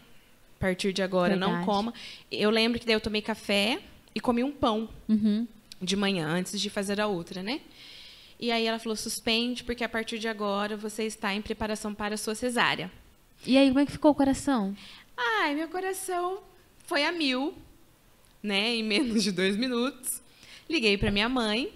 a 0.57 0.61
partir 0.61 0.93
de 0.93 1.03
agora 1.03 1.31
Verdade. 1.31 1.53
não 1.53 1.65
coma. 1.65 1.95
Eu 2.31 2.51
lembro 2.51 2.79
que 2.79 2.87
daí 2.87 2.95
eu 2.95 3.01
tomei 3.01 3.23
café 3.23 3.81
e 4.15 4.21
comi 4.21 4.45
um 4.45 4.53
pão 4.53 4.89
uhum. 5.09 5.47
de 5.81 5.97
manhã, 5.97 6.29
antes 6.29 6.61
de 6.61 6.69
fazer 6.69 7.01
a 7.01 7.07
outra, 7.07 7.43
né? 7.43 7.61
E 8.43 8.51
aí 8.51 8.67
ela 8.67 8.81
falou: 8.81 8.97
suspende, 8.97 9.63
porque 9.63 9.85
a 9.85 9.89
partir 9.89 10.19
de 10.19 10.27
agora 10.27 10.77
você 10.77 11.05
está 11.05 11.33
em 11.33 11.41
preparação 11.41 11.95
para 11.95 12.17
a 12.17 12.19
sua 12.19 12.35
cesárea. 12.35 12.91
E 13.47 13.57
aí, 13.57 13.69
como 13.69 13.79
é 13.79 13.87
que 13.87 13.93
ficou 13.93 14.11
o 14.11 14.15
coração? 14.17 14.77
Ai, 15.17 15.55
meu 15.55 15.69
coração 15.69 16.43
foi 16.85 17.05
a 17.05 17.13
mil, 17.13 17.55
né? 18.43 18.75
Em 18.75 18.83
menos 18.83 19.23
de 19.23 19.31
dois 19.31 19.57
minutos. 19.57 20.21
Liguei 20.69 20.99
para 20.99 21.13
minha 21.13 21.29
mãe. 21.29 21.73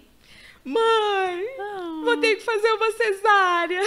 Mãe, 0.61 1.45
oh. 1.57 2.03
vou 2.03 2.17
ter 2.17 2.35
que 2.35 2.43
fazer 2.43 2.69
uma 2.73 2.91
cesárea. 2.91 3.81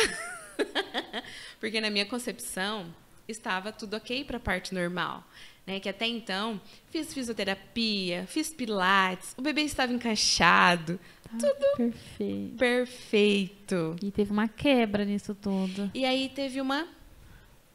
porque 1.61 1.83
na 1.83 1.91
minha 1.91 2.07
concepção 2.07 2.87
estava 3.29 3.73
tudo 3.73 3.95
ok 3.95 4.25
para 4.25 4.39
a 4.39 4.41
parte 4.41 4.73
normal. 4.73 5.23
Né, 5.67 5.79
que 5.79 5.91
até 5.91 6.07
então 6.07 6.59
fiz 6.91 7.13
fisioterapia, 7.13 8.27
fiz 8.27 8.49
pilates, 8.49 9.35
o 9.37 9.43
bebê 9.43 9.61
estava 9.61 9.93
encaixado, 9.93 10.99
tudo 11.39 11.77
perfeito. 11.77 12.57
perfeito. 12.57 13.97
E 14.03 14.11
teve 14.11 14.33
uma 14.33 14.49
quebra 14.49 15.05
nisso 15.05 15.35
tudo. 15.35 15.91
E 15.95 16.05
aí 16.05 16.29
teve 16.29 16.61
uma 16.61 16.87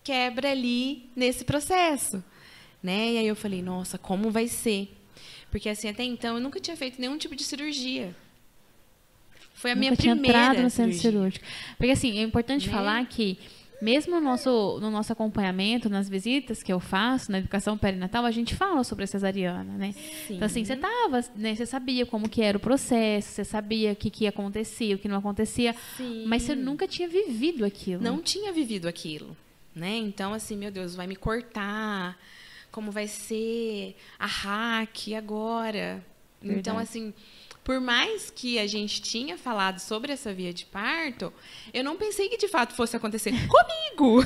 quebra 0.04 0.52
ali 0.52 1.10
nesse 1.16 1.44
processo, 1.44 2.24
né? 2.82 3.14
E 3.14 3.18
aí 3.18 3.28
eu 3.28 3.36
falei, 3.36 3.62
nossa, 3.62 3.98
como 3.98 4.30
vai 4.30 4.48
ser? 4.48 4.96
Porque 5.50 5.70
assim, 5.70 5.90
até 5.90 6.04
então 6.04 6.36
eu 6.36 6.42
nunca 6.42 6.60
tinha 6.60 6.76
feito 6.76 7.00
nenhum 7.00 7.18
tipo 7.18 7.36
de 7.36 7.44
cirurgia. 7.44 8.16
Foi 9.54 9.72
a 9.72 9.76
nunca 9.76 9.88
minha 9.88 9.96
tinha 9.96 10.16
primeira 10.16 10.38
entrado 10.38 10.62
no 10.62 10.70
centro 10.70 10.98
cirúrgico. 10.98 11.46
Porque 11.78 11.92
assim, 11.92 12.20
é 12.20 12.22
importante 12.22 12.68
né? 12.68 12.74
falar 12.74 13.06
que 13.08 13.40
mesmo 13.82 14.16
no 14.16 14.22
nosso, 14.22 14.80
no 14.80 14.90
nosso 14.90 15.12
acompanhamento, 15.12 15.90
nas 15.90 16.08
visitas 16.10 16.64
que 16.64 16.72
eu 16.72 16.80
faço, 16.80 17.32
na 17.32 17.40
educação 17.40 17.78
perinatal, 17.78 18.26
a 18.26 18.32
gente 18.32 18.56
fala 18.56 18.84
sobre 18.84 19.04
a 19.04 19.08
cesariana, 19.08 19.74
né? 19.78 19.94
Sim. 20.28 20.36
Então, 20.36 20.46
assim, 20.46 20.64
você 20.64 20.76
tava, 20.76 21.22
né, 21.36 21.56
você 21.56 21.66
sabia 21.66 22.06
como 22.06 22.30
que 22.30 22.42
era 22.42 22.58
o 22.58 22.60
processo, 22.60 23.30
você 23.30 23.44
sabia 23.44 23.92
o 23.92 23.96
que, 23.96 24.10
que 24.10 24.28
acontecia, 24.28 24.96
o 24.96 25.00
que 25.00 25.08
não 25.08 25.18
acontecia, 25.18 25.76
Sim. 25.98 26.26
mas 26.28 26.44
você 26.44 26.56
nunca 26.56 26.88
tinha 26.88 27.08
vivido 27.08 27.66
aquilo. 27.66 28.02
Não 28.02 28.22
tinha 28.22 28.52
vivido 28.52 28.88
aquilo, 28.88 29.36
né? 29.74 29.98
Então, 29.98 30.34
assim, 30.34 30.56
meu 30.56 30.72
Deus, 30.72 30.96
vai 30.96 31.08
me 31.08 31.16
cortar, 31.16 32.18
como 32.72 32.92
vai 32.92 33.08
ser 33.08 33.96
a 34.20 34.26
hack 34.26 35.14
agora? 35.18 36.04
Então, 36.42 36.54
Verdade. 36.54 36.60
Então, 36.60 36.78
assim 36.78 37.14
por 37.66 37.82
mais 37.82 38.30
que 38.30 38.60
a 38.60 38.68
gente 38.68 39.02
tinha 39.02 39.40
falado 39.40 39.80
sobre 39.80 40.14
essa 40.14 40.32
via 40.32 40.54
de 40.54 40.68
parto, 40.68 41.34
eu 41.74 41.84
não 41.84 41.98
pensei 41.98 42.30
que 42.30 42.38
de 42.38 42.48
fato 42.48 42.76
fosse 42.76 42.96
acontecer 42.96 43.32
comigo. 43.50 44.24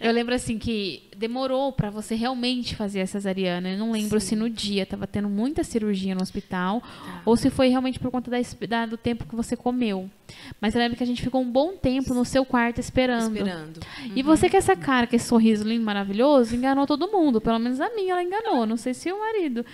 Eu 0.00 0.10
lembro 0.12 0.34
assim 0.34 0.58
que 0.58 1.02
demorou 1.14 1.72
para 1.72 1.90
você 1.90 2.14
realmente 2.14 2.74
fazer 2.74 3.02
a 3.02 3.06
cesariana. 3.06 3.70
Eu 3.70 3.78
não 3.78 3.92
lembro 3.92 4.18
Sim. 4.18 4.28
se 4.28 4.36
no 4.36 4.48
dia 4.48 4.86
tava 4.86 5.06
tendo 5.06 5.28
muita 5.28 5.62
cirurgia 5.62 6.14
no 6.14 6.22
hospital 6.22 6.80
tá. 6.80 7.22
ou 7.26 7.36
se 7.36 7.50
foi 7.50 7.68
realmente 7.68 7.98
por 7.98 8.10
conta 8.10 8.30
da, 8.30 8.38
da, 8.66 8.86
do 8.86 8.96
tempo 8.96 9.26
que 9.26 9.36
você 9.36 9.54
comeu. 9.54 10.10
Mas 10.60 10.74
eu 10.74 10.80
lembro 10.80 10.96
que 10.96 11.02
a 11.02 11.06
gente 11.06 11.22
ficou 11.22 11.40
um 11.40 11.50
bom 11.50 11.76
tempo 11.76 12.14
no 12.14 12.24
seu 12.24 12.44
quarto 12.44 12.78
esperando. 12.80 13.36
Esperando. 13.36 13.76
Uhum. 13.76 14.12
E 14.14 14.22
você 14.22 14.48
com 14.48 14.56
essa 14.56 14.76
cara, 14.76 15.06
com 15.06 15.16
esse 15.16 15.26
sorriso 15.26 15.64
lindo, 15.64 15.84
maravilhoso, 15.84 16.54
enganou 16.54 16.86
todo 16.86 17.10
mundo. 17.10 17.40
Pelo 17.40 17.58
menos 17.58 17.80
a 17.80 17.90
minha 17.90 18.12
ela 18.12 18.22
enganou. 18.22 18.66
Não 18.66 18.76
sei 18.76 18.94
se 18.94 19.10
o 19.10 19.18
marido. 19.18 19.64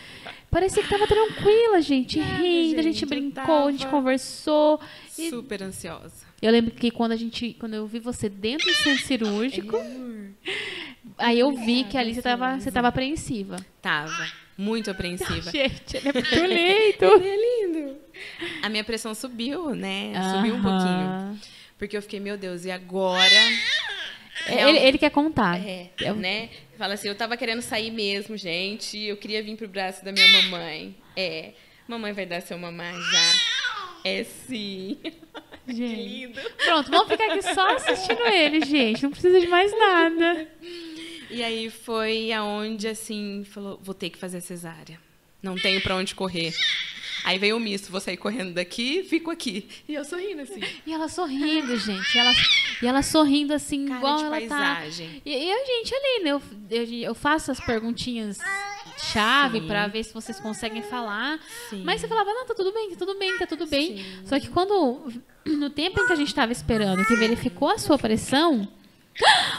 Parecia 0.51 0.83
que 0.83 0.89
tava 0.89 1.07
tranquila, 1.07 1.81
gente. 1.83 2.19
Nada, 2.19 2.37
rindo, 2.37 2.69
gente, 2.69 2.79
a 2.79 2.83
gente 2.83 3.07
brincou, 3.07 3.67
a 3.67 3.73
gente 3.73 3.87
conversou. 3.87 4.81
Super 5.09 5.63
ansiosa. 5.63 6.29
Eu 6.41 6.53
lembro 6.53 6.71
que 6.71 6.91
quando 6.91 7.13
a 7.13 7.17
gente, 7.17 7.55
quando 7.59 7.75
eu 7.75 7.87
vi 7.87 7.99
você 7.99 8.29
dentro 8.29 8.67
do 8.67 8.75
centro 8.75 9.05
cirúrgico, 9.05 9.77
aí 11.19 11.39
eu 11.39 11.53
vi 11.53 11.85
que 11.85 11.99
ali 11.99 12.15
você 12.15 12.21
estava, 12.21 12.59
você 12.61 12.71
tava 12.71 12.89
apreensiva. 12.89 13.57
Tava, 13.83 14.27
muito 14.57 14.91
apreensiva. 14.91 15.51
gente, 15.51 15.97
ele 15.97 16.09
é 16.09 16.13
muito 16.15 16.35
lindo. 16.35 17.25
ele 17.25 17.65
é. 17.65 17.68
A 18.63 18.69
minha 18.69 18.85
pressão 18.85 19.15
subiu, 19.15 19.75
né? 19.75 20.13
Subiu 20.35 20.55
um 20.55 20.63
pouquinho. 20.63 21.41
Porque 21.79 21.97
eu 21.97 22.03
fiquei, 22.03 22.21
meu 22.21 22.37
Deus, 22.37 22.65
e 22.65 22.71
agora? 22.71 23.23
É, 24.47 24.69
ele, 24.69 24.79
ele, 24.79 24.99
quer 24.99 25.11
contar. 25.11 25.61
É, 25.65 25.91
né? 26.17 26.49
Fala 26.77 26.95
assim, 26.95 27.09
eu 27.09 27.15
tava 27.15 27.37
querendo 27.37 27.63
sair 27.63 27.91
mesmo, 27.91 28.37
gente. 28.37 28.99
Eu 28.99 29.17
queria 29.17 29.43
vir 29.43 29.57
pro 29.57 29.69
braço 29.69 30.05
da 30.05 30.13
minha 30.13 30.27
mamãe. 30.43 30.95
É, 31.17 31.53
mamãe 31.87 32.13
vai 32.13 32.27
dar 32.27 32.41
seu 32.41 32.59
mamãe 32.59 32.95
já. 32.95 33.33
É 34.05 34.25
sim. 34.25 34.99
Gente. 35.69 35.97
Que 35.97 36.03
lindo. 36.03 36.41
Pronto, 36.65 36.91
vamos 36.91 37.09
ficar 37.09 37.27
aqui 37.27 37.43
só 37.43 37.77
assistindo 37.77 38.27
ele, 38.27 38.65
gente. 38.65 39.03
Não 39.03 39.11
precisa 39.11 39.39
de 39.39 39.47
mais 39.47 39.71
nada. 39.79 40.49
E 41.31 41.43
aí 41.43 41.69
foi 41.69 42.33
aonde, 42.33 42.89
assim, 42.89 43.45
falou, 43.45 43.79
vou 43.83 43.95
ter 43.95 44.09
que 44.09 44.17
fazer 44.17 44.41
cesárea. 44.41 44.99
Não 45.43 45.57
tenho 45.57 45.83
para 45.83 45.95
onde 45.95 46.15
correr. 46.15 46.55
Aí 47.25 47.39
veio 47.39 47.57
o 47.57 47.61
misto, 47.61 47.91
vou 47.91 48.01
sair 48.01 48.17
correndo 48.17 48.53
daqui, 48.55 49.03
fico 49.05 49.31
aqui. 49.31 49.69
E 49.89 49.95
eu 49.95 50.05
sorrindo 50.05 50.43
assim. 50.43 50.61
E 50.87 50.93
ela 50.93 51.09
sorrindo, 51.09 51.77
gente. 51.77 52.15
E 52.15 52.19
ela, 52.19 52.33
e 52.83 52.87
ela 52.87 53.03
sorrindo 53.03 53.53
assim, 53.53 53.87
Cara 53.87 53.99
igual 53.99 54.17
de 54.19 54.25
ela 54.25 54.31
paisagem. 54.37 55.09
tá. 55.09 55.23
E, 55.25 55.31
e 55.31 55.53
a 55.53 55.65
gente 55.67 55.95
ali, 55.95 56.25
né? 56.25 56.31
Eu, 56.31 56.43
eu, 56.71 56.85
eu 57.09 57.15
faço 57.15 57.51
as 57.51 57.61
perguntinhas 57.61 58.39
chave 58.99 59.61
para 59.63 59.87
ver 59.87 60.05
se 60.05 60.13
vocês 60.13 60.39
conseguem 60.41 60.83
falar. 60.83 61.39
Sim. 61.71 61.83
Mas 61.85 62.01
você 62.01 62.09
falava, 62.09 62.31
não, 62.33 62.47
tá 62.47 62.55
tudo 62.55 62.73
bem, 62.73 62.91
tá 62.91 62.97
tudo 62.97 63.19
bem, 63.19 63.39
tá 63.39 63.47
tudo 63.47 63.67
bem. 63.67 63.99
Sim. 63.99 64.05
Só 64.25 64.39
que 64.41 64.49
quando, 64.49 65.13
no 65.47 65.71
tempo 65.71 66.01
em 66.01 66.07
que 66.07 66.13
a 66.13 66.17
gente 66.17 66.29
estava 66.29 66.53
esperando, 66.53 67.05
que 67.05 67.15
verificou 67.15 67.71
a 67.71 67.79
sua 67.79 67.99
pressão, 67.99 68.69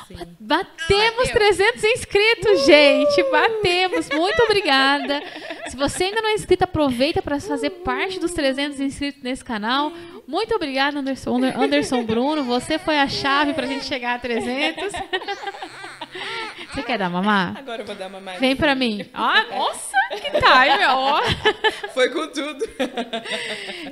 Sim. 0.07 0.17
Batemos 0.39 1.27
Bateu. 1.27 1.33
300 1.33 1.83
inscritos, 1.83 2.65
gente. 2.65 3.23
Batemos. 3.31 4.09
Muito 4.09 4.41
obrigada. 4.43 5.21
Se 5.67 5.75
você 5.75 6.05
ainda 6.05 6.21
não 6.21 6.29
é 6.29 6.33
inscrito, 6.33 6.63
aproveita 6.63 7.21
para 7.21 7.39
fazer 7.39 7.69
parte 7.69 8.19
dos 8.19 8.33
300 8.33 8.79
inscritos 8.79 9.21
nesse 9.21 9.43
canal. 9.43 9.91
Muito 10.27 10.53
obrigada, 10.55 10.99
Anderson, 10.99 11.37
Anderson 11.55 12.03
Bruno. 12.03 12.43
Você 12.43 12.77
foi 12.77 12.99
a 12.99 13.07
chave 13.07 13.53
para 13.53 13.65
a 13.65 13.67
gente 13.67 13.85
chegar 13.85 14.15
a 14.15 14.19
300. 14.19 14.91
Você 16.73 16.83
quer 16.83 16.99
dar 16.99 17.09
mamar? 17.09 17.57
Agora 17.57 17.81
eu 17.81 17.85
vou 17.85 17.95
dar 17.95 18.09
mamar. 18.09 18.39
Vem 18.39 18.55
pra 18.55 18.75
mim. 18.75 19.05
Ah, 19.13 19.43
nossa, 19.51 19.97
que 20.11 20.29
time, 20.31 20.85
ó. 20.87 21.21
Foi 21.93 22.09
com 22.09 22.27
tudo. 22.27 22.63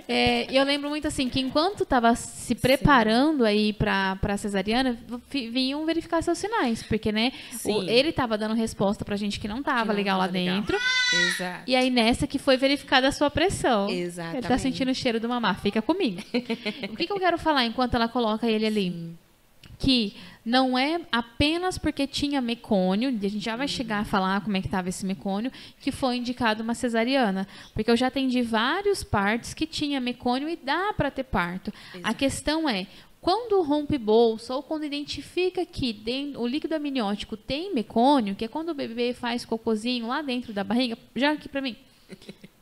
É, 0.08 0.48
eu 0.52 0.64
lembro 0.64 0.90
muito 0.90 1.08
assim 1.08 1.28
que 1.28 1.40
enquanto 1.40 1.86
tava 1.86 2.16
se 2.16 2.56
preparando 2.56 3.44
Sim. 3.44 3.50
aí 3.50 3.74
pra, 3.74 4.16
pra 4.18 4.38
cesariana, 4.38 4.98
vinham 5.30 5.86
verificar 5.86 6.22
seus 6.22 6.38
sinais. 6.38 6.82
Porque, 6.84 7.12
né, 7.12 7.32
o, 7.66 7.84
ele 7.84 8.12
tava 8.12 8.38
dando 8.38 8.54
resposta 8.56 9.04
pra 9.04 9.16
gente 9.18 9.40
que 9.40 9.48
não 9.48 9.62
tava 9.62 9.82
que 9.82 9.88
não 9.90 9.96
legal 9.96 10.20
tava 10.20 10.32
lá 10.32 10.40
legal. 10.40 10.56
dentro. 10.56 10.78
Exato. 11.14 11.64
E 11.68 11.76
aí 11.76 11.90
nessa 11.90 12.26
que 12.28 12.40
foi 12.40 12.58
verificada 12.58 13.08
a 13.08 13.12
sua 13.12 13.30
pressão. 13.30 13.90
Exatamente. 13.90 14.38
Ele 14.38 14.48
tá 14.48 14.58
sentindo 14.58 14.92
o 14.92 14.96
cheiro 14.96 15.20
do 15.20 15.28
mamar. 15.28 15.60
Fica 15.62 15.82
comigo. 15.82 16.22
o 16.90 16.96
que, 16.96 17.06
que 17.08 17.12
eu 17.12 17.20
quero 17.20 17.38
falar 17.38 17.66
enquanto 17.66 17.96
ela 17.96 18.08
coloca 18.08 18.48
ele 18.48 18.66
ali? 18.66 18.92
Sim. 18.92 19.18
Que 19.80 20.16
não 20.48 20.78
é 20.78 21.02
apenas 21.12 21.78
porque 21.78 22.08
tinha 22.08 22.40
mecônio, 22.40 23.10
a 23.10 23.28
gente 23.28 23.44
já 23.44 23.58
vai 23.58 23.68
chegar 23.68 24.00
a 24.00 24.06
falar 24.06 24.42
como 24.42 24.56
é 24.56 24.62
que 24.62 24.68
estava 24.68 24.88
esse 24.88 25.06
mecônio, 25.06 25.52
que 25.82 25.92
foi 25.92 26.16
indicado 26.16 26.64
uma 26.64 26.74
cesariana. 26.74 27.46
Porque 27.74 27.92
eu 27.92 27.98
já 27.98 28.08
atendi 28.08 28.42
vários 28.42 29.04
partos 29.04 29.54
que 29.54 29.68
tinha 29.68 30.00
mecônio 30.00 30.48
e 30.48 30.56
dá 30.56 30.94
para 30.94 31.12
ter 31.12 31.26
parto. 31.26 31.72
Exato. 31.94 32.10
A 32.10 32.14
questão 32.14 32.70
é, 32.70 32.88
quando 33.20 33.62
rompe 33.62 33.98
bolsa 33.98 34.56
ou 34.56 34.64
quando 34.64 34.86
identifica 34.86 35.66
que 35.66 35.92
dentro, 35.92 36.40
o 36.40 36.48
líquido 36.48 36.76
amniótico 36.76 37.36
tem 37.36 37.74
mecônio, 37.74 38.34
que 38.34 38.46
é 38.46 38.48
quando 38.48 38.70
o 38.70 38.74
bebê 38.74 39.14
faz 39.14 39.44
cocôzinho 39.44 40.08
lá 40.08 40.22
dentro 40.22 40.54
da 40.54 40.64
barriga, 40.64 40.98
já 41.14 41.34
aqui 41.34 41.50
para 41.50 41.62
mim. 41.62 41.76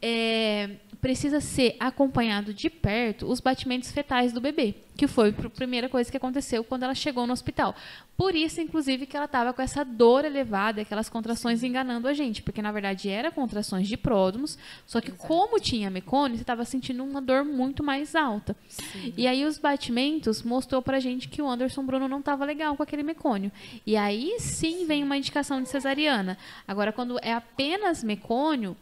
É, 0.00 0.76
precisa 1.00 1.40
ser 1.40 1.76
acompanhado 1.78 2.52
de 2.52 2.68
perto 2.68 3.26
os 3.26 3.40
batimentos 3.40 3.90
fetais 3.90 4.32
do 4.32 4.40
bebê, 4.40 4.74
que 4.96 5.06
foi 5.06 5.28
a 5.30 5.50
primeira 5.50 5.88
coisa 5.88 6.10
que 6.10 6.16
aconteceu 6.16 6.64
quando 6.64 6.82
ela 6.82 6.94
chegou 6.94 7.26
no 7.26 7.32
hospital. 7.32 7.74
Por 8.16 8.34
isso, 8.34 8.60
inclusive, 8.60 9.06
que 9.06 9.16
ela 9.16 9.26
estava 9.26 9.52
com 9.52 9.62
essa 9.62 9.84
dor 9.84 10.24
elevada, 10.24 10.80
aquelas 10.80 11.08
contrações 11.08 11.62
enganando 11.62 12.08
a 12.08 12.12
gente, 12.12 12.42
porque 12.42 12.60
na 12.60 12.72
verdade 12.72 13.08
era 13.08 13.30
contrações 13.30 13.86
de 13.86 13.96
pródromos, 13.96 14.58
só 14.86 15.00
que 15.00 15.10
Exato. 15.10 15.24
como 15.24 15.60
tinha 15.60 15.88
mecônio, 15.88 16.36
você 16.36 16.42
estava 16.42 16.64
sentindo 16.64 17.04
uma 17.04 17.22
dor 17.22 17.44
muito 17.44 17.82
mais 17.82 18.16
alta. 18.16 18.56
Sim. 18.68 19.14
E 19.16 19.26
aí 19.26 19.44
os 19.44 19.56
batimentos 19.56 20.42
mostrou 20.42 20.82
pra 20.82 20.98
gente 20.98 21.28
que 21.28 21.40
o 21.40 21.48
Anderson 21.48 21.84
Bruno 21.86 22.08
não 22.08 22.18
estava 22.18 22.44
legal 22.44 22.76
com 22.76 22.82
aquele 22.82 23.04
mecônio. 23.04 23.52
E 23.86 23.96
aí 23.96 24.36
sim 24.40 24.84
vem 24.84 25.04
uma 25.04 25.16
indicação 25.16 25.62
de 25.62 25.68
cesariana. 25.68 26.36
Agora, 26.66 26.92
quando 26.92 27.18
é 27.22 27.32
apenas 27.32 28.02
mecônio, 28.02 28.76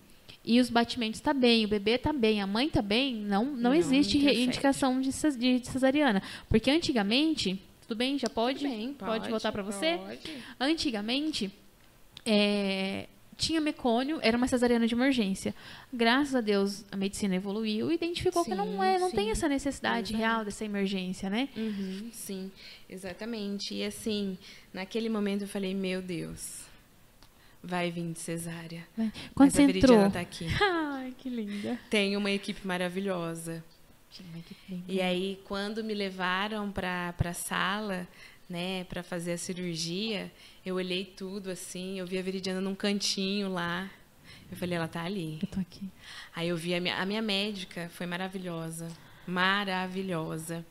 e 0.47 0.61
os 0.61 0.70
batimentos 0.70 1.18
tá 1.18 1.34
bem, 1.34 1.64
o 1.64 1.68
bebê 1.68 1.99
tá 1.99 2.12
bem, 2.12 2.40
a 2.40 2.47
mãe 2.47 2.70
tá 2.70 2.80
bem, 2.80 3.16
não, 3.16 3.44
não, 3.44 3.57
não 3.57 3.74
existe 3.74 4.16
indicação 4.16 5.01
de, 5.01 5.11
de, 5.11 5.66
cesariana. 5.66 6.22
Porque 6.49 6.70
antigamente, 6.70 7.61
tudo 7.82 7.99
bem, 7.99 8.16
já 8.16 8.28
pode? 8.28 8.62
Bem, 8.62 8.94
pode, 8.94 9.11
pode, 9.11 9.30
voltar 9.30 9.51
para 9.51 9.64
você? 9.64 9.99
Pode. 9.99 10.20
Antigamente, 10.61 11.51
é, 12.24 13.09
tinha 13.36 13.61
mecônio, 13.61 14.20
era 14.22 14.36
uma 14.36 14.47
cesariana 14.47 14.86
de 14.86 14.94
emergência. 14.94 15.53
Graças 15.92 16.36
a 16.36 16.40
Deus, 16.40 16.84
a 16.92 16.97
medicina 16.97 17.34
evoluiu 17.34 17.90
e 17.90 17.94
identificou 17.94 18.44
sim, 18.44 18.51
que 18.51 18.57
não 18.57 18.82
é, 18.82 19.01
não 19.01 19.11
sim. 19.11 19.16
tem 19.16 19.30
essa 19.30 19.49
necessidade 19.49 20.14
real 20.14 20.44
dessa 20.44 20.64
emergência, 20.64 21.28
né? 21.28 21.49
Uhum, 21.57 22.09
sim, 22.12 22.53
exatamente. 22.88 23.74
E 23.74 23.84
assim, 23.84 24.38
naquele 24.72 25.09
momento 25.09 25.42
eu 25.42 25.49
falei, 25.49 25.74
meu 25.74 26.01
Deus, 26.01 26.65
vai 27.66 27.90
vir 27.90 28.12
de 28.12 28.20
cesárea. 28.20 28.86
Quando 28.94 29.12
Mas 29.34 29.52
você 29.52 29.62
a 29.62 29.64
entrou? 29.64 30.10
tá 30.10 30.20
aqui. 30.20 30.46
Ai, 30.62 31.12
que 31.18 31.28
linda. 31.28 31.78
Tem 31.90 32.16
uma 32.16 32.30
equipe 32.30 32.66
maravilhosa. 32.66 33.62
E 34.88 35.00
aí, 35.02 35.40
quando 35.44 35.84
me 35.84 35.92
levaram 35.92 36.70
para 36.70 37.12
a 37.18 37.34
sala, 37.34 38.08
né, 38.48 38.84
para 38.84 39.02
fazer 39.02 39.32
a 39.32 39.38
cirurgia, 39.38 40.32
eu 40.64 40.76
olhei 40.76 41.04
tudo 41.04 41.50
assim, 41.50 41.98
eu 41.98 42.06
vi 42.06 42.18
a 42.18 42.22
Veridiana 42.22 42.60
num 42.60 42.74
cantinho 42.74 43.48
lá. 43.50 43.90
Eu 44.50 44.56
falei, 44.56 44.76
ela 44.76 44.88
tá 44.88 45.02
ali. 45.02 45.38
Eu 45.42 45.48
tô 45.48 45.60
aqui. 45.60 45.90
Aí 46.34 46.48
eu 46.48 46.56
vi 46.56 46.74
a 46.74 46.80
minha, 46.80 46.96
a 46.96 47.04
minha 47.04 47.20
médica, 47.20 47.90
foi 47.92 48.06
maravilhosa. 48.06 48.88
Maravilhosa. 49.26 50.64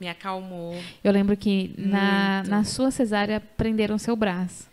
Me 0.00 0.08
acalmou. 0.08 0.74
Eu 1.04 1.12
lembro 1.12 1.36
que 1.36 1.74
na, 1.76 2.42
na 2.44 2.64
sua 2.64 2.90
cesárea 2.90 3.38
prenderam 3.38 3.98
seu 3.98 4.16
braço. 4.16 4.67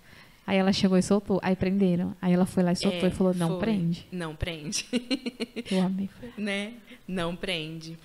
Aí 0.47 0.57
ela 0.57 0.71
chegou 0.71 0.97
e 0.97 1.01
soltou. 1.01 1.39
Aí 1.41 1.55
prenderam. 1.55 2.15
Aí 2.21 2.33
ela 2.33 2.45
foi 2.45 2.63
lá 2.63 2.71
e 2.71 2.75
soltou 2.75 3.05
é, 3.05 3.07
e 3.07 3.11
falou: 3.11 3.33
não 3.33 3.49
foi. 3.49 3.59
prende. 3.59 4.07
Não 4.11 4.35
prende. 4.35 4.85
Eu 5.71 5.81
amei. 5.81 6.09
Né? 6.37 6.73
Não 7.07 7.35
prende. 7.35 7.97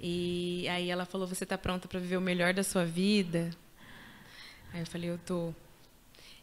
E 0.00 0.66
aí 0.68 0.90
ela 0.90 1.04
falou: 1.04 1.26
você 1.26 1.44
está 1.44 1.58
pronta 1.58 1.86
para 1.86 2.00
viver 2.00 2.16
o 2.16 2.20
melhor 2.20 2.54
da 2.54 2.62
sua 2.62 2.84
vida? 2.84 3.50
Aí 4.72 4.80
eu 4.80 4.86
falei: 4.86 5.10
eu 5.10 5.18
tô. 5.18 5.52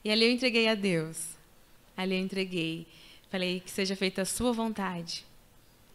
E 0.04 0.12
ali 0.12 0.26
eu 0.26 0.32
entreguei 0.32 0.68
a 0.68 0.76
Deus. 0.76 1.36
Ali 1.98 2.16
eu 2.16 2.20
entreguei. 2.20 2.88
Falei 3.30 3.60
que 3.60 3.72
seja 3.72 3.96
feita 3.96 4.22
a 4.22 4.26
sua 4.26 4.52
vontade. 4.52 5.26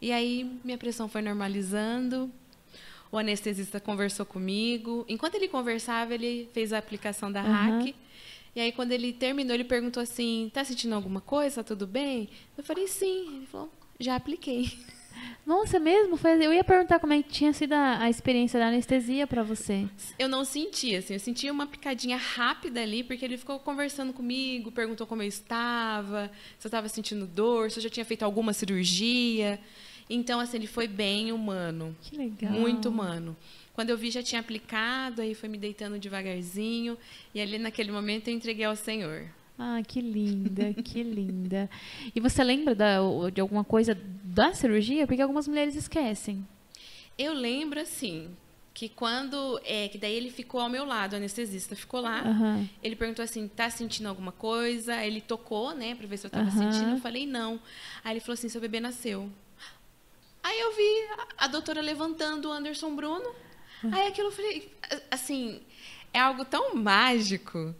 E 0.01 0.11
aí 0.11 0.59
minha 0.63 0.77
pressão 0.77 1.07
foi 1.07 1.21
normalizando. 1.21 2.31
O 3.11 3.17
anestesista 3.17 3.79
conversou 3.79 4.25
comigo. 4.25 5.05
Enquanto 5.07 5.35
ele 5.35 5.47
conversava, 5.47 6.13
ele 6.13 6.49
fez 6.53 6.73
a 6.73 6.77
aplicação 6.77 7.31
da 7.31 7.41
uhum. 7.41 7.51
hack. 7.51 7.95
E 8.57 8.59
aí, 8.59 8.71
quando 8.71 8.91
ele 8.91 9.13
terminou, 9.13 9.53
ele 9.53 9.63
perguntou 9.63 10.01
assim: 10.01 10.49
tá 10.51 10.63
sentindo 10.63 10.95
alguma 10.95 11.21
coisa? 11.21 11.57
Tá 11.57 11.63
tudo 11.63 11.85
bem? 11.85 12.27
Eu 12.57 12.63
falei: 12.63 12.87
sim. 12.87 13.35
Ele 13.35 13.45
falou: 13.45 13.71
já 13.99 14.15
apliquei. 14.15 14.71
Nossa, 15.45 15.79
mesmo? 15.79 16.17
Foi, 16.17 16.43
eu 16.43 16.51
ia 16.51 16.63
perguntar 16.63 16.97
como 16.97 17.13
é 17.13 17.21
que 17.21 17.29
tinha 17.29 17.53
sido 17.53 17.73
a, 17.73 18.01
a 18.01 18.09
experiência 18.09 18.59
da 18.59 18.69
anestesia 18.69 19.27
para 19.27 19.43
você. 19.43 19.87
Eu 20.17 20.27
não 20.27 20.43
senti, 20.43 20.95
assim, 20.95 21.13
eu 21.13 21.19
senti 21.19 21.51
uma 21.51 21.67
picadinha 21.67 22.17
rápida 22.17 22.81
ali, 22.81 23.03
porque 23.03 23.23
ele 23.23 23.37
ficou 23.37 23.59
conversando 23.59 24.11
comigo, 24.11 24.71
perguntou 24.71 25.05
como 25.05 25.21
eu 25.21 25.27
estava, 25.27 26.31
se 26.57 26.65
eu 26.65 26.69
estava 26.69 26.89
sentindo 26.89 27.27
dor, 27.27 27.69
se 27.69 27.77
eu 27.77 27.83
já 27.83 27.89
tinha 27.91 28.05
feito 28.05 28.23
alguma 28.23 28.53
cirurgia. 28.53 29.59
Então, 30.09 30.39
assim, 30.39 30.57
ele 30.57 30.67
foi 30.67 30.87
bem 30.87 31.31
humano. 31.31 31.95
Que 32.01 32.17
legal. 32.17 32.53
Muito 32.53 32.89
humano. 32.89 33.37
Quando 33.77 33.91
eu 33.91 33.97
vi, 33.97 34.09
já 34.09 34.23
tinha 34.23 34.41
aplicado, 34.41 35.21
aí 35.21 35.35
foi 35.35 35.47
me 35.47 35.55
deitando 35.55 35.99
devagarzinho. 35.99 36.97
E 37.31 37.39
ali, 37.39 37.59
naquele 37.59 37.91
momento, 37.91 38.27
eu 38.27 38.33
entreguei 38.33 38.65
ao 38.65 38.75
Senhor. 38.75 39.27
Ah, 39.55 39.79
que 39.87 40.01
linda, 40.01 40.73
que 40.73 41.03
linda. 41.03 41.69
E 42.15 42.19
você 42.19 42.43
lembra 42.43 42.73
da, 42.73 42.97
de 43.31 43.39
alguma 43.39 43.63
coisa 43.63 43.95
da 44.23 44.51
cirurgia? 44.51 45.05
Porque 45.05 45.21
algumas 45.21 45.47
mulheres 45.47 45.75
esquecem. 45.75 46.43
Eu 47.19 47.33
lembro, 47.33 47.79
assim, 47.79 48.35
que 48.73 48.89
quando. 48.89 49.61
É, 49.63 49.87
que 49.89 49.99
daí 49.99 50.15
ele 50.15 50.31
ficou 50.31 50.59
ao 50.59 50.69
meu 50.69 50.83
lado, 50.83 51.13
o 51.13 51.17
anestesista 51.17 51.75
ficou 51.75 52.01
lá. 52.01 52.21
Aham. 52.21 52.67
Ele 52.81 52.95
perguntou 52.95 53.21
assim: 53.21 53.47
tá 53.47 53.69
sentindo 53.69 54.09
alguma 54.09 54.31
coisa? 54.31 55.05
Ele 55.05 55.21
tocou, 55.21 55.75
né, 55.75 55.93
pra 55.93 56.07
ver 56.07 56.17
se 56.17 56.25
eu 56.25 56.31
tava 56.31 56.49
Aham. 56.49 56.71
sentindo. 56.71 56.95
Eu 56.95 56.99
falei: 56.99 57.27
não. 57.27 57.59
Aí 58.03 58.13
ele 58.13 58.21
falou 58.21 58.33
assim: 58.33 58.49
seu 58.49 58.59
bebê 58.59 58.79
nasceu. 58.79 59.29
Aí 60.41 60.59
eu 60.59 60.75
vi 60.75 61.21
a, 61.37 61.45
a 61.45 61.47
doutora 61.47 61.79
levantando 61.79 62.49
o 62.49 62.51
Anderson 62.51 62.95
Bruno. 62.95 63.45
Aí 63.91 64.07
aquilo 64.07 64.27
eu 64.27 64.31
falei: 64.31 64.71
assim, 65.11 65.61
é 66.13 66.19
algo 66.19 66.45
tão 66.45 66.75
mágico. 66.75 67.75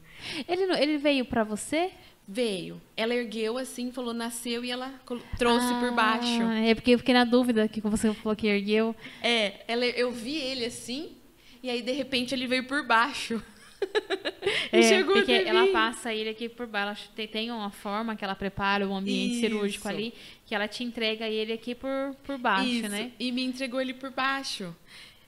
Ele, 0.47 0.63
ele 0.81 0.97
veio 0.97 1.25
pra 1.25 1.43
você? 1.43 1.91
Veio. 2.27 2.81
Ela 2.95 3.15
ergueu 3.15 3.57
assim, 3.57 3.91
falou: 3.91 4.13
nasceu 4.13 4.63
e 4.65 4.71
ela 4.71 4.93
trouxe 5.37 5.73
por 5.75 5.91
baixo. 5.91 6.41
Ah, 6.43 6.59
é 6.59 6.75
porque 6.75 6.91
eu 6.91 6.99
fiquei 6.99 7.13
na 7.13 7.23
dúvida 7.23 7.67
que 7.67 7.81
você 7.81 8.13
falou 8.13 8.35
que 8.35 8.47
ergueu. 8.47 8.95
É, 9.21 9.63
ela, 9.67 9.85
eu 9.85 10.11
vi 10.11 10.35
ele 10.35 10.65
assim, 10.65 11.15
e 11.63 11.69
aí 11.69 11.81
de 11.81 11.91
repente 11.91 12.35
ele 12.35 12.47
veio 12.47 12.65
por 12.65 12.85
baixo. 12.85 13.41
É, 14.71 14.81
chegou 14.81 15.15
porque 15.15 15.31
ela 15.31 15.67
passa 15.67 16.13
ele 16.13 16.29
aqui 16.29 16.49
por 16.49 16.65
baixo. 16.65 17.05
Ela 17.05 17.15
tem, 17.15 17.27
tem 17.27 17.51
uma 17.51 17.69
forma 17.69 18.15
que 18.15 18.23
ela 18.23 18.35
prepara 18.35 18.87
o 18.87 18.93
ambiente 18.93 19.39
cirúrgico 19.39 19.87
Isso. 19.87 19.87
ali, 19.87 20.13
que 20.45 20.55
ela 20.55 20.67
te 20.67 20.83
entrega 20.83 21.27
ele 21.27 21.53
aqui 21.53 21.75
por, 21.75 22.15
por 22.23 22.37
baixo, 22.37 22.67
Isso, 22.67 22.89
né? 22.89 23.11
E 23.19 23.31
me 23.31 23.43
entregou 23.43 23.79
ele 23.79 23.93
por 23.93 24.09
baixo. 24.09 24.75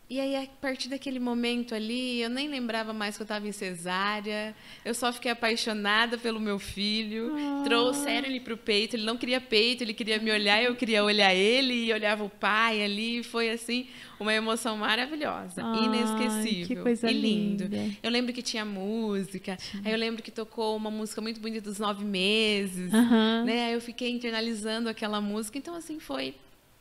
E 0.10 0.20
aí, 0.20 0.36
a 0.36 0.48
partir 0.60 0.90
daquele 0.90 1.20
momento 1.20 1.76
ali, 1.76 2.20
eu 2.20 2.32
nem 2.32 2.48
lembrava 2.48 2.92
mais 2.92 3.16
que 3.16 3.22
eu 3.22 3.26
estava 3.26 3.48
em 3.48 3.52
cesárea. 3.52 4.56
Eu 4.84 4.96
só 4.96 5.14
fiquei 5.14 5.30
apaixonada 5.30 6.18
pelo 6.18 6.40
meu 6.40 6.58
filho. 6.58 7.36
Ah. 7.38 7.62
Trouxeram 7.64 8.28
ele 8.28 8.40
para 8.40 8.56
o 8.56 8.58
peito. 8.58 8.96
Ele 8.96 9.06
não 9.06 9.16
queria 9.16 9.40
peito, 9.40 9.84
ele 9.84 9.94
queria 9.94 10.18
me 10.18 10.32
olhar, 10.32 10.64
eu 10.64 10.76
queria 10.76 11.04
olhar 11.04 11.32
ele 11.36 11.86
e 11.86 11.94
olhava 11.94 12.24
o 12.24 12.30
pai 12.30 12.84
ali. 12.84 13.22
Foi 13.22 13.52
assim, 13.52 13.86
uma 14.20 14.34
emoção 14.34 14.78
maravilhosa, 14.78 15.62
inesquecível. 15.62 16.68
que 16.68 16.76
coisa 16.78 17.12
e 17.12 17.14
lindo. 17.14 17.66
linda. 17.66 17.96
Eu 18.02 18.10
lembro 18.10 18.34
que 18.34 18.42
tinha 18.42 18.66
música. 18.66 19.60
Aí 19.86 19.92
eu 19.92 19.98
lembro 19.98 20.24
que 20.24 20.32
tocou 20.32 20.76
uma 20.76 20.90
música 20.90 21.22
muito 21.22 21.40
bonita 21.40 21.62
dos 21.62 21.78
nove 21.78 22.04
meses. 22.04 22.92
Aham. 22.92 23.44
Né? 23.46 23.68
Aí 23.68 23.74
eu 23.74 23.82
fiquei 23.82 24.10
internalizando 24.10 24.90
aquela 24.90 25.22
música. 25.22 25.56
Então, 25.60 25.76
assim, 25.76 26.00
foi 26.00 26.34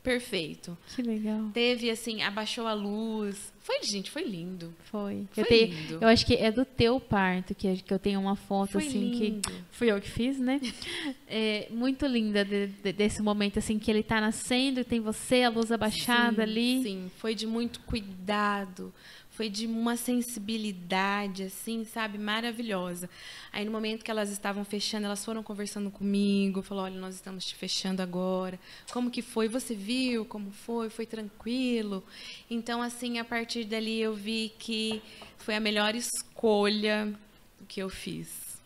perfeito. 0.03 0.77
Que 0.95 1.01
legal. 1.01 1.49
Teve, 1.53 1.89
assim, 1.89 2.21
abaixou 2.21 2.65
a 2.67 2.73
luz. 2.73 3.51
Foi, 3.61 3.83
gente, 3.83 4.09
foi 4.09 4.23
lindo. 4.23 4.73
Foi. 4.85 5.27
Foi 5.31 5.43
eu, 5.43 5.47
tenho- 5.47 5.67
lindo. 5.73 5.97
eu 6.01 6.07
acho 6.07 6.25
que 6.25 6.33
é 6.35 6.51
do 6.51 6.65
teu 6.65 6.99
parto 6.99 7.53
que, 7.53 7.77
que 7.77 7.93
eu 7.93 7.99
tenho 7.99 8.19
uma 8.19 8.35
foto 8.35 8.71
Foi 8.71 8.87
assim 8.87 9.11
lindo. 9.11 9.41
que 9.49 9.53
fui 9.71 9.91
eu 9.91 10.01
que 10.01 10.09
fiz, 10.09 10.39
né? 10.39 10.59
É, 11.31 11.67
muito 11.69 12.07
linda 12.07 12.43
de- 12.43 12.67
de- 12.67 12.91
desse 12.91 13.21
momento 13.21 13.59
assim 13.59 13.77
que 13.77 13.91
ele 13.91 14.01
tá 14.01 14.19
nascendo, 14.19 14.83
tem 14.83 14.99
você, 14.99 15.43
a 15.43 15.49
luz 15.49 15.71
abaixada 15.71 16.37
Sim, 16.37 16.41
ali. 16.41 16.81
Sim, 16.83 17.11
foi 17.17 17.35
de 17.35 17.45
muito 17.45 17.79
cuidado. 17.81 18.91
Foi 19.39 19.47
de 19.47 19.67
uma 19.67 19.95
sensibilidade, 19.95 21.43
assim, 21.43 21.85
sabe, 21.85 22.17
maravilhosa. 22.17 23.09
Aí, 23.53 23.63
no 23.63 23.71
momento 23.71 24.03
que 24.03 24.11
elas 24.11 24.29
estavam 24.29 24.65
fechando, 24.65 25.05
elas 25.05 25.23
foram 25.23 25.41
conversando 25.41 25.89
comigo, 25.89 26.61
falou, 26.61 26.83
olha, 26.83 26.99
nós 26.99 27.15
estamos 27.15 27.45
te 27.45 27.55
fechando 27.55 28.01
agora. 28.01 28.59
Como 28.91 29.09
que 29.09 29.21
foi? 29.21 29.47
Você 29.47 29.73
viu 29.73 30.25
como 30.25 30.51
foi? 30.51 30.89
Foi 30.89 31.05
tranquilo? 31.05 32.03
Então, 32.51 32.81
assim, 32.81 33.17
a 33.17 33.23
partir 33.23 33.63
dali 33.63 34.01
eu 34.01 34.13
vi 34.13 34.51
que 34.59 35.01
foi 35.37 35.55
a 35.55 35.61
melhor 35.61 35.95
escolha 35.95 37.17
que 37.65 37.81
eu 37.81 37.89
fiz 37.89 38.59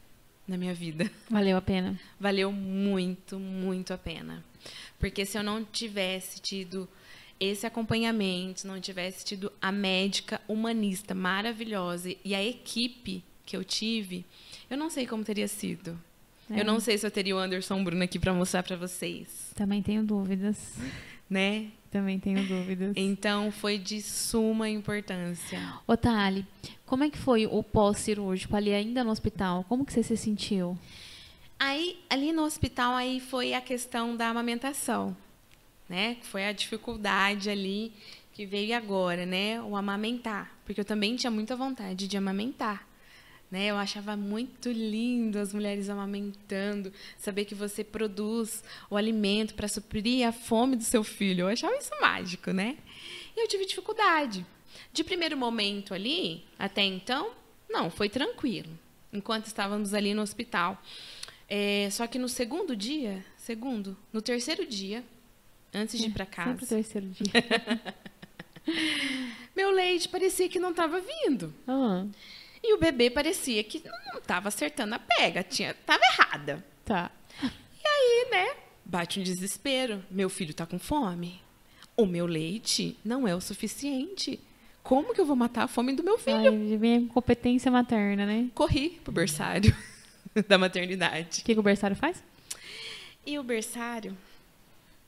na 0.47 0.57
minha 0.57 0.73
vida. 0.73 1.07
Valeu 1.29 1.55
a 1.55 1.61
pena. 1.61 1.99
valeu 2.19 2.51
muito, 2.51 3.37
muito 3.37 3.93
a 3.93 3.97
pena. 3.99 4.43
Porque 4.97 5.23
se 5.23 5.37
eu 5.37 5.43
não 5.43 5.63
tivesse 5.63 6.41
tido 6.41 6.89
esse 7.43 7.65
acompanhamento, 7.65 8.61
se 8.61 8.67
não 8.67 8.79
tivesse 8.79 9.23
tido 9.25 9.51
a 9.61 9.71
médica 9.71 10.41
humanista 10.47 11.13
maravilhosa 11.13 12.13
e 12.23 12.33
a 12.35 12.43
equipe 12.43 13.23
que 13.45 13.55
eu 13.57 13.63
tive, 13.63 14.25
eu 14.69 14.77
não 14.77 14.89
sei 14.89 15.05
como 15.05 15.23
teria 15.23 15.47
sido. 15.47 15.99
É. 16.49 16.59
Eu 16.61 16.65
não 16.65 16.79
sei 16.79 16.97
se 16.97 17.05
eu 17.05 17.11
teria 17.11 17.35
o 17.35 17.39
Anderson 17.39 17.83
Bruno 17.83 18.03
aqui 18.03 18.19
para 18.19 18.33
mostrar 18.33 18.63
para 18.63 18.75
vocês, 18.75 19.51
Também 19.55 19.81
tenho 19.81 20.03
dúvidas. 20.03 20.57
né? 21.29 21.67
Também 21.91 22.19
tenho 22.19 22.43
dúvidas. 22.47 22.93
Então 22.95 23.51
foi 23.51 23.77
de 23.77 24.01
suma 24.01 24.67
importância. 24.69 25.59
Ô, 25.87 25.95
Thali, 25.95 26.45
como 26.85 27.03
é 27.03 27.09
que 27.09 27.17
foi 27.17 27.45
o 27.45 27.61
pós-cirúrgico 27.61 28.55
ali 28.55 28.73
ainda 28.73 29.03
no 29.03 29.11
hospital? 29.11 29.63
Como 29.69 29.85
que 29.85 29.93
você 29.93 30.01
se 30.03 30.17
sentiu? 30.17 30.77
Aí, 31.59 31.99
ali 32.09 32.33
no 32.33 32.43
hospital, 32.43 32.93
aí 32.95 33.19
foi 33.19 33.53
a 33.53 33.61
questão 33.61 34.17
da 34.17 34.27
amamentação, 34.27 35.15
né? 35.87 36.17
Foi 36.23 36.45
a 36.45 36.51
dificuldade 36.51 37.49
ali 37.49 37.93
que 38.33 38.45
veio 38.45 38.75
agora, 38.75 39.25
né? 39.25 39.61
O 39.61 39.75
amamentar, 39.75 40.51
porque 40.65 40.81
eu 40.81 40.85
também 40.85 41.15
tinha 41.15 41.31
muita 41.31 41.55
vontade 41.55 42.07
de 42.07 42.17
amamentar, 42.17 42.87
né? 43.51 43.67
Eu 43.67 43.77
achava 43.77 44.17
muito 44.17 44.71
lindo 44.71 45.37
as 45.37 45.53
mulheres 45.53 45.87
amamentando, 45.89 46.91
saber 47.17 47.45
que 47.45 47.53
você 47.53 47.83
produz 47.83 48.63
o 48.89 48.97
alimento 48.97 49.53
para 49.53 49.67
suprir 49.67 50.27
a 50.27 50.31
fome 50.31 50.75
do 50.75 50.83
seu 50.83 51.03
filho. 51.03 51.41
Eu 51.41 51.47
achava 51.49 51.75
isso 51.77 51.91
mágico, 52.01 52.51
né? 52.51 52.77
E 53.35 53.41
eu 53.43 53.47
tive 53.47 53.65
dificuldade. 53.65 54.45
De 54.91 55.03
primeiro 55.03 55.37
momento 55.37 55.93
ali, 55.93 56.43
até 56.57 56.81
então, 56.81 57.31
não, 57.69 57.89
foi 57.89 58.09
tranquilo. 58.09 58.69
Enquanto 59.11 59.45
estávamos 59.45 59.93
ali 59.93 60.13
no 60.15 60.23
hospital. 60.23 60.81
É, 61.47 61.87
só 61.91 62.07
que 62.07 62.17
no 62.17 62.27
segundo 62.27 62.75
dia, 62.75 63.23
segundo, 63.37 63.95
no 64.11 64.21
terceiro 64.21 64.65
dia, 64.65 65.03
antes 65.73 65.97
de 65.99 66.07
ir 66.07 66.11
para 66.11 66.25
casa, 66.25 66.49
Sempre 66.51 66.65
o 66.65 66.67
terceiro 66.67 67.07
dia. 67.07 67.31
meu 69.55 69.71
leite 69.71 70.07
parecia 70.09 70.47
que 70.49 70.59
não 70.59 70.71
estava 70.71 70.99
vindo. 71.01 71.53
Ah, 71.67 72.05
E 72.63 72.73
o 72.73 72.79
bebê 72.79 73.09
parecia 73.09 73.63
que 73.63 73.81
não 73.85 74.19
estava 74.19 74.47
acertando 74.47 74.95
a 74.95 74.99
pega, 74.99 75.43
tinha, 75.43 75.73
tava 75.85 76.01
errada. 76.05 76.63
tá. 76.85 77.11
E 77.41 77.85
aí, 77.87 78.27
né, 78.31 78.55
bate 78.85 79.19
um 79.19 79.23
desespero. 79.23 80.03
Meu 80.09 80.29
filho 80.29 80.53
tá 80.53 80.65
com 80.65 80.79
fome. 80.79 81.41
O 81.97 82.05
meu 82.05 82.25
leite 82.25 82.97
não 83.03 83.27
é 83.27 83.35
o 83.35 83.41
suficiente. 83.41 84.39
Como 84.81 85.13
que 85.13 85.19
eu 85.21 85.25
vou 85.25 85.35
matar 85.35 85.63
a 85.63 85.67
fome 85.67 85.93
do 85.93 86.01
meu 86.03 86.17
filho? 86.17 86.51
Ai, 86.51 86.77
vem 86.77 86.93
a 86.93 86.97
incompetência 86.97 87.69
materna, 87.69 88.25
né? 88.25 88.49
Corri 88.55 89.01
pro 89.03 89.11
berçário 89.11 89.75
da 90.47 90.57
maternidade. 90.57 91.41
O 91.41 91.43
que, 91.45 91.53
que 91.53 91.59
o 91.59 91.63
berçário 91.63 91.95
faz? 91.95 92.23
E 93.25 93.37
o 93.37 93.43
berçário, 93.43 94.17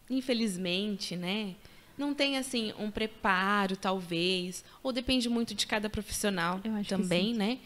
infelizmente, 0.10 1.16
né, 1.16 1.56
não 1.98 2.14
tem 2.14 2.38
assim 2.38 2.74
um 2.78 2.92
preparo, 2.92 3.78
talvez, 3.78 4.64
ou 4.84 4.92
depende 4.92 5.30
muito 5.30 5.54
de 5.54 5.66
cada 5.66 5.90
profissional 5.90 6.60
também, 6.88 7.34
né? 7.34 7.60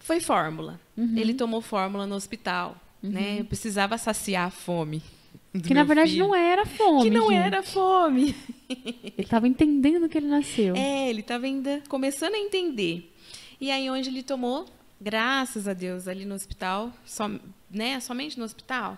Foi 0.00 0.20
fórmula. 0.20 0.80
Uhum. 0.96 1.16
Ele 1.16 1.32
tomou 1.32 1.60
fórmula 1.60 2.06
no 2.06 2.16
hospital, 2.16 2.76
né? 3.00 3.40
Eu 3.40 3.44
precisava 3.44 3.96
saciar 3.96 4.46
a 4.46 4.50
fome. 4.50 5.00
Que 5.62 5.74
na 5.74 5.84
verdade 5.84 6.12
filho. 6.12 6.26
não 6.26 6.34
era 6.34 6.64
fome. 6.64 7.02
que 7.02 7.10
não 7.10 7.28
gente. 7.28 7.38
era 7.38 7.62
fome. 7.62 8.34
Ele 9.18 9.26
tava 9.28 9.46
entendendo 9.46 10.08
que 10.08 10.16
ele 10.16 10.26
nasceu. 10.26 10.74
É, 10.74 11.10
ele 11.10 11.20
estava 11.20 11.44
ainda 11.44 11.82
começando 11.88 12.34
a 12.34 12.38
entender. 12.38 13.14
E 13.60 13.70
aí 13.70 13.90
onde 13.90 14.08
ele 14.08 14.22
tomou, 14.22 14.64
graças 14.98 15.68
a 15.68 15.74
Deus, 15.74 16.08
ali 16.08 16.24
no 16.24 16.34
hospital, 16.34 16.90
né, 17.70 18.00
somente 18.00 18.38
no 18.38 18.46
hospital. 18.46 18.96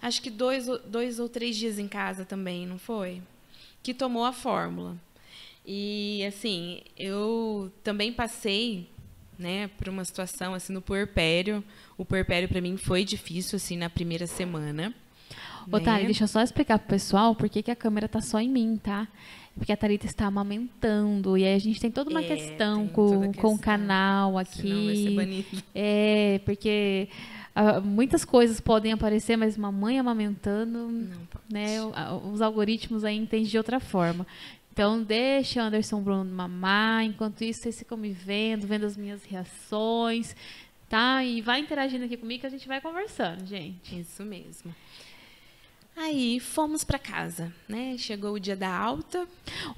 Acho 0.00 0.20
que 0.22 0.30
dois, 0.30 0.68
ou- 0.68 0.78
dois 0.80 1.18
ou 1.18 1.28
três 1.28 1.56
dias 1.56 1.78
em 1.78 1.88
casa 1.88 2.24
também, 2.24 2.66
não 2.66 2.78
foi? 2.78 3.20
Que 3.82 3.92
tomou 3.94 4.24
a 4.24 4.32
fórmula. 4.32 4.96
E 5.64 6.24
assim, 6.26 6.80
eu 6.96 7.72
também 7.82 8.12
passei, 8.12 8.88
né, 9.38 9.68
por 9.78 9.88
uma 9.88 10.04
situação 10.04 10.54
assim 10.54 10.72
no 10.72 10.80
puerpério. 10.80 11.62
O 11.98 12.04
puerpério 12.04 12.48
para 12.48 12.60
mim 12.60 12.76
foi 12.76 13.04
difícil 13.04 13.56
assim 13.56 13.76
na 13.76 13.90
primeira 13.90 14.26
semana. 14.26 14.94
Ô, 15.70 15.78
né? 15.78 16.04
Deixa 16.04 16.24
eu 16.24 16.28
só 16.28 16.40
explicar 16.40 16.78
pro 16.78 16.88
pessoal 16.88 17.34
por 17.34 17.48
que, 17.48 17.62
que 17.62 17.70
a 17.70 17.76
câmera 17.76 18.06
tá 18.08 18.20
só 18.20 18.38
em 18.40 18.48
mim, 18.48 18.78
tá? 18.80 19.08
Porque 19.56 19.72
a 19.72 19.76
Thalita 19.76 20.06
está 20.06 20.26
amamentando. 20.26 21.36
E 21.36 21.44
aí 21.44 21.54
a 21.54 21.58
gente 21.58 21.80
tem 21.80 21.90
toda 21.90 22.10
uma 22.10 22.20
É, 22.22 22.28
questão 22.28 22.86
com, 22.86 23.08
toda 23.08 23.16
a 23.16 23.18
com 23.20 23.28
o 23.28 23.32
questão. 23.32 23.58
canal 23.58 24.32
Senão 24.46 24.84
vai 24.84 24.94
ser 24.94 25.06
aqui. 25.06 25.16
banido. 25.16 25.46
É, 25.74 26.40
porque 26.44 27.08
ah, 27.58 27.80
muitas 27.80 28.22
coisas 28.22 28.60
podem 28.60 28.92
aparecer, 28.92 29.34
mas 29.34 29.56
uma 29.56 29.72
mãe 29.72 29.98
amamentando, 29.98 30.88
Não 30.88 31.24
pode. 31.24 31.44
né? 31.50 31.78
Os 32.30 32.42
algoritmos 32.42 33.02
aí 33.02 33.16
entendem 33.16 33.46
de 33.46 33.56
outra 33.56 33.80
forma. 33.80 34.26
Então, 34.70 35.02
deixa 35.02 35.62
o 35.62 35.64
Anderson 35.64 36.02
Bruno 36.02 36.22
mamar. 36.26 37.04
Enquanto 37.04 37.42
isso, 37.42 37.62
vocês 37.62 37.78
ficam 37.78 37.96
me 37.96 38.10
vendo, 38.10 38.66
vendo 38.66 38.84
as 38.84 38.94
minhas 38.94 39.24
reações, 39.24 40.36
tá? 40.86 41.24
E 41.24 41.40
vai 41.40 41.60
interagindo 41.60 42.04
aqui 42.04 42.18
comigo 42.18 42.42
que 42.42 42.46
a 42.46 42.50
gente 42.50 42.68
vai 42.68 42.78
conversando, 42.78 43.46
gente. 43.46 43.98
Isso 43.98 44.22
mesmo. 44.22 44.74
Aí 45.96 46.38
fomos 46.38 46.84
para 46.84 46.98
casa, 46.98 47.50
né? 47.66 47.96
Chegou 47.96 48.34
o 48.34 48.38
dia 48.38 48.54
da 48.54 48.68
alta. 48.68 49.26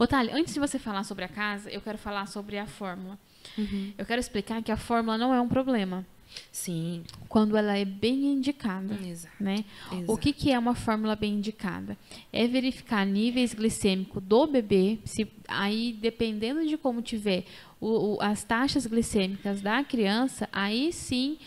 Otália, 0.00 0.34
antes 0.34 0.52
de 0.52 0.58
você 0.58 0.80
falar 0.80 1.04
sobre 1.04 1.24
a 1.24 1.28
casa, 1.28 1.70
eu 1.70 1.80
quero 1.80 1.96
falar 1.96 2.26
sobre 2.26 2.58
a 2.58 2.66
fórmula. 2.66 3.16
Uhum. 3.56 3.92
Eu 3.96 4.04
quero 4.04 4.18
explicar 4.18 4.60
que 4.64 4.72
a 4.72 4.76
fórmula 4.76 5.16
não 5.16 5.32
é 5.32 5.40
um 5.40 5.48
problema 5.48 6.04
Sim, 6.52 7.02
quando 7.28 7.56
ela 7.56 7.76
é 7.76 7.84
bem 7.84 8.32
indicada. 8.32 8.94
exato. 9.04 9.34
Né? 9.40 9.64
O 9.90 9.94
exato. 9.96 10.18
que, 10.18 10.32
que 10.32 10.50
é 10.52 10.58
uma 10.58 10.74
fórmula 10.74 11.14
bem 11.16 11.34
indicada? 11.34 11.96
É 12.32 12.46
verificar 12.46 13.04
níveis 13.06 13.54
glicêmicos 13.54 14.22
do 14.22 14.46
bebê, 14.46 14.98
se 15.04 15.26
aí 15.46 15.96
dependendo 16.00 16.66
de 16.66 16.76
como 16.76 17.00
tiver 17.02 17.44
o- 17.80 18.16
o- 18.16 18.22
as 18.22 18.44
taxas 18.44 18.86
glicêmicas 18.86 19.60
da 19.60 19.82
criança, 19.84 20.48
aí 20.52 20.92
sim 20.92 21.38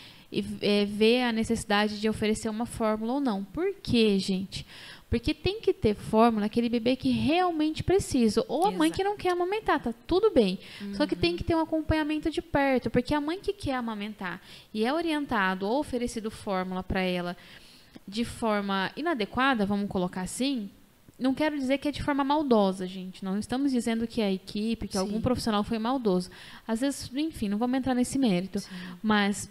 é, 0.62 0.86
ver 0.86 1.24
a 1.24 1.32
necessidade 1.32 2.00
de 2.00 2.08
oferecer 2.08 2.48
uma 2.48 2.64
fórmula 2.64 3.12
ou 3.14 3.20
não. 3.20 3.44
Por 3.44 3.74
quê, 3.82 4.18
gente? 4.18 4.64
Porque 5.12 5.34
tem 5.34 5.60
que 5.60 5.74
ter 5.74 5.94
fórmula 5.94 6.46
aquele 6.46 6.70
bebê 6.70 6.96
que 6.96 7.10
realmente 7.10 7.82
precisa. 7.82 8.42
Ou 8.48 8.64
a 8.64 8.70
mãe 8.70 8.88
Exato. 8.88 8.96
que 8.96 9.04
não 9.04 9.14
quer 9.14 9.32
amamentar, 9.32 9.78
tá 9.78 9.92
tudo 10.06 10.30
bem. 10.30 10.58
Só 10.94 11.06
que 11.06 11.14
tem 11.14 11.36
que 11.36 11.44
ter 11.44 11.54
um 11.54 11.60
acompanhamento 11.60 12.30
de 12.30 12.40
perto, 12.40 12.88
porque 12.88 13.12
a 13.12 13.20
mãe 13.20 13.38
que 13.38 13.52
quer 13.52 13.74
amamentar 13.74 14.40
e 14.72 14.86
é 14.86 14.90
orientado 14.90 15.66
ou 15.66 15.80
oferecido 15.80 16.30
fórmula 16.30 16.82
para 16.82 17.02
ela 17.02 17.36
de 18.08 18.24
forma 18.24 18.90
inadequada, 18.96 19.66
vamos 19.66 19.86
colocar 19.90 20.22
assim, 20.22 20.70
não 21.18 21.34
quero 21.34 21.58
dizer 21.58 21.76
que 21.76 21.88
é 21.88 21.92
de 21.92 22.02
forma 22.02 22.24
maldosa, 22.24 22.86
gente. 22.86 23.22
Não 23.22 23.38
estamos 23.38 23.70
dizendo 23.70 24.06
que 24.06 24.22
a 24.22 24.32
equipe, 24.32 24.86
que 24.86 24.94
Sim. 24.94 25.00
algum 25.00 25.20
profissional 25.20 25.62
foi 25.62 25.78
maldoso. 25.78 26.30
Às 26.66 26.80
vezes, 26.80 27.10
enfim, 27.14 27.50
não 27.50 27.58
vamos 27.58 27.76
entrar 27.76 27.94
nesse 27.94 28.18
mérito. 28.18 28.60
Mas 29.02 29.50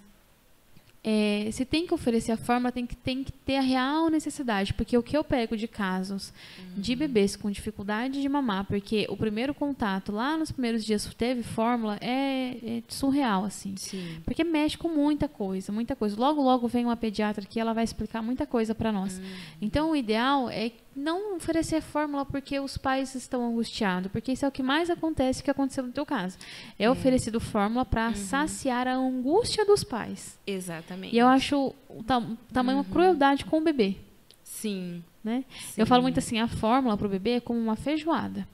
é, 1.04 1.50
se 1.52 1.66
tem 1.66 1.88
que 1.88 1.94
oferecer 1.94 2.32
a 2.32 2.38
fórmula, 2.38 2.72
tem 2.72 2.86
que, 2.86 2.96
tem 2.96 3.24
que 3.24 3.32
ter 3.32 3.58
a 3.58 3.62
real 3.62 4.10
necessidade. 4.10 4.74
Porque 4.74 4.96
o 4.96 5.02
que 5.02 5.18
eu 5.18 5.24
pego 5.24 5.58
de 5.58 5.68
casos 5.68 6.32
de 6.78 6.96
bebês 6.96 7.36
com 7.36 7.50
dificuldade 7.50 8.22
de 8.22 8.30
mamar, 8.30 8.66
porque 8.66 9.08
o 9.10 9.18
primeiro 9.18 9.54
contato 9.54 10.12
lá 10.12 10.38
nos 10.38 10.52
primeiros 10.52 10.86
dias 10.86 11.12
teve 11.16 11.42
fórmula, 11.42 11.98
é, 12.00 12.58
é 12.64 12.84
surreal, 12.88 13.46
assim. 13.46 13.76
Sim. 13.78 14.22
Porque 14.24 14.44
mexe 14.44 14.78
com 14.78 14.90
muita 14.90 15.28
coisa, 15.28 15.72
muita 15.72 15.96
coisa. 15.96 16.16
Logo, 16.20 16.42
logo 16.42 16.68
vem 16.68 16.86
uma 16.86 16.98
pediatra 16.98 17.44
aqui, 17.44 17.60
ela 17.60 17.74
vai 17.74 17.84
explicar 17.84 18.22
muita 18.22 18.46
coisa 18.46 18.76
para 18.76 18.92
nós. 18.92 19.20
Então, 19.60 19.92
o 19.92 19.96
ideal 19.96 20.50
é 20.50 20.72
não 20.96 21.36
oferecer 21.38 21.82
fórmula 21.82 22.26
porque 22.26 22.60
os 22.60 22.78
pais 22.78 23.16
estão 23.16 23.46
angustiados, 23.48 24.12
porque 24.12 24.32
isso 24.34 24.44
é 24.44 24.48
o 24.48 24.52
que 24.52 24.62
mais 24.62 24.90
acontece 24.90 25.42
que 25.42 25.50
aconteceu 25.50 25.86
no 25.86 25.92
teu 25.92 26.06
caso. 26.06 26.38
É 26.78 26.90
oferecido 26.90 27.40
fórmula 27.40 27.86
para 27.86 28.14
saciar 28.14 28.88
a 28.88 28.96
angústia 28.96 29.66
dos 29.66 29.84
pais. 29.84 30.38
Exatamente. 30.46 31.16
E 31.16 31.20
eu 31.20 31.28
acho 31.28 31.74
o 31.90 32.04
tam- 32.04 32.38
tamanho 32.52 32.80
uma 32.80 32.84
crueldade 32.86 33.46
com 33.46 33.60
o 33.60 33.62
bebê, 33.62 33.96
Sim. 34.44 35.04
né? 35.24 35.46
sim. 35.72 35.80
Eu 35.82 35.86
falo 35.88 36.02
muito 36.02 36.20
assim, 36.20 36.40
a 36.40 36.48
fórmula 36.48 36.98
para 36.98 37.08
o 37.08 37.10
bebê 37.10 37.32
é 37.32 37.40
como 37.40 37.60
uma 37.60 37.76
feijoada. 37.76 38.48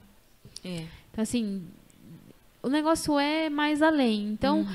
É. 0.64 0.84
Então, 1.10 1.22
assim, 1.22 1.64
o 2.62 2.68
negócio 2.68 3.18
é 3.18 3.48
mais 3.50 3.82
além. 3.82 4.28
Então, 4.30 4.66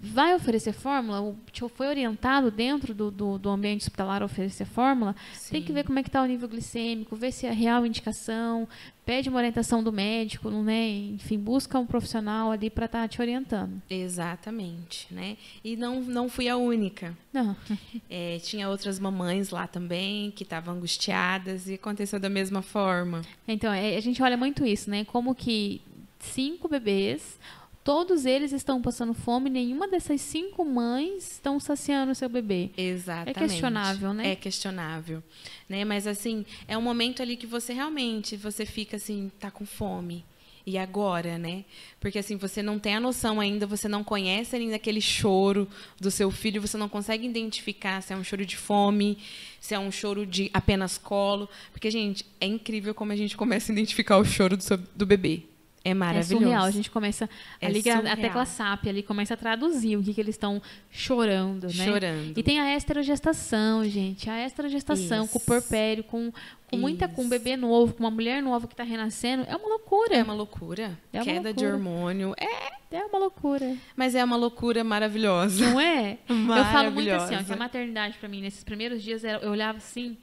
vai 0.00 0.34
oferecer 0.34 0.72
fórmula, 0.72 1.36
foi 1.76 1.86
orientado 1.86 2.50
dentro 2.50 2.94
do, 2.94 3.10
do, 3.10 3.38
do 3.38 3.50
ambiente 3.50 3.82
hospitalar 3.82 4.22
a 4.22 4.24
oferecer 4.24 4.64
fórmula, 4.64 5.14
tem 5.50 5.60
que 5.60 5.68
Sim. 5.68 5.74
ver 5.74 5.84
como 5.84 5.98
é 5.98 6.02
que 6.02 6.08
está 6.08 6.22
o 6.22 6.26
nível 6.26 6.48
glicêmico, 6.48 7.14
ver 7.14 7.32
se 7.32 7.46
é 7.46 7.52
real 7.52 7.84
indicação, 7.84 8.66
pede 9.04 9.28
uma 9.28 9.36
orientação 9.38 9.82
do 9.82 9.92
médico, 9.92 10.48
né? 10.50 10.88
enfim, 10.88 11.38
busca 11.38 11.78
um 11.78 11.84
profissional 11.84 12.50
ali 12.50 12.70
para 12.70 12.86
estar 12.86 13.08
te 13.08 13.20
orientando. 13.20 13.82
Exatamente, 13.90 15.12
né? 15.12 15.36
E 15.62 15.76
não, 15.76 16.00
não 16.00 16.28
fui 16.28 16.48
a 16.48 16.56
única. 16.56 17.16
Não, 17.32 17.54
É, 18.08 18.38
tinha 18.38 18.68
outras 18.68 18.98
mamães 18.98 19.50
lá 19.50 19.66
também 19.66 20.30
que 20.30 20.42
estavam 20.42 20.74
angustiadas 20.74 21.68
e 21.68 21.74
aconteceu 21.74 22.18
da 22.18 22.28
mesma 22.28 22.62
forma. 22.62 23.22
então, 23.46 23.72
é, 23.72 23.96
a 23.96 24.00
gente 24.00 24.22
olha 24.22 24.36
muito 24.36 24.64
isso, 24.64 24.88
né? 24.88 25.04
Como 25.04 25.34
que 25.34 25.80
cinco 26.18 26.68
bebês, 26.68 27.38
todos 27.82 28.24
eles 28.26 28.52
estão 28.52 28.80
passando 28.82 29.14
fome, 29.14 29.48
nenhuma 29.50 29.88
dessas 29.88 30.20
cinco 30.20 30.64
mães 30.64 31.32
estão 31.32 31.58
saciando 31.58 32.12
o 32.12 32.14
seu 32.14 32.28
bebê. 32.28 32.70
Exatamente. 32.76 33.36
É 33.38 33.46
questionável, 33.48 34.14
né? 34.14 34.32
É 34.32 34.36
questionável, 34.36 35.22
né? 35.68 35.84
Mas 35.84 36.06
assim, 36.06 36.44
é 36.68 36.76
um 36.76 36.82
momento 36.82 37.22
ali 37.22 37.36
que 37.36 37.46
você 37.46 37.72
realmente, 37.72 38.36
você 38.36 38.64
fica 38.66 38.96
assim, 38.96 39.30
tá 39.40 39.50
com 39.50 39.64
fome. 39.64 40.24
E 40.66 40.76
agora, 40.76 41.38
né? 41.38 41.64
Porque 41.98 42.18
assim, 42.18 42.36
você 42.36 42.62
não 42.62 42.78
tem 42.78 42.94
a 42.94 43.00
noção 43.00 43.40
ainda, 43.40 43.66
você 43.66 43.88
não 43.88 44.04
conhece 44.04 44.54
ainda 44.54 44.76
aquele 44.76 45.00
choro 45.00 45.66
do 45.98 46.10
seu 46.10 46.30
filho, 46.30 46.60
você 46.60 46.76
não 46.76 46.88
consegue 46.88 47.26
identificar 47.26 48.02
se 48.02 48.12
é 48.12 48.16
um 48.16 48.22
choro 48.22 48.44
de 48.44 48.58
fome, 48.58 49.16
se 49.58 49.74
é 49.74 49.78
um 49.78 49.90
choro 49.90 50.26
de 50.26 50.50
apenas 50.52 50.98
colo. 50.98 51.48
Porque, 51.72 51.90
gente, 51.90 52.26
é 52.38 52.46
incrível 52.46 52.94
como 52.94 53.10
a 53.10 53.16
gente 53.16 53.36
começa 53.38 53.72
a 53.72 53.74
identificar 53.74 54.18
o 54.18 54.24
choro 54.24 54.54
do, 54.56 54.62
seu- 54.62 54.76
do 54.94 55.06
bebê. 55.06 55.42
É 55.82 55.90
É 55.90 55.94
maravilhoso. 55.94 56.44
surreal. 56.44 56.64
A 56.64 56.70
gente 56.70 56.90
começa 56.90 57.24
a 57.24 57.28
É 57.66 57.70
ligar 57.70 57.96
a 57.96 58.00
surreal. 58.00 58.16
tecla 58.18 58.44
SAP 58.44 58.86
ali, 58.88 59.02
começa 59.02 59.32
a 59.32 59.36
traduzir 59.36 59.96
o 59.96 60.02
que, 60.02 60.12
que 60.12 60.20
eles 60.20 60.34
estão 60.34 60.60
chorando, 60.90 61.64
né? 61.68 61.84
Chorando. 61.86 62.38
E 62.38 62.42
tem 62.42 62.60
a 62.60 62.76
estrogestação, 62.76 63.82
gente. 63.84 64.28
A 64.28 64.44
estrogestação 64.44 65.26
com 65.26 65.38
o 65.38 65.40
Isso. 65.40 65.46
porpério, 65.46 66.04
com, 66.04 66.30
com 66.68 66.76
muita 66.76 67.08
com 67.08 67.22
um 67.22 67.24
Isso. 67.24 67.30
bebê 67.30 67.56
novo, 67.56 67.94
com 67.94 68.04
uma 68.04 68.10
mulher 68.10 68.42
nova 68.42 68.66
que 68.66 68.74
está 68.74 68.84
renascendo, 68.84 69.44
é 69.48 69.56
uma 69.56 69.68
loucura. 69.68 70.16
É 70.16 70.22
uma 70.22 70.34
loucura. 70.34 70.98
É 71.12 71.18
uma 71.18 71.24
Queda 71.24 71.54
de 71.54 71.64
loucura. 71.64 71.72
hormônio. 71.74 72.34
É, 72.38 72.96
É 72.96 73.04
uma 73.06 73.18
loucura. 73.18 73.74
mas 73.96 74.14
é 74.14 74.22
uma 74.22 74.36
loucura 74.36 74.84
maravilhosa. 74.84 75.70
Não 75.70 75.80
é? 75.80 76.18
Eu 76.28 76.64
falo 76.66 76.90
muito 76.92 77.08
assim, 77.10 77.24
ó, 77.24 77.40
Maravilhosa. 77.40 77.44
que 77.44 77.52
a 77.52 77.56
maternidade 77.56 78.18
pra 78.18 78.28
mim, 78.28 78.42
nesses 78.42 78.62
primeiros 78.64 79.02
dias, 79.02 79.24
eu 79.24 79.50
olhava 79.50 79.78
assim, 79.78 80.16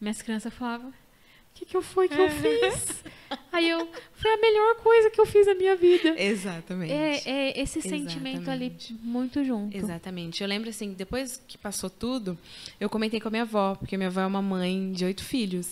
minhas 0.00 0.20
crianças 0.22 0.52
falavam, 0.52 0.92
o 1.54 1.56
que, 1.56 1.64
que 1.66 1.76
eu 1.76 1.82
foi 1.82 2.08
que 2.08 2.20
eu 2.20 2.28
fiz? 2.30 3.04
Aí 3.52 3.68
eu, 3.70 3.88
foi 4.12 4.32
a 4.32 4.36
melhor 4.38 4.76
coisa 4.76 5.08
que 5.10 5.20
eu 5.20 5.26
fiz 5.26 5.46
na 5.46 5.54
minha 5.54 5.76
vida. 5.76 6.14
Exatamente. 6.20 6.92
É, 6.92 7.22
é 7.24 7.60
esse 7.60 7.80
sentimento 7.80 8.50
ali 8.50 8.66
Exatamente. 8.66 8.94
muito 9.02 9.44
junto. 9.44 9.76
Exatamente. 9.76 10.42
Eu 10.42 10.48
lembro 10.48 10.68
assim, 10.70 10.92
depois 10.92 11.40
que 11.46 11.56
passou 11.56 11.88
tudo, 11.88 12.36
eu 12.80 12.90
comentei 12.90 13.20
com 13.20 13.28
a 13.28 13.30
minha 13.30 13.42
avó, 13.44 13.76
porque 13.76 13.96
minha 13.96 14.08
avó 14.08 14.20
é 14.22 14.26
uma 14.26 14.42
mãe 14.42 14.92
de 14.92 15.04
oito 15.04 15.22
filhos. 15.24 15.68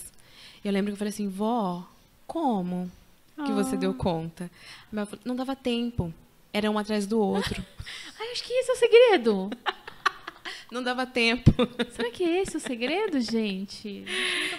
E 0.65 0.69
eu 0.69 0.73
lembro 0.73 0.91
que 0.91 0.95
eu 0.95 0.99
falei 0.99 1.13
assim, 1.13 1.29
vó, 1.29 1.85
como 2.27 2.91
que 3.45 3.51
você 3.53 3.75
Ah. 3.75 3.79
deu 3.79 3.93
conta? 3.95 4.45
A 4.45 4.93
minha 4.93 5.03
avó 5.03 5.11
falou, 5.11 5.23
não 5.25 5.35
dava 5.37 5.57
tempo. 5.57 6.13
Era 6.53 6.71
um 6.71 6.79
atrás 6.79 7.07
do 7.07 7.19
outro. 7.21 7.65
Ai, 8.21 8.31
acho 8.33 8.45
que 8.45 8.53
esse 8.53 8.71
é 8.71 8.75
o 8.75 8.77
segredo. 8.77 9.51
não 10.73 10.83
dava 10.83 11.07
tempo. 11.07 11.53
Será 11.93 12.11
que 12.11 12.25
é 12.25 12.43
esse 12.43 12.57
o 12.57 12.61
segredo, 12.61 13.21
gente? 13.21 14.05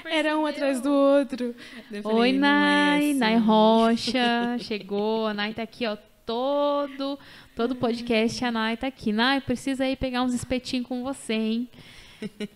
Era 0.05 0.37
um 0.37 0.45
atrás 0.45 0.79
do 0.79 0.91
outro. 0.91 1.55
Eu 1.91 2.03
falei, 2.03 2.17
Oi, 2.17 2.31
"Não 2.33 2.47
é 2.47 2.51
Nai, 2.51 3.09
assim." 3.09 3.13
Nai 3.19 3.37
Rocha, 3.37 4.57
chegou, 4.59 5.27
a 5.27 5.33
Nai 5.33 5.53
tá 5.53 5.63
aqui, 5.63 5.85
ó, 5.87 5.97
todo, 6.25 7.19
todo 7.55 7.75
podcast 7.75 8.45
a 8.45 8.51
Nai 8.51 8.77
tá 8.77 8.87
aqui. 8.87 9.11
Nai, 9.11 9.41
precisa 9.41 9.87
ir 9.87 9.97
pegar 9.97 10.21
uns 10.21 10.33
espetinhos 10.33 10.87
com 10.87 11.03
você, 11.03 11.33
hein? 11.33 11.69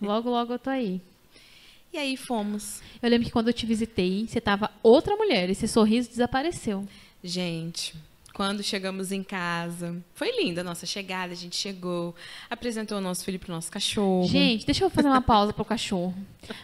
Logo, 0.00 0.30
logo 0.30 0.54
eu 0.54 0.58
tô 0.58 0.70
aí. 0.70 1.00
E 1.92 1.98
aí 1.98 2.16
fomos. 2.16 2.80
Eu 3.02 3.10
lembro 3.10 3.26
que 3.26 3.32
quando 3.32 3.48
eu 3.48 3.52
te 3.52 3.66
visitei, 3.66 4.26
você 4.26 4.40
tava 4.40 4.70
outra 4.82 5.16
mulher, 5.16 5.50
esse 5.50 5.66
sorriso 5.66 6.08
desapareceu. 6.08 6.86
Gente, 7.24 7.94
quando 8.38 8.62
chegamos 8.62 9.10
em 9.10 9.24
casa, 9.24 10.00
foi 10.14 10.30
linda 10.40 10.60
a 10.60 10.64
nossa 10.64 10.86
chegada. 10.86 11.32
A 11.32 11.36
gente 11.36 11.56
chegou, 11.56 12.14
apresentou 12.48 12.98
o 12.98 13.00
nosso 13.00 13.24
filho 13.24 13.36
pro 13.36 13.52
nosso 13.52 13.68
cachorro. 13.68 14.28
Gente, 14.28 14.64
deixa 14.64 14.84
eu 14.84 14.88
fazer 14.88 15.08
uma 15.08 15.20
pausa 15.20 15.52
pro 15.52 15.64
cachorro. 15.64 16.14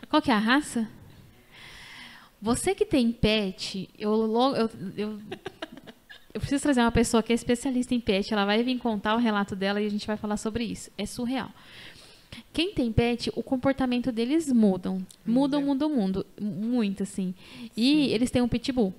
Qual 0.08 0.22
que 0.22 0.30
é 0.30 0.34
a 0.34 0.38
raça? 0.38 0.88
Você 2.40 2.76
que 2.76 2.86
tem 2.86 3.10
pet, 3.10 3.90
eu 3.98 4.12
logo. 4.14 4.54
Eu, 4.54 4.70
eu, 4.96 5.20
eu 6.32 6.40
preciso 6.40 6.62
trazer 6.62 6.80
uma 6.80 6.92
pessoa 6.92 7.24
que 7.24 7.32
é 7.32 7.34
especialista 7.34 7.92
em 7.92 7.98
pet. 7.98 8.32
Ela 8.32 8.44
vai 8.44 8.62
vir 8.62 8.78
contar 8.78 9.16
o 9.16 9.18
relato 9.18 9.56
dela 9.56 9.82
e 9.82 9.86
a 9.86 9.90
gente 9.90 10.06
vai 10.06 10.16
falar 10.16 10.36
sobre 10.36 10.62
isso. 10.62 10.92
É 10.96 11.04
surreal. 11.04 11.50
Quem 12.52 12.72
tem 12.72 12.92
pet, 12.92 13.32
o 13.34 13.42
comportamento 13.42 14.12
deles 14.12 14.46
mudam. 14.52 15.04
Mudam, 15.26 15.60
mudam, 15.60 15.90
mudam. 15.90 16.24
Muito, 16.40 17.02
assim. 17.02 17.34
E 17.76 18.12
eles 18.12 18.30
têm 18.30 18.42
um 18.42 18.48
pitbull. 18.48 18.94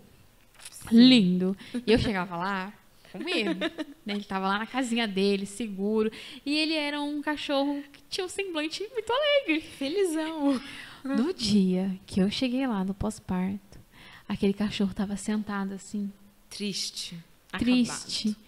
Lindo. 0.91 1.55
E 1.85 1.91
eu 1.91 1.99
chegava 1.99 2.35
lá 2.37 2.73
com 3.11 3.19
medo. 3.23 3.59
né? 4.05 4.15
Ele 4.15 4.23
tava 4.23 4.47
lá 4.47 4.59
na 4.59 4.65
casinha 4.67 5.07
dele, 5.07 5.45
seguro. 5.45 6.11
E 6.45 6.57
ele 6.57 6.73
era 6.73 7.01
um 7.01 7.21
cachorro 7.21 7.81
que 7.91 8.01
tinha 8.09 8.25
um 8.25 8.29
semblante 8.29 8.87
muito 8.93 9.11
alegre. 9.11 9.61
Felizão. 9.61 10.61
No 11.03 11.33
dia 11.33 11.97
que 12.07 12.19
eu 12.19 12.29
cheguei 12.31 12.65
lá 12.65 12.83
no 12.83 12.93
pós-parto, 12.93 13.79
aquele 14.27 14.53
cachorro 14.53 14.93
tava 14.93 15.15
sentado 15.15 15.73
assim, 15.73 16.11
Triste. 16.49 17.15
triste. 17.57 18.29
acabado. 18.29 18.45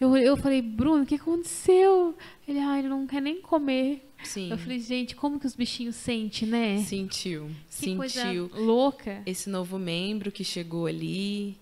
Eu, 0.00 0.16
eu 0.16 0.36
falei, 0.36 0.60
Bruno, 0.60 1.04
o 1.04 1.06
que 1.06 1.14
aconteceu? 1.14 2.16
Ele, 2.48 2.58
ah, 2.58 2.76
ele 2.76 2.88
não 2.88 3.06
quer 3.06 3.22
nem 3.22 3.40
comer. 3.40 4.04
Sim. 4.24 4.50
Eu 4.50 4.58
falei, 4.58 4.80
gente, 4.80 5.14
como 5.14 5.38
que 5.38 5.46
os 5.46 5.54
bichinhos 5.54 5.94
sentem, 5.94 6.48
né? 6.48 6.78
Sentiu. 6.78 7.48
Que 7.68 7.74
sentiu. 8.08 8.50
louca. 8.52 9.22
Esse 9.24 9.48
novo 9.48 9.78
membro 9.78 10.32
que 10.32 10.42
chegou 10.42 10.86
ali. 10.86 11.56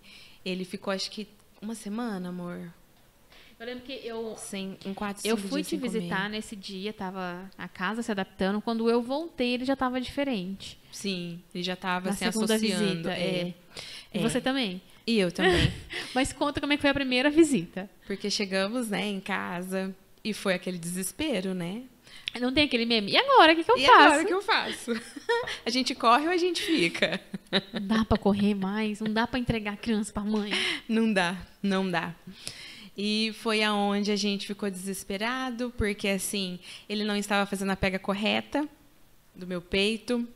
Ele 0.45 0.65
ficou, 0.65 0.93
acho 0.93 1.11
que, 1.11 1.29
uma 1.61 1.75
semana, 1.75 2.29
amor. 2.31 2.73
Eu 3.59 3.67
lembro 3.67 3.85
que 3.85 3.93
eu, 3.93 4.35
Sem, 4.39 4.79
em 4.87 4.95
quatro, 4.95 5.27
eu 5.27 5.37
fui 5.37 5.63
te 5.63 5.69
sem 5.71 5.79
comer. 5.79 5.91
visitar 5.93 6.31
nesse 6.31 6.57
dia, 6.57 6.95
tava 6.95 7.51
a 7.59 7.69
casa 7.69 8.03
se 8.03 8.11
adaptando. 8.11 8.59
Quando 8.61 8.89
eu 8.89 9.03
voltei, 9.03 9.53
ele 9.53 9.67
já 9.67 9.77
tava 9.77 10.01
diferente. 10.01 10.79
Sim, 10.91 11.43
ele 11.55 11.63
já 11.63 11.75
estava 11.75 12.07
Na 12.09 12.13
se 12.17 12.25
segunda 12.25 12.55
associando. 12.55 12.87
visita, 12.87 13.13
é. 13.13 13.55
E 14.15 14.19
É. 14.19 14.21
você 14.23 14.41
também. 14.41 14.81
E 15.07 15.19
eu 15.19 15.31
também. 15.31 15.71
Mas 16.15 16.33
conta 16.33 16.59
como 16.59 16.73
é 16.73 16.77
que 16.77 16.81
foi 16.81 16.89
a 16.91 16.95
primeira 16.95 17.29
visita. 17.29 17.89
Porque 18.07 18.31
chegamos, 18.31 18.89
né, 18.89 19.07
em 19.07 19.21
casa 19.21 19.95
e 20.25 20.33
foi 20.33 20.55
aquele 20.55 20.79
desespero, 20.79 21.53
né? 21.53 21.83
Não 22.41 22.53
tem 22.53 22.65
aquele 22.65 22.87
meme. 22.87 23.11
E 23.13 23.17
agora, 23.17 23.53
o 23.53 23.57
que, 23.57 23.65
que 23.65 23.71
eu 23.73 23.77
e 23.77 23.87
faço? 23.87 23.99
agora 24.01 24.23
o 24.23 24.27
que 24.27 24.33
eu 24.35 24.43
faço? 24.43 24.93
a 25.67 25.71
gente 25.71 25.95
corre 25.95 26.27
ou 26.27 26.31
a 26.33 26.37
gente 26.37 26.63
fica? 26.63 27.21
Não 27.73 27.87
dá 27.87 28.05
pra 28.05 28.17
correr 28.17 28.55
mais, 28.55 29.01
não 29.01 29.13
dá 29.13 29.27
pra 29.27 29.39
entregar 29.39 29.73
a 29.75 29.77
criança 29.77 30.13
pra 30.13 30.23
mãe. 30.23 30.53
Não 30.89 31.13
dá, 31.13 31.37
não 31.63 31.91
dá. 31.91 32.15
E 32.97 33.33
foi 33.41 33.63
aonde 33.63 34.13
a 34.13 34.17
gente 34.17 34.47
ficou 34.47 34.71
desesperado, 34.71 35.73
porque 35.77 36.07
assim, 36.09 36.61
ele 36.89 37.03
não 37.05 37.17
estava 37.17 37.47
fazendo 37.47 37.71
a 37.71 37.77
pega 37.77 37.99
correta 37.99 38.69
do 39.35 39.47
meu 39.47 39.61
peito. 39.61 40.27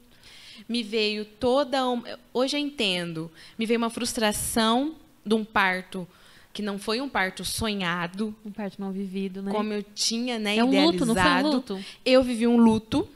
Me 0.69 0.83
veio 0.83 1.25
toda. 1.25 1.89
um- 1.89 2.03
Hoje 2.33 2.57
eu 2.57 2.61
entendo. 2.61 3.31
Me 3.59 3.67
veio 3.67 3.79
uma 3.79 3.91
frustração 3.91 4.95
de 5.25 5.35
um 5.35 5.45
parto 5.45 6.09
que 6.55 6.63
não 6.63 6.79
foi 6.79 7.01
um 7.01 7.09
parto 7.09 7.45
sonhado, 7.45 8.33
Um 8.47 8.53
parto 8.53 8.81
não 8.81 8.93
vivido, 8.93 9.43
né? 9.43 9.51
como 9.51 9.73
eu 9.73 9.83
tinha 9.83 10.39
né, 10.39 10.57
é 10.57 10.65
um 10.65 10.69
idealizado. 10.69 10.93
luto, 10.93 11.07
não 11.07 11.15
foi 11.15 11.33
um 11.33 11.53
luto? 11.53 11.85
Eu 12.05 12.23
vivi 12.23 12.47
um 12.47 12.57
luto. 12.57 13.09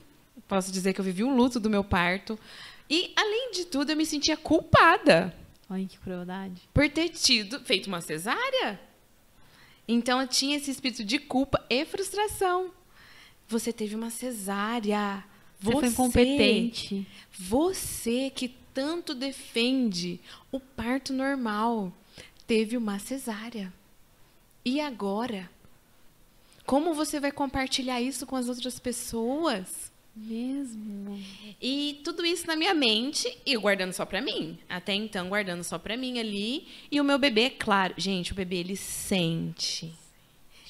Posso 0.49 0.73
dizer 0.73 0.93
que 0.93 1.01
eu 1.01 1.05
vivi 1.05 1.23
um 1.23 1.37
luto 1.37 1.61
do 1.61 1.71
meu 1.71 1.85
parto. 1.85 2.37
E, 2.91 3.13
além 3.15 3.53
de 3.53 3.67
tudo, 3.67 3.93
eu 3.93 3.97
me 3.97 4.05
sentia 4.05 4.37
culpada 4.37 5.33
Ai, 5.71 5.87
que 5.89 5.99
crueldade. 5.99 6.63
por 6.75 6.89
ter 6.91 7.11
tido 7.11 7.61
feito 7.61 7.87
uma 7.87 8.01
cesárea. 8.01 8.81
Então 9.87 10.21
eu 10.21 10.27
tinha 10.27 10.57
esse 10.57 10.73
espírito 10.73 11.05
de 11.05 11.21
culpa 11.21 11.65
e 11.71 11.85
frustração. 11.85 12.73
Você 13.47 13.73
teve 13.73 13.95
uma 13.95 14.11
cesárea. 14.11 15.23
Você, 15.61 15.79
foi 15.79 15.89
incompetente. 15.89 17.07
Você 17.31 18.31
que 18.31 18.49
tanto 18.75 19.15
defende 19.15 20.21
o 20.51 20.59
parto 20.59 21.13
normal 21.13 21.93
teve 22.49 22.79
uma 22.79 22.99
cesárea. 22.99 23.71
E 24.65 24.81
agora? 24.81 25.49
Como 26.65 26.95
você 26.95 27.21
vai 27.21 27.31
compartilhar 27.31 28.01
isso 28.01 28.27
com 28.27 28.35
as 28.35 28.49
outras 28.49 28.79
pessoas? 28.79 29.93
Mesmo. 30.17 31.23
E 31.61 32.01
tudo 32.03 32.25
isso 32.25 32.47
na 32.47 32.57
minha 32.57 32.75
mente 32.75 33.31
e 33.47 33.57
guardando 33.57 33.93
só 33.93 34.05
pra 34.05 34.23
mim. 34.23 34.59
Até 34.69 34.95
então, 34.95 35.29
guardando 35.29 35.63
só 35.63 35.79
pra 35.79 35.97
mim 35.97 36.19
ali. 36.19 36.67
E 36.91 37.01
o 37.01 37.05
meu 37.05 37.19
bebê, 37.19 37.43
é 37.43 37.51
claro. 37.51 37.95
Gente, 37.99 38.33
o 38.33 38.35
bebê, 38.35 38.57
ele 38.57 38.77
sente. 38.77 39.93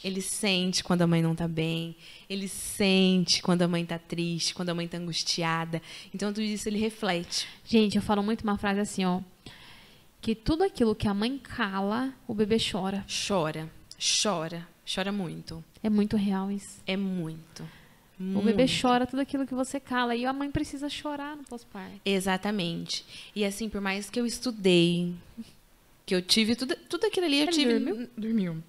Ele 0.04 0.20
sente 0.20 0.84
quando 0.84 1.02
a 1.02 1.06
mãe 1.06 1.22
não 1.22 1.34
tá 1.34 1.48
bem. 1.48 1.96
Ele 2.28 2.48
sente 2.48 3.40
quando 3.40 3.62
a 3.62 3.68
mãe 3.68 3.86
tá 3.86 3.98
triste, 3.98 4.54
quando 4.54 4.70
a 4.70 4.74
mãe 4.74 4.86
tá 4.86 4.98
angustiada. 4.98 5.80
Então, 6.14 6.32
tudo 6.32 6.42
isso 6.42 6.68
ele 6.68 6.78
reflete. 6.78 7.48
Gente, 7.64 7.96
eu 7.96 8.02
falo 8.02 8.22
muito 8.22 8.42
uma 8.42 8.58
frase 8.58 8.80
assim, 8.80 9.04
ó. 9.04 9.20
Que 10.20 10.34
tudo 10.34 10.64
aquilo 10.64 10.94
que 10.94 11.06
a 11.06 11.14
mãe 11.14 11.38
cala, 11.38 12.12
o 12.26 12.34
bebê 12.34 12.56
chora. 12.58 13.04
Chora, 13.08 13.70
chora, 14.22 14.66
chora 14.92 15.12
muito. 15.12 15.64
É 15.82 15.88
muito 15.88 16.16
real 16.16 16.50
isso. 16.50 16.82
É 16.86 16.96
muito. 16.96 17.68
O 18.20 18.42
bebê 18.42 18.66
chora 18.66 19.06
tudo 19.06 19.20
aquilo 19.20 19.46
que 19.46 19.54
você 19.54 19.78
cala. 19.78 20.16
E 20.16 20.26
a 20.26 20.32
mãe 20.32 20.50
precisa 20.50 20.88
chorar 20.88 21.36
no 21.36 21.44
pós-parto. 21.44 22.00
Exatamente. 22.04 23.04
E 23.34 23.44
assim, 23.44 23.68
por 23.68 23.80
mais 23.80 24.10
que 24.10 24.18
eu 24.18 24.26
estudei, 24.26 25.14
que 26.04 26.16
eu 26.16 26.20
tive 26.20 26.56
tudo, 26.56 26.74
tudo 26.88 27.06
aquilo 27.06 27.26
ali, 27.26 27.36
eu 27.38 27.42
Ele 27.44 27.52
tive. 27.52 27.78
dormiu? 27.78 28.08
Dormiu. 28.16 28.64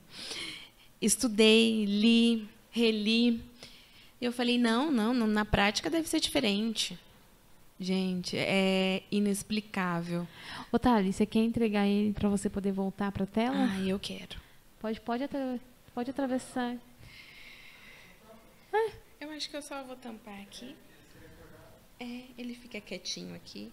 Estudei, 1.01 1.85
li, 1.85 2.47
reli. 2.69 3.41
E 4.21 4.25
eu 4.25 4.31
falei, 4.31 4.57
não, 4.59 4.91
não, 4.91 5.13
não, 5.15 5.25
na 5.25 5.45
prática 5.45 5.89
deve 5.89 6.07
ser 6.07 6.19
diferente. 6.19 6.99
Gente, 7.79 8.35
é 8.37 9.03
inexplicável. 9.09 10.27
Ô, 10.71 10.77
Thali, 10.77 11.13
você 11.13 11.25
quer 11.25 11.39
entregar 11.39 11.87
ele 11.87 12.11
pra 12.13 12.27
você 12.27 12.49
poder 12.49 12.73
voltar 12.73 13.09
pra 13.11 13.25
tela? 13.25 13.55
Ai, 13.71 13.87
eu 13.89 13.97
quero. 13.99 14.37
Pode, 14.81 14.99
pode, 14.99 15.23
atra- 15.23 15.59
pode 15.95 16.09
atravessar. 16.09 16.75
Eu 19.19 19.31
acho 19.31 19.49
que 19.49 19.55
eu 19.57 19.61
só 19.61 19.81
vou 19.83 19.95
tampar 19.95 20.39
aqui. 20.41 20.75
É, 21.99 22.21
ele 22.37 22.53
fica 22.53 22.79
quietinho 22.81 23.33
aqui. 23.35 23.71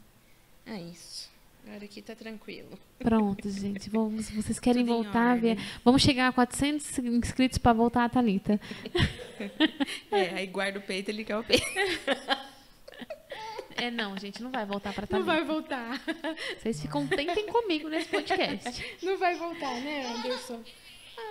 É 0.64 0.80
isso. 0.80 1.28
Agora 1.66 1.84
aqui 1.84 2.00
tá 2.00 2.14
tranquilo. 2.14 2.78
Pronto, 2.98 3.48
gente. 3.50 3.90
Vamos, 3.90 4.30
vocês 4.34 4.59
querem 4.61 4.84
Tudo 4.84 5.02
voltar 5.02 5.32
a 5.32 5.36
ver. 5.36 5.59
Vamos 5.84 6.02
chegar 6.02 6.28
a 6.28 6.32
400 6.32 6.98
inscritos 6.98 7.59
pra 7.59 7.72
voltar 7.72 8.04
a 8.04 8.09
Thalita. 8.09 8.61
É, 10.11 10.30
aí 10.36 10.46
guarda 10.46 10.78
o 10.78 10.82
peito, 10.82 11.11
ele 11.11 11.22
quer 11.22 11.36
o 11.36 11.44
peito. 11.44 11.62
É, 13.77 13.91
não, 13.91 14.16
gente, 14.18 14.43
não 14.43 14.51
vai 14.51 14.64
voltar 14.66 14.93
pra 14.93 15.03
Não 15.11 15.24
Thalita. 15.24 15.27
vai 15.27 15.45
voltar. 15.45 16.03
Vocês 16.59 16.81
ficam 16.81 17.07
tentem 17.07 17.47
comigo 17.47 17.89
nesse 17.89 18.09
podcast. 18.09 18.85
Não 19.03 19.18
vai 19.18 19.35
voltar, 19.37 19.74
né, 19.81 20.07
Anderson? 20.16 20.61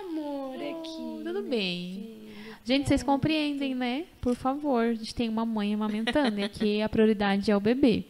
Amor, 0.00 0.54
aqui. 0.56 1.24
Tudo 1.24 1.42
bem. 1.42 2.28
Gente, 2.64 2.88
vocês 2.88 3.02
compreendem, 3.02 3.74
né? 3.74 4.06
Por 4.20 4.34
favor, 4.34 4.84
a 4.84 4.94
gente 4.94 5.14
tem 5.14 5.28
uma 5.28 5.46
mãe 5.46 5.72
amamentando 5.74 6.40
e 6.40 6.44
aqui 6.44 6.82
a 6.82 6.88
prioridade 6.88 7.50
é 7.50 7.56
o 7.56 7.60
bebê. 7.60 8.04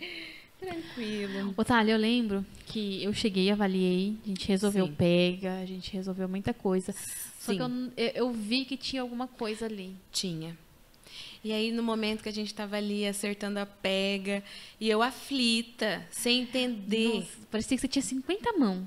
Tranquilo. 0.58 1.52
Ô, 1.56 1.62
Thalia, 1.64 1.92
eu 1.94 1.98
lembro 1.98 2.44
que 2.66 3.02
eu 3.04 3.12
cheguei, 3.12 3.50
avaliei, 3.50 4.16
a 4.24 4.28
gente 4.28 4.48
resolveu 4.48 4.86
Sim. 4.86 4.94
pega, 4.94 5.58
a 5.60 5.66
gente 5.66 5.92
resolveu 5.92 6.26
muita 6.28 6.54
coisa. 6.54 6.92
Só 7.38 7.52
Sim. 7.52 7.56
que 7.56 7.62
eu, 7.62 7.68
n- 7.68 7.92
eu, 7.96 8.10
eu 8.14 8.30
vi 8.32 8.64
que 8.64 8.76
tinha 8.76 9.02
alguma 9.02 9.28
coisa 9.28 9.66
ali. 9.66 9.94
Tinha. 10.10 10.56
E 11.44 11.52
aí, 11.52 11.70
no 11.70 11.82
momento 11.82 12.22
que 12.22 12.28
a 12.28 12.32
gente 12.32 12.52
tava 12.54 12.76
ali 12.76 13.06
acertando 13.06 13.58
a 13.58 13.66
pega, 13.66 14.42
e 14.80 14.88
eu 14.88 15.02
aflita, 15.02 16.04
sem 16.10 16.42
entender. 16.42 17.14
Nossa, 17.20 17.28
parecia 17.50 17.76
que 17.76 17.80
você 17.80 17.88
tinha 17.88 18.02
50 18.02 18.52
mãos. 18.54 18.84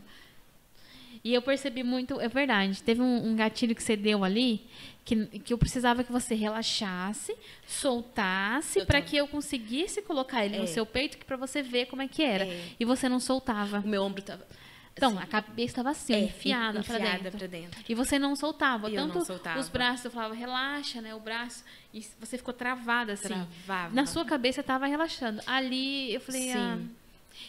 E 1.24 1.34
eu 1.34 1.42
percebi 1.42 1.84
muito, 1.84 2.20
é 2.22 2.30
verdade, 2.30 2.82
teve 2.82 3.02
um, 3.02 3.28
um 3.32 3.36
gatilho 3.36 3.76
que 3.76 3.84
você 3.84 3.96
deu 3.98 4.24
ali, 4.24 4.62
que, 5.04 5.26
que 5.40 5.52
eu 5.54 5.58
precisava 5.58 6.02
que 6.04 6.12
você 6.12 6.34
relaxasse, 6.34 7.36
soltasse, 7.68 8.86
para 8.86 9.02
que 9.02 9.18
eu 9.18 9.28
conseguisse 9.28 10.02
colocar 10.02 10.46
ele 10.46 10.58
no 10.58 10.64
É. 10.64 10.68
seu 10.68 10.86
peito, 10.86 11.18
que 11.18 11.26
para 11.26 11.36
você 11.36 11.62
ver 11.62 11.88
como 11.88 12.02
é 12.02 12.08
que 12.08 12.24
era. 12.24 12.46
É. 12.46 12.64
E 12.80 12.86
você 12.86 13.10
não 13.10 13.20
soltava. 13.20 13.80
O 13.80 13.88
meu 13.88 14.04
ombro 14.04 14.22
tava. 14.22 14.46
Então, 14.94 15.12
assim, 15.14 15.24
a 15.24 15.28
cabeça 15.28 15.72
estava 15.72 15.90
assim, 15.92 16.14
é, 16.14 16.20
enfiada, 16.24 16.84
para 16.84 16.96
enfiada 16.98 17.18
dentro. 17.24 17.38
pra 17.38 17.48
dentro. 17.48 17.84
E 17.88 17.96
você 17.96 18.20
não 18.20 18.36
soltava. 18.36 18.90
E 18.90 18.96
eu 18.96 19.08
não 19.08 19.14
Tanto 19.14 19.26
soltava. 19.26 19.60
os 19.60 19.70
braços, 19.70 20.06
eu 20.06 20.12
falava, 20.12 20.34
relaxa, 20.34 21.02
né? 21.02 21.16
O 21.16 21.20
braço. 21.20 21.64
E 21.94 22.06
você 22.20 22.38
ficou 22.38 22.54
travada 22.54 23.14
assim. 23.14 23.30
Travava. 23.30 23.94
Na 23.96 24.06
sua 24.06 24.26
cabeça 24.26 24.60
estava 24.62 24.86
relaxando. 24.88 25.42
Ali 25.48 26.14
eu 26.14 26.20
falei, 26.20 26.52
Sim. 26.52 26.58
ah, 26.58 26.78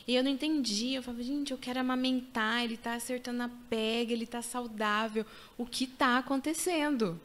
E 0.07 0.15
eu 0.15 0.23
não 0.23 0.31
entendi. 0.31 0.95
Eu 0.95 1.03
falava, 1.03 1.23
gente, 1.25 1.51
eu 1.51 1.59
quero 1.59 1.81
amamentar, 1.81 2.63
ele 2.63 2.77
tá 2.77 2.95
acertando 2.95 3.43
a 3.43 3.51
pega, 3.69 4.13
ele 4.13 4.27
tá 4.27 4.43
saudável. 4.43 5.27
O 5.59 5.67
que 5.67 5.87
tá 5.89 6.19
acontecendo? 6.19 7.21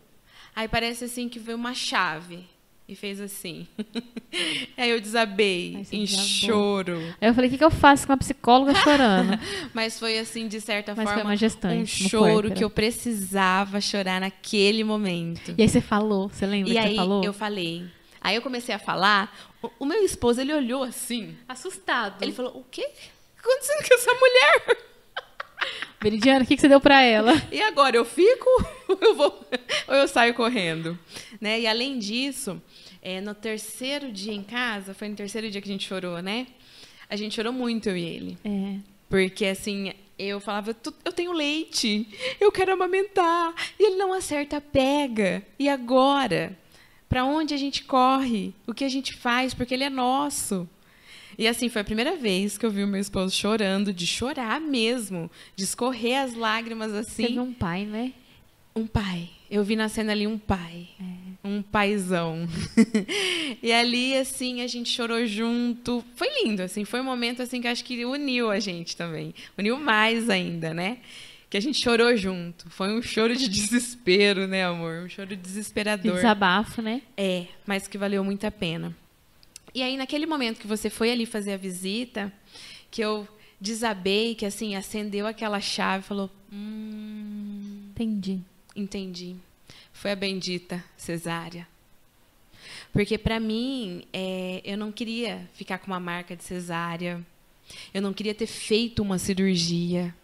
Aí 0.56 0.68
parece 0.68 1.04
assim 1.06 1.30
que 1.30 1.38
veio 1.38 1.58
uma 1.58 1.74
chave 1.76 2.48
e 2.88 2.96
fez 2.96 3.20
assim. 3.20 3.68
Aí 4.78 4.90
eu 4.90 5.02
desabei 5.02 5.86
em 5.92 6.06
choro. 6.06 6.98
Aí 7.20 7.30
eu 7.30 7.34
falei, 7.34 7.48
o 7.50 7.52
que, 7.52 7.58
que 7.58 7.64
eu 7.64 7.72
faço 7.72 8.06
com 8.06 8.14
uma 8.14 8.18
psicóloga 8.18 8.76
chorando? 8.76 9.40
Mas 9.74 9.98
foi 10.00 10.20
assim, 10.20 10.48
de 10.48 10.62
certa 10.62 10.94
Mas 10.96 11.10
forma, 11.10 11.34
um 11.34 11.86
choro 11.86 12.52
que 12.52 12.64
eu 12.64 12.70
precisava 12.70 13.82
chorar 13.82 14.22
naquele 14.22 14.84
momento. 14.84 15.54
e 15.58 15.62
aí 15.64 15.70
você 15.70 15.82
falou, 15.82 16.30
você 16.30 16.46
lembra 16.46 16.70
E 16.70 16.74
que 16.74 16.80
aí 16.80 16.90
você 16.92 16.96
falou? 16.96 17.24
eu 17.24 17.34
falei. 17.34 17.86
Aí 18.22 18.36
eu 18.36 18.42
comecei 18.42 18.74
a 18.74 18.80
falar, 18.80 19.52
o, 19.62 19.70
o 19.80 19.86
meu 19.86 20.04
esposo, 20.04 20.42
ele 20.42 20.54
olhou 20.54 20.84
assim. 20.84 21.36
Assustado. 21.48 22.22
Ele 22.24 22.32
falou, 22.32 22.58
o 22.58 22.64
quê? 22.70 22.82
O 22.82 22.88
que 22.90 23.44
tá 23.44 23.50
acontecendo 23.50 23.88
com 23.88 23.94
essa 23.96 24.14
mulher? 24.14 24.78
Veridiana, 26.06 26.44
o 26.44 26.48
que, 26.48 26.56
que 26.56 26.62
você 26.62 26.68
deu 26.70 26.80
pra 26.80 27.02
ela? 27.02 27.34
E 27.52 27.60
agora, 27.62 27.98
eu 27.98 28.06
fico 28.06 28.48
ou 28.88 28.98
eu, 29.02 29.16
vou, 29.16 29.44
ou 29.88 29.96
eu 29.96 30.08
saio 30.08 30.36
correndo? 30.36 30.98
Né? 31.42 31.62
E 31.62 31.68
além 31.68 31.98
disso, 31.98 32.62
é, 33.02 33.20
no 33.20 33.34
terceiro 33.34 34.12
dia 34.12 34.32
em 34.34 34.44
casa, 34.44 34.94
foi 34.94 35.10
no 35.10 35.16
terceiro 35.16 35.50
dia 35.50 35.60
que 35.60 35.68
a 35.68 35.72
gente 35.72 35.88
chorou, 35.88 36.22
né? 36.22 36.46
A 37.10 37.16
gente 37.16 37.34
chorou 37.36 37.52
muito, 37.52 37.90
eu 37.90 37.98
e 37.98 38.04
ele. 38.04 38.38
É. 38.46 38.76
Porque, 39.10 39.46
assim, 39.48 39.94
eu 40.18 40.40
falava, 40.40 40.76
"Tu- 40.76 40.94
eu 41.04 41.12
tenho 41.12 41.32
leite, 41.32 42.08
eu 42.40 42.52
quero 42.52 42.74
amamentar. 42.74 43.54
E 43.80 43.88
ele 43.88 43.96
não 43.96 44.14
acerta 44.14 44.58
a 44.58 44.62
pega. 44.62 45.42
E 45.58 45.68
agora? 45.68 46.56
Para 47.10 47.26
onde 47.26 47.54
a 47.54 47.58
gente 47.58 47.84
corre? 47.84 48.54
O 48.68 48.74
que 48.76 48.84
a 48.84 48.90
gente 48.90 49.12
faz? 49.14 49.54
Porque 49.56 49.74
ele 49.74 49.84
é 49.84 49.90
nosso. 49.90 50.70
E 51.38 51.48
assim, 51.48 51.70
foi 51.70 51.82
a 51.82 51.86
primeira 51.86 52.16
vez 52.16 52.58
que 52.58 52.66
eu 52.66 52.72
vi 52.72 52.84
o 52.84 52.88
meu 52.88 53.00
esposo 53.00 53.34
chorando, 53.36 53.94
de 53.94 54.08
chorar 54.08 54.60
mesmo, 54.60 55.30
de 55.56 55.64
escorrer 55.64 56.20
as 56.20 56.34
lágrimas 56.36 56.94
assim. 56.94 57.28
viu 57.28 57.44
um 57.44 57.54
pai, 57.54 57.86
né? 57.86 58.14
Um 58.76 58.86
pai. 58.86 59.30
Eu 59.50 59.64
vi 59.64 59.76
na 59.76 59.88
cena 59.88 60.12
ali 60.12 60.28
um 60.28 60.38
pai. 60.38 60.90
É. 61.00 61.48
Um 61.48 61.62
paizão. 61.62 62.48
e 63.62 63.72
ali, 63.72 64.18
assim, 64.18 64.62
a 64.62 64.68
gente 64.68 64.90
chorou 64.90 65.26
junto. 65.26 66.04
Foi 66.16 66.28
lindo, 66.44 66.64
assim. 66.64 66.84
Foi 66.84 67.00
um 67.00 67.04
momento, 67.04 67.42
assim, 67.42 67.62
que 67.62 67.68
acho 67.68 67.86
que 67.86 68.04
uniu 68.04 68.50
a 68.50 68.60
gente 68.60 68.98
também. 68.98 69.34
Uniu 69.58 69.78
mais 69.78 70.30
ainda, 70.30 70.74
né? 70.74 70.98
que 71.50 71.58
a 71.58 71.62
gente 71.62 71.82
chorou 71.82 72.18
junto. 72.18 72.70
Foi 72.70 72.92
um 72.92 73.02
choro 73.02 73.34
de 73.34 73.48
desespero, 73.48 74.46
né, 74.46 74.66
amor? 74.66 75.04
Um 75.06 75.10
choro 75.10 75.38
desesperador. 75.38 76.16
Desabafo, 76.16 76.82
né? 76.82 77.02
É, 77.16 77.46
mas 77.66 77.88
que 77.88 77.98
valeu 77.98 78.24
muito 78.26 78.46
a 78.46 78.52
pena. 78.52 78.94
E 79.76 79.84
aí, 79.84 79.98
naquele 79.98 80.26
momento 80.26 80.62
que 80.62 80.68
você 80.68 80.90
foi 80.90 81.12
ali 81.12 81.26
fazer 81.26 81.52
a 81.52 81.58
visita, 81.58 82.32
que 82.90 83.02
eu 83.02 83.28
desabei, 83.60 84.34
que 84.34 84.46
assim, 84.46 84.74
acendeu 84.74 85.28
aquela 85.28 85.60
chave 85.60 86.06
e 86.06 86.08
falou: 86.08 86.32
Hum. 86.50 87.90
Entendi. 87.92 88.40
Entendi. 88.74 89.36
Foi 89.92 90.12
a 90.12 90.16
bendita 90.16 90.82
cesárea. 90.96 91.68
Porque 92.94 93.18
para 93.18 93.38
mim, 93.38 94.06
é, 94.14 94.62
eu 94.64 94.78
não 94.78 94.94
queria 94.94 95.46
ficar 95.54 95.78
com 95.80 95.88
uma 95.88 96.00
marca 96.00 96.38
de 96.38 96.46
cesárea. 96.46 97.22
Eu 97.94 98.02
não 98.02 98.14
queria 98.14 98.34
ter 98.34 98.48
feito 98.48 99.02
uma 99.02 99.18
cirurgia. 99.18 100.16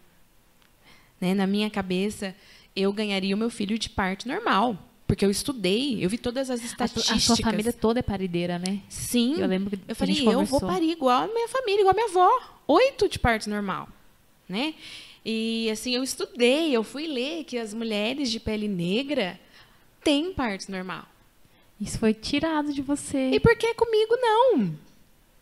Né? 1.19 1.33
Na 1.33 1.45
minha 1.45 1.69
cabeça, 1.69 2.33
eu 2.73 2.93
ganharia 2.93 3.35
o 3.35 3.37
meu 3.37 3.49
filho 3.49 3.77
de 3.77 3.89
parto 3.89 4.29
normal. 4.29 4.77
Porque 5.11 5.25
eu 5.25 5.29
estudei, 5.29 6.01
eu 6.01 6.09
vi 6.09 6.17
todas 6.17 6.49
as 6.49 6.63
estatísticas. 6.63 7.17
A, 7.17 7.19
sua 7.19 7.35
família 7.35 7.73
toda 7.73 7.99
é 7.99 8.01
parideira, 8.01 8.57
né? 8.57 8.79
Sim. 8.87 9.41
Eu 9.41 9.45
lembro 9.45 9.77
que 9.77 9.83
Eu 9.85 9.93
falei, 9.93 10.25
eu 10.25 10.45
vou 10.45 10.61
parir 10.61 10.89
igual 10.89 11.23
a 11.23 11.27
minha 11.27 11.49
família, 11.49 11.81
igual 11.81 11.91
a 11.91 11.93
minha 11.93 12.07
avó. 12.07 12.29
Oito 12.65 13.09
de 13.09 13.19
parto 13.19 13.49
normal. 13.49 13.89
Né? 14.47 14.73
E 15.25 15.69
assim, 15.69 15.93
eu 15.93 16.01
estudei, 16.01 16.73
eu 16.73 16.81
fui 16.81 17.07
ler 17.07 17.43
que 17.43 17.57
as 17.57 17.73
mulheres 17.73 18.31
de 18.31 18.39
pele 18.39 18.69
negra 18.69 19.37
têm 20.01 20.31
parto 20.31 20.71
normal. 20.71 21.03
Isso 21.77 21.99
foi 21.99 22.13
tirado 22.13 22.71
de 22.71 22.81
você. 22.81 23.31
E 23.31 23.39
por 23.41 23.53
que 23.57 23.73
comigo 23.73 24.15
não? 24.15 24.73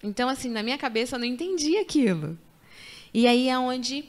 Então, 0.02 0.28
assim, 0.30 0.50
na 0.50 0.64
minha 0.64 0.80
cabeça 0.80 1.16
eu 1.16 1.20
não 1.20 1.28
entendi 1.28 1.78
aquilo. 1.78 2.36
E 3.14 3.28
aí 3.28 3.50
é 3.50 3.60
onde 3.60 4.04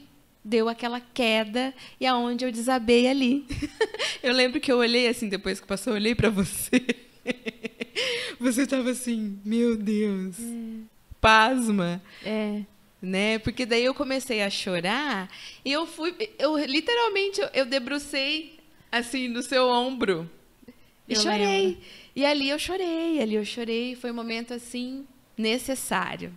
deu 0.44 0.68
aquela 0.68 1.00
queda 1.00 1.74
e 2.00 2.06
aonde 2.06 2.44
eu 2.44 2.52
desabei 2.52 3.06
ali. 3.08 3.46
eu 4.22 4.32
lembro 4.32 4.60
que 4.60 4.70
eu 4.72 4.78
olhei 4.78 5.08
assim, 5.08 5.28
depois 5.28 5.60
que 5.60 5.66
passou, 5.66 5.92
eu 5.92 5.96
olhei 5.96 6.14
para 6.14 6.30
você. 6.30 6.82
você 8.38 8.66
tava 8.66 8.90
assim, 8.90 9.38
meu 9.44 9.76
Deus. 9.76 10.36
Pasma, 11.20 12.02
É. 12.24 12.62
né? 13.00 13.38
Porque 13.40 13.66
daí 13.66 13.84
eu 13.84 13.94
comecei 13.94 14.42
a 14.42 14.48
chorar 14.50 15.28
e 15.64 15.70
eu 15.72 15.86
fui, 15.86 16.14
eu 16.38 16.56
literalmente 16.64 17.40
eu, 17.40 17.48
eu 17.52 17.66
debrucei 17.66 18.58
assim 18.90 19.28
no 19.28 19.42
seu 19.42 19.68
ombro. 19.68 20.28
E 21.06 21.12
Eu 21.14 21.20
chorei. 21.20 21.38
lembro. 21.66 21.80
E 22.16 22.24
ali 22.24 22.48
eu 22.48 22.58
chorei, 22.58 23.20
ali 23.20 23.34
eu 23.34 23.44
chorei, 23.44 23.94
foi 23.94 24.10
um 24.10 24.14
momento 24.14 24.54
assim 24.54 25.04
necessário. 25.36 26.32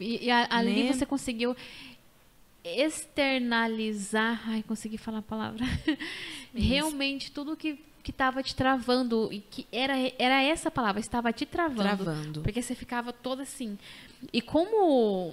E, 0.00 0.26
e 0.26 0.30
a- 0.30 0.48
ali 0.50 0.84
Né? 0.84 0.92
você 0.92 1.04
conseguiu 1.06 1.54
externalizar. 2.64 4.42
Ai, 4.48 4.62
consegui 4.62 4.98
falar 4.98 5.18
a 5.18 5.22
palavra. 5.22 5.64
Realmente 6.54 7.30
tudo 7.30 7.56
que 7.56 7.78
que 8.02 8.10
estava 8.10 8.42
te 8.42 8.52
travando 8.56 9.28
e 9.32 9.38
que 9.38 9.64
era 9.70 9.94
era 10.18 10.42
essa 10.42 10.72
palavra 10.72 10.98
estava 11.00 11.32
te 11.32 11.46
travando, 11.46 12.02
Travando. 12.04 12.40
porque 12.42 12.60
você 12.60 12.74
ficava 12.74 13.12
toda 13.12 13.44
assim 13.44 13.78
e 14.32 14.42
como 14.42 15.32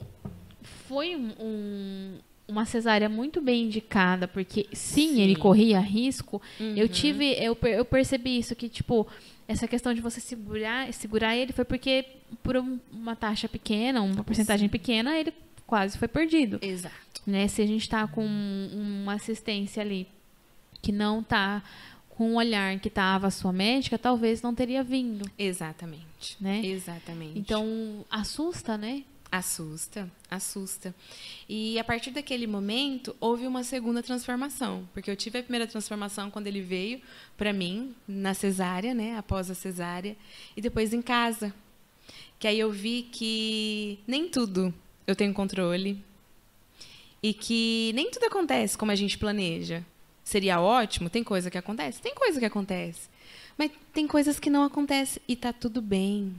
foi 0.88 1.16
um- 1.16 1.34
um- 1.40 2.18
uma 2.48 2.66
cesárea 2.66 3.10
muito 3.10 3.42
bem 3.42 3.64
indicada 3.64 4.28
porque 4.28 4.68
sim, 4.72 5.16
Sim. 5.16 5.22
ele 5.22 5.36
corria 5.36 5.80
risco 5.80 6.40
eu 6.60 6.86
Uhum. 6.86 6.88
tive 6.92 7.32
eu, 7.44 7.58
eu 7.64 7.84
percebi 7.84 8.38
isso 8.38 8.56
que 8.56 8.70
tipo 8.70 9.08
essa 9.48 9.68
questão 9.68 9.92
de 9.92 10.00
você 10.00 10.20
segurar 10.22 10.94
segurar 10.94 11.36
ele 11.36 11.52
foi 11.52 11.66
porque 11.66 12.06
por 12.44 12.56
um- 12.56 12.78
uma 12.92 13.16
taxa 13.16 13.50
pequena 13.50 14.00
uma 14.00 14.24
porcentagem 14.24 14.70
pequena 14.70 15.18
ele 15.18 15.34
quase 15.70 16.00
foi 16.00 16.08
perdido 16.08 16.58
Exato. 16.64 17.22
né? 17.28 17.48
Se 17.48 17.62
a 17.62 17.68
gente 17.68 17.84
está 17.84 18.08
com 18.08 18.26
uma 18.26 19.14
assistência 19.14 19.82
ali 19.82 20.08
que 20.82 20.92
não 20.92 21.20
está 21.20 21.62
com 22.10 22.34
o 22.34 22.36
olhar 22.36 22.78
que 22.80 22.88
estava 22.88 23.28
a 23.28 23.32
sua 23.32 23.54
médica, 23.54 23.98
talvez 23.98 24.42
não 24.42 24.54
teria 24.56 24.84
vindo, 24.84 25.30
Exatamente. 25.38 26.36
né? 26.42 26.66
Exatamente. 26.66 27.38
Então, 27.38 28.04
assusta, 28.10 28.78
né? 28.78 29.04
assusta, 29.32 30.12
assusta. 30.30 30.94
E 31.48 31.78
a 31.78 31.84
partir 31.84 32.10
daquele 32.10 32.48
momento 32.48 33.16
houve 33.20 33.46
uma 33.46 33.64
segunda 33.64 34.02
transformação, 34.02 34.90
porque 34.92 35.10
eu 35.12 35.16
tive 35.16 35.38
a 35.38 35.44
primeira 35.44 35.68
transformação 35.68 36.32
quando 36.32 36.48
ele 36.48 36.62
veio 36.62 37.00
para 37.38 37.54
mim 37.54 37.94
na 38.08 38.34
cesárea, 38.34 38.92
né, 38.94 39.16
após 39.18 39.52
a 39.52 39.54
cesárea, 39.54 40.18
e 40.58 40.62
depois 40.62 40.94
em 40.94 41.02
casa. 41.02 41.54
Que 42.40 42.48
aí 42.48 42.60
eu 42.60 42.72
vi 42.72 43.04
que 43.12 44.00
nem 44.08 44.28
tudo 44.28 44.74
eu 45.10 45.16
tenho 45.16 45.34
controle 45.34 46.02
e 47.22 47.34
que 47.34 47.92
nem 47.96 48.10
tudo 48.12 48.26
acontece 48.26 48.78
como 48.78 48.92
a 48.92 48.96
gente 48.96 49.18
planeja. 49.18 49.84
Seria 50.24 50.62
ótimo, 50.62 51.10
tem 51.10 51.24
coisa 51.24 51.50
que 51.50 51.58
acontece, 51.58 52.02
tem 52.02 52.14
coisa 52.14 52.40
que 52.40 52.46
acontece. 52.46 53.10
Mas 53.58 53.72
tem 53.94 54.08
coisas 54.08 54.40
que 54.40 54.50
não 54.50 54.64
acontecem 54.64 55.22
e 55.28 55.36
tá 55.36 55.52
tudo 55.52 55.82
bem. 55.82 56.34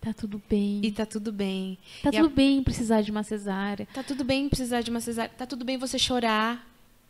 Tá 0.00 0.12
tudo 0.14 0.40
bem. 0.48 0.80
E 0.82 0.92
tá 0.92 1.04
tudo 1.04 1.32
bem. 1.32 1.76
tá 2.02 2.10
e 2.12 2.16
a- 2.16 2.22
tudo 2.22 2.32
bem 2.32 2.62
precisar 2.62 3.02
de 3.02 3.10
uma 3.10 3.24
cesárea 3.24 3.86
Tá 3.92 4.02
tudo 4.04 4.22
bem 4.24 4.48
precisar 4.48 4.80
de 4.80 4.90
uma 4.90 5.00
cesárea. 5.00 5.32
Tá 5.36 5.44
tudo 5.44 5.64
bem 5.64 5.76
você 5.76 5.98
chorar 5.98 6.64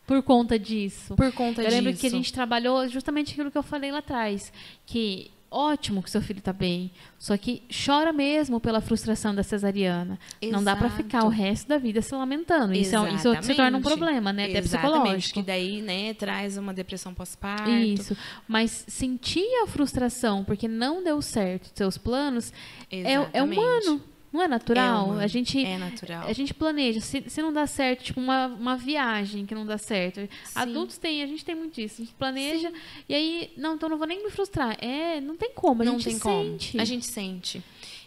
por 0.06 0.22
conta 0.22 0.58
disso. 0.58 1.14
por 1.14 1.30
conta 1.32 1.60
eu 1.60 1.66
disso. 1.66 1.76
lembro 1.76 1.94
que 2.00 2.06
a 2.06 2.10
gente 2.10 2.32
trabalhou 2.32 2.88
justamente 2.88 3.32
aquilo 3.32 3.50
que 3.50 3.58
eu 3.58 3.62
falei 3.62 3.92
lá 3.92 3.98
atrás, 3.98 4.50
que 4.86 5.30
ótimo 5.50 6.02
que 6.02 6.10
seu 6.10 6.20
filho 6.20 6.40
tá 6.40 6.52
bem, 6.52 6.90
só 7.18 7.36
que 7.36 7.62
chora 7.70 8.12
mesmo 8.12 8.60
pela 8.60 8.80
frustração 8.80 9.34
da 9.34 9.42
cesariana. 9.42 10.18
Não 10.42 10.62
dá 10.62 10.76
para 10.76 10.88
Exato. 10.88 11.02
ficar 11.02 11.24
o 11.24 11.28
resto 11.28 11.68
da 11.68 11.78
vida 11.78 12.02
se 12.02 12.14
lamentando. 12.14 12.74
Isso, 12.74 12.96
é 12.96 13.14
isso 13.14 13.42
se 13.42 13.54
torna 13.54 13.78
um 13.78 13.82
problema, 13.82 14.32
né? 14.32 14.44
Até 14.44 14.58
Exatamente, 14.58 14.94
psicológico. 14.96 15.40
que 15.40 15.46
daí, 15.46 15.82
né, 15.82 16.14
traz 16.14 16.56
uma 16.56 16.74
depressão 16.74 17.14
pós-parto. 17.14 17.70
Isso. 17.70 18.16
Mas 18.46 18.84
sentir 18.88 19.46
a 19.62 19.66
frustração 19.66 20.44
porque 20.44 20.68
não 20.68 21.02
deu 21.02 21.20
certo 21.22 21.70
seus 21.74 21.96
planos 21.96 22.52
é, 22.90 23.14
é 23.32 23.42
humano. 23.42 24.02
Não 24.32 24.42
é 24.42 24.48
natural? 24.48 24.98
É 25.00 25.02
humano, 25.04 25.20
A 25.20 25.26
gente 25.26 25.64
É 25.64 25.78
natural. 25.78 26.26
a 26.26 26.32
gente 26.32 26.52
planeja, 26.52 27.00
se, 27.00 27.24
se 27.28 27.40
não 27.40 27.52
dá 27.52 27.66
certo, 27.66 28.04
tipo 28.04 28.20
uma, 28.20 28.46
uma 28.46 28.76
viagem 28.76 29.46
que 29.46 29.54
não 29.54 29.64
dá 29.64 29.78
certo. 29.78 30.28
Adultos 30.54 30.98
têm, 30.98 31.22
a 31.22 31.26
gente 31.26 31.44
tem 31.44 31.54
muito 31.54 31.80
isso. 31.80 32.02
A 32.02 32.04
gente 32.04 32.14
planeja 32.14 32.70
e 33.08 33.14
aí, 33.14 33.50
não, 33.56 33.74
então 33.76 33.88
não 33.88 33.96
vou 33.96 34.06
nem 34.06 34.22
me 34.22 34.30
frustrar. 34.30 34.76
É, 34.84 35.20
não 35.20 35.36
tem 35.36 35.50
como, 35.54 35.80
a 35.82 35.84
não 35.84 35.94
gente 35.98 36.04
tem 36.04 36.18
sente. 36.18 36.72
como. 36.72 36.82
A 36.82 36.84
gente 36.84 37.06
sente. 37.06 37.62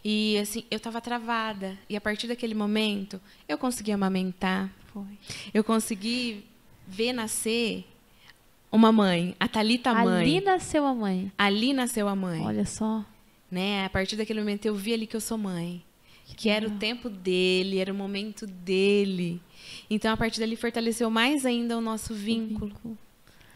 E 0.05 0.37
assim, 0.37 0.63
eu 0.69 0.79
tava 0.79 1.01
travada. 1.01 1.77
E 1.89 1.95
a 1.95 2.01
partir 2.01 2.27
daquele 2.27 2.53
momento, 2.53 3.19
eu 3.47 3.57
consegui 3.57 3.91
amamentar. 3.91 4.69
Foi. 4.93 5.03
Eu 5.53 5.63
consegui 5.63 6.43
ver 6.87 7.13
nascer 7.13 7.83
uma 8.71 8.91
mãe, 8.91 9.35
a 9.39 9.47
Thalita 9.47 9.93
mãe. 9.93 10.21
Ali 10.21 10.41
nasceu 10.41 10.85
a 10.85 10.93
mãe. 10.93 11.31
Ali 11.37 11.73
nasceu 11.73 12.07
a 12.07 12.15
mãe. 12.15 12.41
Olha 12.41 12.65
só. 12.65 13.03
né? 13.49 13.85
A 13.85 13.89
partir 13.89 14.15
daquele 14.15 14.39
momento 14.39 14.65
eu 14.65 14.75
vi 14.75 14.93
ali 14.93 15.07
que 15.07 15.15
eu 15.15 15.21
sou 15.21 15.37
mãe. 15.37 15.83
Que 16.41 16.49
era 16.49 16.65
o 16.67 16.71
tempo 16.71 17.07
dele, 17.07 17.77
era 17.77 17.93
o 17.93 17.95
momento 17.95 18.47
dele. 18.47 19.39
Então, 19.87 20.11
a 20.11 20.17
partir 20.17 20.39
dali, 20.39 20.55
fortaleceu 20.55 21.07
mais 21.09 21.45
ainda 21.45 21.77
o 21.77 21.81
nosso 21.81 22.15
vínculo. 22.15 22.71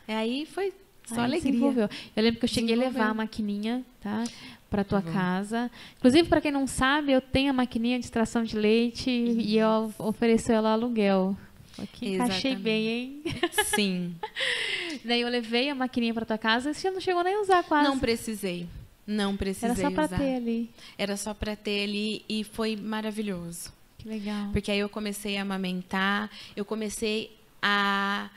E 0.08 0.12
aí 0.12 0.46
foi 0.46 0.72
só 1.08 1.16
Aí 1.16 1.26
alegria. 1.26 1.52
desenvolveu. 1.52 1.90
Eu 2.16 2.24
lembro 2.24 2.40
que 2.40 2.46
eu 2.46 2.50
cheguei 2.50 2.76
a 2.76 2.78
levar 2.78 3.10
a 3.10 3.14
maquininha, 3.16 3.84
tá? 4.00 4.24
Pra 4.70 4.84
tua 4.84 5.02
casa. 5.02 5.72
Inclusive, 5.98 6.30
para 6.30 6.40
quem 6.42 6.52
não 6.52 6.68
sabe, 6.68 7.12
eu 7.12 7.22
tenho 7.22 7.50
a 7.50 7.54
maquininha 7.54 7.98
de 7.98 8.06
extração 8.06 8.44
de 8.44 8.56
leite 8.56 9.10
e 9.10 9.58
eu 9.58 9.92
ofereço 9.98 10.52
ela 10.52 10.74
aluguel. 10.74 11.36
Aqui 11.80 12.14
encaixei 12.14 12.52
Exatamente. 12.52 12.64
bem, 12.64 12.88
hein? 12.88 13.24
Sim. 13.66 14.16
Daí 15.04 15.22
eu 15.22 15.30
levei 15.30 15.70
a 15.70 15.76
maquininha 15.76 16.14
pra 16.14 16.24
tua 16.24 16.38
casa 16.38 16.70
e 16.70 16.74
você 16.76 16.92
não 16.92 17.02
chegou 17.02 17.24
nem 17.24 17.34
a 17.36 17.42
usar 17.42 17.64
quase. 17.64 17.90
Não 17.90 17.98
precisei. 17.98 18.68
Não 19.08 19.38
precisei 19.38 19.70
Era 19.70 19.80
só 19.82 19.88
usar. 19.90 20.18
ter 20.18 20.36
ali. 20.36 20.70
Era 20.98 21.18
só 21.18 21.34
para 21.34 21.56
ter 21.56 21.84
ali 21.84 22.26
e 22.28 22.44
foi 22.44 22.76
maravilhoso. 22.76 23.72
Que 23.98 24.08
legal. 24.10 24.50
Porque 24.52 24.72
aí 24.72 24.80
eu 24.80 24.90
comecei 24.90 25.38
a 25.38 25.42
amamentar, 25.44 26.30
eu 26.56 26.66
comecei 26.66 27.36
a 27.62 28.30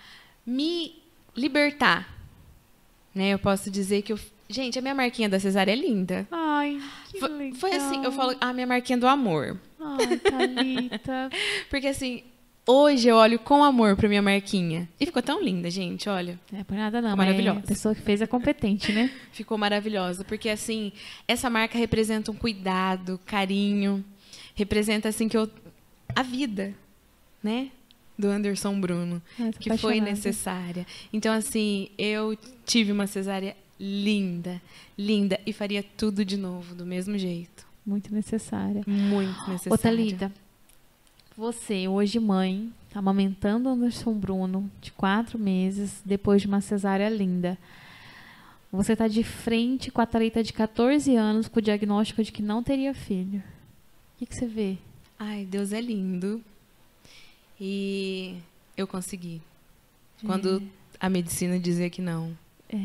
me 0.47 0.95
libertar. 1.37 2.17
Né? 3.15 3.31
Eu 3.31 3.39
posso 3.39 3.71
dizer 3.71 4.03
que 4.03 4.13
eu... 4.13 4.19
Gente, 4.51 4.79
a 4.79 4.83
minha 4.83 4.95
marquinha 4.95 5.29
da 5.29 5.39
cesárea 5.39 5.73
é 5.73 5.77
linda. 5.77 6.27
Ai, 6.31 6.81
que 7.11 7.21
Foi, 7.21 7.29
legal. 7.29 7.59
foi 7.59 7.73
assim, 7.75 8.03
eu 8.03 8.11
falo, 8.13 8.35
a 8.41 8.51
minha 8.53 8.67
marquinha 8.67 8.97
do 8.97 9.07
amor. 9.07 9.61
Ai, 9.79 10.17
Thalita. 10.19 11.29
Porque 11.69 11.87
assim, 11.89 12.25
hoje 12.69 13.09
eu 13.09 13.17
olho 13.17 13.39
com 13.39 13.65
amor 13.65 13.97
pra 13.97 14.09
minha 14.09 14.21
marquinha. 14.21 14.87
E 15.01 15.07
ficou 15.07 15.23
tão 15.23 15.43
linda, 15.43 15.71
gente, 15.71 16.09
olha. 16.09 16.39
É 16.53 16.63
por 16.63 16.77
nada 16.77 17.01
não, 17.01 17.17
mas 17.17 17.27
maravilhosa. 17.27 17.59
a 17.61 17.63
pessoa 17.63 17.95
que 17.95 18.03
fez 18.03 18.21
é 18.21 18.27
competente, 18.27 18.93
né? 18.93 19.11
Ficou 19.33 19.57
maravilhosa. 19.57 20.23
Porque 20.25 20.51
assim, 20.51 20.93
essa 21.27 21.49
marca 21.49 21.79
representa 21.79 22.31
um 22.31 22.35
cuidado, 22.35 23.19
carinho. 23.25 24.05
Representa 24.55 25.09
assim 25.09 25.29
que 25.29 25.37
eu. 25.37 25.51
A 26.15 26.23
vida, 26.23 26.75
né? 27.43 27.71
Do 28.19 28.29
Anderson 28.29 28.79
Bruno. 28.81 29.23
Tô 29.37 29.59
que 29.59 29.69
foi 29.69 29.77
apaixonada. 29.77 30.11
necessária. 30.11 30.87
Então, 31.13 31.33
assim, 31.33 31.89
eu 31.97 32.37
tive 32.67 32.91
uma 32.93 33.07
cesárea 33.07 33.57
linda, 33.79 34.61
linda. 34.97 35.39
E 35.47 35.53
faria 35.53 35.85
tudo 35.97 36.25
de 36.25 36.37
novo, 36.37 36.75
do 36.75 36.85
mesmo 36.85 37.17
jeito. 37.17 37.67
Muito 37.87 38.13
necessária. 38.13 38.83
Muito 38.87 39.39
necessária. 39.49 39.73
Ô, 39.73 39.79
Thalita, 39.79 40.33
você, 41.39 41.87
hoje 41.87 42.19
mãe, 42.19 42.73
amamentando 42.93 43.69
Anderson 43.69 44.13
Bruno, 44.13 44.69
de 44.81 44.91
quatro 44.91 45.39
meses, 45.39 46.03
depois 46.05 46.43
de 46.43 46.49
uma 46.49 46.61
cesárea 46.61 47.09
linda. 47.09 47.57
Você 48.73 48.93
está 48.95 49.07
de 49.07 49.23
frente 49.23 49.89
com 49.91 50.01
a 50.01 50.07
Thalita 50.07 50.43
de 50.43 50.53
14 50.53 51.15
anos, 51.15 51.47
com 51.47 51.61
o 51.61 51.63
diagnóstico 51.63 52.25
de 52.25 52.33
que 52.33 52.43
não 52.43 52.61
teria 52.61 52.93
filho. 52.93 53.39
O 53.39 54.19
que, 54.19 54.27
que 54.27 54.35
você 54.35 54.47
vê? 54.49 54.77
Ai, 55.17 55.45
Deus 55.45 55.73
é 55.73 55.81
lindo. 55.81 56.43
E 57.61 58.37
eu 58.77 58.87
consegui. 58.89 59.41
Quando 60.27 60.61
a 60.99 61.09
medicina 61.09 61.59
dizia 61.59 61.89
que 61.89 62.03
não, 62.03 62.37
É, 62.69 62.77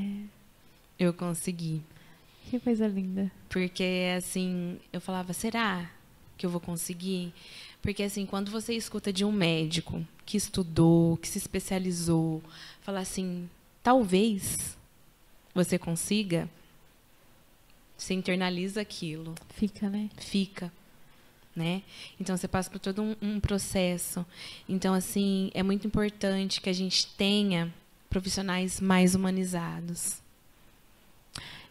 eu 0.99 1.11
consegui. 1.11 1.81
que 2.51 2.59
coisa 2.59 2.87
linda. 2.87 3.31
Porque, 3.49 4.13
assim, 4.15 4.77
eu 4.93 5.01
falava, 5.01 5.33
será 5.33 5.89
que 6.37 6.45
eu 6.45 6.49
vou 6.49 6.59
conseguir? 6.59 7.33
Porque, 7.81 8.03
assim, 8.03 8.25
quando 8.25 8.49
você 8.49 8.73
escuta 8.73 9.11
de 9.11 9.25
um 9.25 9.31
médico 9.31 10.05
que 10.25 10.37
estudou, 10.37 11.17
que 11.17 11.27
se 11.27 11.37
especializou, 11.37 12.41
falar 12.81 13.01
assim, 13.01 13.49
talvez 13.83 14.77
você 15.53 15.77
consiga, 15.77 16.49
você 17.97 18.13
internaliza 18.13 18.79
aquilo, 18.79 19.35
Fica, 19.53 19.89
né? 19.89 20.09
fica, 20.17 20.71
né? 21.53 21.83
Então, 22.19 22.37
você 22.37 22.47
passa 22.47 22.69
por 22.69 22.79
todo 22.79 23.01
um, 23.01 23.15
um 23.21 23.39
processo. 23.39 24.25
Então, 24.67 24.93
assim, 24.93 25.51
é 25.53 25.61
muito 25.61 25.85
importante 25.85 26.61
que 26.61 26.69
a 26.69 26.73
gente 26.73 27.05
tenha 27.17 27.71
profissionais 28.09 28.79
mais 28.79 29.13
humanizados. 29.13 30.22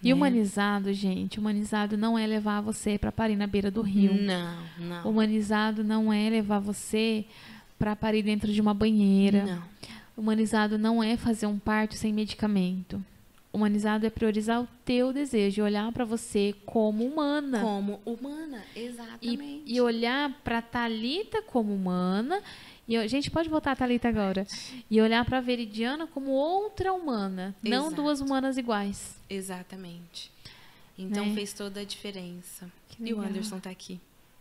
E 0.03 0.09
né? 0.09 0.15
humanizado, 0.15 0.93
gente, 0.93 1.39
humanizado 1.39 1.97
não 1.97 2.19
é 2.19 2.27
levar 2.27 2.61
você 2.61 2.99
para 2.99 3.13
parir 3.13 3.37
na 3.37 3.47
beira 3.47 3.71
do 3.71 3.83
rio. 3.83 4.15
Não, 4.15 4.59
não. 4.79 5.11
Humanizado 5.11 5.85
não 5.85 6.13
é 6.13 6.29
levar 6.29 6.59
você 6.59 7.25
para 7.79 7.95
parir 7.95 8.23
dentro 8.23 8.53
de 8.53 8.61
uma 8.61 8.75
banheira. 8.75 9.45
Não. 9.47 9.63
Humanizado 10.17 10.77
não 10.77 11.03
é 11.03 11.17
fazer 11.17 11.47
um 11.47 11.59
parto 11.59 11.95
sem 11.95 12.13
medicamento. 12.13 13.03
Humanizado 13.53 14.07
é 14.07 14.11
priorizar 14.11 14.63
o 14.63 14.69
teu 14.85 15.13
desejo, 15.13 15.63
olhar 15.63 15.93
para 15.93 16.05
você 16.07 16.55
como 16.65 17.05
humana. 17.05 17.61
Como 17.61 18.01
humana, 18.05 18.63
E, 18.75 18.81
exatamente. 18.81 19.63
e 19.67 19.81
olhar 19.81 20.31
para 20.43 20.63
Talita 20.63 21.43
como 21.43 21.75
humana. 21.75 22.41
E 22.89 22.97
a 22.97 23.07
gente 23.07 23.31
pode 23.31 23.49
botar 23.49 23.73
a 23.73 23.77
Talita 23.77 24.09
agora. 24.09 24.45
E 24.91 25.01
olhar 25.01 25.25
para 25.25 25.41
Veridiana 25.41 26.07
como 26.07 26.31
outra 26.33 26.93
humana, 26.93 27.55
não 27.63 27.87
Exato. 27.87 28.03
duas 28.03 28.21
humanas 28.21 28.59
iguais. 28.59 29.17
Exatamente. 29.31 30.31
Então 30.99 31.27
Né? 31.27 31.35
fez 31.35 31.53
toda 31.53 31.81
a 31.81 31.85
diferença. 31.85 32.71
E 33.01 33.15
o. 33.15 33.21
Anderson 33.21 33.59
tá 33.61 33.71
aqui. 33.71 34.01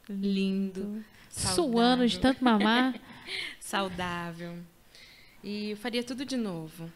Lindo. 0.10 1.04
Suando 1.30 2.06
de 2.08 2.20
tanto 2.20 2.44
mamar. 2.44 3.00
Saudável. 3.60 4.58
E 5.44 5.72
eu 5.72 5.78
faria 5.78 6.04
tudo 6.04 6.26
de 6.26 6.36
novo. 6.38 6.92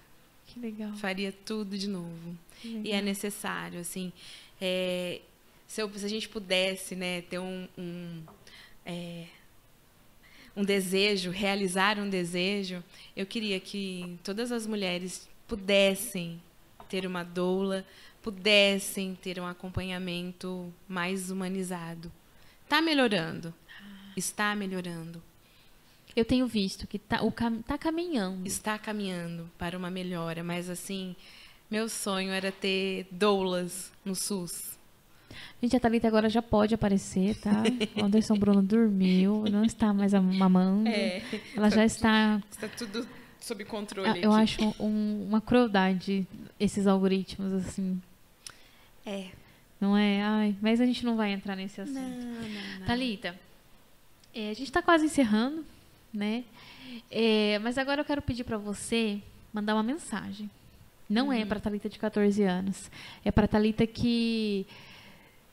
que 0.48 0.60
legal. 0.60 0.94
Faria 0.98 1.32
tudo 1.46 1.78
de 1.78 1.88
novo. 1.88 2.38
E 2.64 2.92
é 2.92 3.02
necessário, 3.02 3.80
assim. 3.80 4.12
é, 4.60 5.22
se, 5.68 5.82
eu- 5.82 5.92
se 5.94 6.06
a 6.06 6.10
gente 6.10 6.28
pudesse 6.30 6.96
né, 6.96 7.22
ter 7.24 7.40
um, 7.40 7.68
um, 7.78 8.22
é, 8.86 9.26
um 10.56 10.64
desejo, 10.64 11.32
realizar 11.32 12.00
um 12.00 12.10
desejo, 12.10 12.84
eu 13.16 13.26
queria 13.26 13.60
que 13.60 14.18
todas 14.24 14.52
as 14.52 14.66
mulheres 14.66 15.28
pudessem 15.48 16.42
ter 16.88 17.06
uma 17.06 17.24
doula, 17.24 17.86
pudessem 18.22 19.16
ter 19.16 19.40
um 19.40 19.46
acompanhamento 19.46 20.74
mais 20.88 21.30
humanizado. 21.30 22.12
Está 22.64 22.82
melhorando. 22.82 23.54
Está 24.16 24.56
melhorando. 24.56 25.22
Eu 26.16 26.24
tenho 26.24 26.48
visto 26.48 26.88
que 26.88 26.98
tá, 26.98 27.22
o 27.22 27.32
cam 27.32 27.62
tá 27.62 27.78
caminhando. 27.78 28.48
Está 28.48 28.80
caminhando 28.80 29.52
para 29.58 29.78
uma 29.78 29.92
melhora, 29.92 30.44
mas 30.44 30.70
assim, 30.70 31.16
meu 31.70 31.90
sonho 31.90 32.32
era 32.32 32.52
ter 32.52 33.06
doulas 33.12 33.92
no 34.06 34.16
SUS. 34.16 34.75
Gente, 35.62 35.76
a 35.76 35.80
Thalita 35.80 36.08
agora 36.08 36.30
já 36.30 36.42
pode 36.42 36.74
aparecer, 36.76 37.36
tá? 37.38 37.64
O 38.02 38.06
Anderson 38.06 38.36
Bruno 38.38 38.62
dormiu, 38.62 39.46
não 39.52 39.64
está 39.64 39.94
mais 39.94 40.14
mamando. 40.14 40.90
Ela 41.56 41.70
já 41.70 41.86
está. 41.86 42.42
Está 42.52 42.68
tudo 42.68 43.08
sob 43.40 43.64
controle. 43.66 44.10
Ah, 44.10 44.18
Eu 44.18 44.32
acho 44.32 44.62
um- 44.80 45.26
uma 45.28 45.40
crueldade 45.42 46.28
esses 46.60 46.88
algoritmos, 46.88 47.54
assim. 47.54 48.02
É. 49.06 49.28
Não 49.80 49.96
é? 49.96 50.22
Ai, 50.24 50.56
mas 50.62 50.80
a 50.82 50.86
gente 50.86 51.06
não 51.06 51.16
vai 51.16 51.32
entrar 51.32 51.56
nesse 51.56 51.80
assunto. 51.82 51.96
Não, 52.00 52.10
não, 52.10 52.80
não. 52.80 52.88
Thalita, 52.88 53.36
é, 54.34 54.50
a 54.50 54.54
gente 54.54 54.64
está 54.64 54.82
quase 54.82 55.06
encerrando, 55.06 55.64
né? 56.14 56.44
É, 57.12 57.60
mas 57.60 57.78
agora 57.78 58.02
eu 58.02 58.06
quero 58.06 58.22
pedir 58.22 58.44
para 58.46 58.58
você 58.58 59.22
mandar 59.54 59.74
uma 59.76 59.84
mensagem. 59.84 60.50
Não 61.08 61.32
é 61.32 61.46
para 61.46 61.60
Thalita 61.60 61.88
de 61.88 62.00
14 62.00 62.42
anos. 62.44 62.90
É 63.24 63.32
para 63.32 63.48
Thalita 63.48 63.86
que 63.86 64.66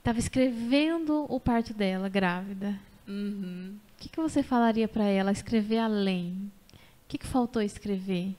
estava 0.02 0.18
escrevendo 0.18 1.26
o 1.28 1.38
parto 1.38 1.72
dela, 1.72 2.08
grávida. 2.08 2.76
Uhum. 3.06 3.76
O 3.96 4.02
que, 4.02 4.08
que 4.08 4.20
você 4.20 4.42
falaria 4.42 4.88
para 4.88 5.04
ela 5.04 5.30
escrever 5.30 5.78
além? 5.78 6.50
O 6.72 7.08
que, 7.08 7.18
que 7.18 7.26
faltou 7.26 7.62
escrever? 7.62 8.34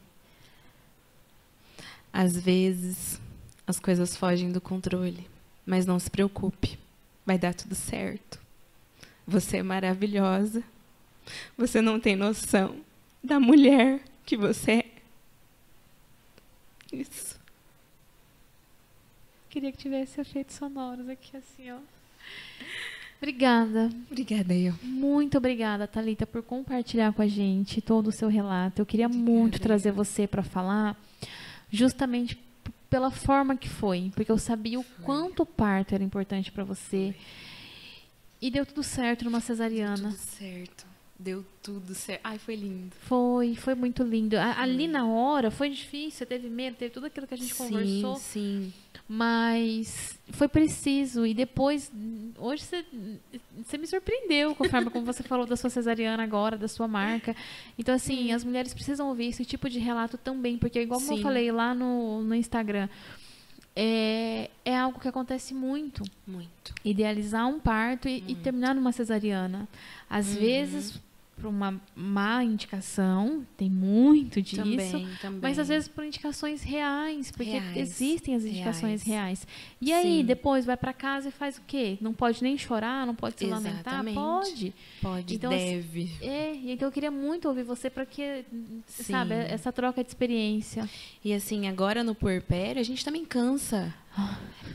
Às 2.12 2.38
vezes 2.38 3.20
as 3.66 3.80
coisas 3.80 4.18
fogem 4.18 4.52
do 4.52 4.60
controle, 4.60 5.26
mas 5.66 5.86
não 5.86 5.98
se 5.98 6.12
preocupe, 6.12 6.78
vai 7.26 7.38
dar 7.40 7.54
tudo 7.54 7.76
certo. 7.76 8.42
Você 9.26 9.58
é 9.58 9.64
maravilhosa. 9.64 10.62
Você 11.58 11.82
não 11.82 11.98
tem 11.98 12.18
noção 12.18 12.76
da 13.24 13.40
mulher 13.40 14.02
que 14.26 14.36
você 14.36 14.72
é. 14.72 14.92
Isso. 16.92 17.33
Queria 19.54 19.72
que 19.72 19.78
tivesse 19.78 20.20
efeitos 20.20 20.56
sonoros 20.56 21.08
aqui, 21.08 21.38
assim, 21.38 21.70
ó. 21.72 21.78
Obrigada. 23.20 23.92
Obrigada, 24.10 24.52
eu. 24.52 24.74
Muito 24.82 25.38
obrigada, 25.38 25.86
Thalita, 25.88 26.26
por 26.26 26.42
compartilhar 26.42 27.14
com 27.14 27.22
a 27.22 27.28
gente 27.28 27.80
todo 27.82 28.08
o 28.08 28.12
seu 28.12 28.28
relato. 28.30 28.82
Eu 28.82 28.86
queria 28.88 29.08
muito 29.08 29.60
trazer 29.62 29.92
você 29.92 30.26
para 30.26 30.42
falar, 30.42 31.00
justamente 31.72 32.36
pela 32.90 33.12
forma 33.12 33.56
que 33.56 33.70
foi, 33.70 34.12
porque 34.16 34.32
eu 34.32 34.40
sabia 34.40 34.80
o 34.80 34.84
quanto 35.04 35.44
o 35.44 35.46
parto 35.46 35.94
era 35.94 36.04
importante 36.04 36.52
para 36.52 36.64
você. 36.64 37.14
E 38.42 38.50
deu 38.50 38.66
tudo 38.66 38.82
certo 38.82 39.24
numa 39.24 39.40
cesariana. 39.40 40.10
Tudo 40.10 40.18
certo. 40.18 40.86
Deu 41.18 41.46
tudo 41.62 41.94
certo. 41.94 42.22
Ai, 42.24 42.40
foi 42.40 42.56
lindo. 42.56 42.92
Foi, 43.02 43.54
foi 43.56 43.76
muito 43.76 44.02
lindo. 44.02 44.36
A- 44.36 44.60
ali 44.60 44.88
na 44.88 45.06
hora 45.06 45.52
foi 45.52 45.70
difícil, 45.70 46.18
você 46.18 46.26
teve 46.26 46.50
medo, 46.50 46.76
teve 46.76 46.92
tudo 46.92 47.06
aquilo 47.06 47.28
que 47.28 47.36
a 47.36 47.38
gente 47.38 47.54
conversou. 47.56 48.16
Sim, 48.18 48.74
Mas 49.08 50.18
foi 50.32 50.48
preciso. 50.48 51.26
E 51.26 51.34
depois, 51.34 51.92
hoje 52.38 52.64
você, 52.64 52.86
você 53.64 53.78
me 53.78 53.86
surpreendeu 53.86 54.56
com 54.56 54.66
a 54.66 54.70
forma 54.70 54.90
como 54.90 55.06
você 55.06 55.22
falou 55.24 55.46
da 55.46 55.56
sua 55.56 55.70
cesariana 55.70 56.24
agora, 56.24 56.58
da 56.58 56.68
sua 56.68 56.88
marca. 56.88 57.36
Então, 57.78 57.94
assim, 57.94 58.32
as 58.32 58.44
mulheres 58.44 58.74
precisam 58.74 59.08
ouvir 59.10 59.28
esse 59.28 59.44
tipo 59.46 59.70
de 59.70 59.78
relato 59.80 60.18
também, 60.18 60.58
porque, 60.58 60.82
igual 60.82 61.02
eu 61.02 61.06
Sim. 61.18 61.22
falei 61.22 61.52
lá 61.52 61.76
no, 61.76 62.22
no 62.24 62.34
Instagram, 62.34 62.88
é, 63.76 64.50
é 64.64 64.78
algo 64.78 65.00
que 65.00 65.08
acontece 65.08 65.54
muito. 65.54 66.04
Muito. 66.26 66.74
Idealizar 66.86 67.48
um 67.48 67.60
parto 67.60 68.08
e, 68.08 68.24
e 68.28 68.36
terminar 68.36 68.74
numa 68.74 68.92
cesariana. 68.92 69.68
Às 70.10 70.28
Uhum. 70.30 70.36
vezes, 70.40 71.02
por 71.36 71.48
uma 71.48 71.82
má 71.96 72.44
indicação, 72.44 73.46
tem 73.58 73.70
muito 73.70 74.42
disso. 74.42 74.58
Também, 74.64 75.08
também. 75.22 75.40
Mas 75.42 75.58
às 75.60 75.68
vezes 75.68 75.88
por 75.88 76.04
indicações 76.06 76.62
reais, 76.62 77.32
porque 77.32 77.52
Reais, 77.52 77.76
existem 77.78 78.36
as 78.36 78.46
indicações 78.46 79.04
reais. 79.04 79.40
reais. 79.44 79.48
E 79.82 79.92
aí, 79.92 80.20
Sim. 80.20 80.26
depois 80.26 80.66
vai 80.66 80.78
pra 80.78 80.94
casa 80.94 81.30
e 81.30 81.32
faz 81.32 81.58
o 81.58 81.62
quê? 81.68 81.98
Não 82.00 82.14
pode 82.14 82.42
nem 82.44 82.58
chorar, 82.58 83.06
não 83.06 83.16
pode 83.16 83.40
se 83.40 83.46
lamentar? 83.46 84.06
Exatamente. 84.06 84.16
Pode. 84.16 84.74
Pode, 85.02 85.36
Então, 85.36 85.50
deve. 85.50 86.10
É, 86.22 86.54
e 86.56 86.72
então 86.72 86.88
eu 86.88 86.92
queria 86.92 87.12
muito 87.12 87.48
ouvir 87.48 87.64
você 87.64 87.90
para 87.90 88.06
que, 88.06 88.46
Sim. 88.88 89.04
sabe, 89.04 89.34
essa 89.34 89.72
troca 89.72 90.04
de 90.04 90.10
experiência. 90.10 90.88
E 91.26 91.34
assim, 91.34 91.68
agora 91.68 92.04
no 92.04 92.14
puerpério, 92.16 92.80
a 92.80 92.84
gente 92.84 93.04
também 93.04 93.26
cansa. 93.26 93.94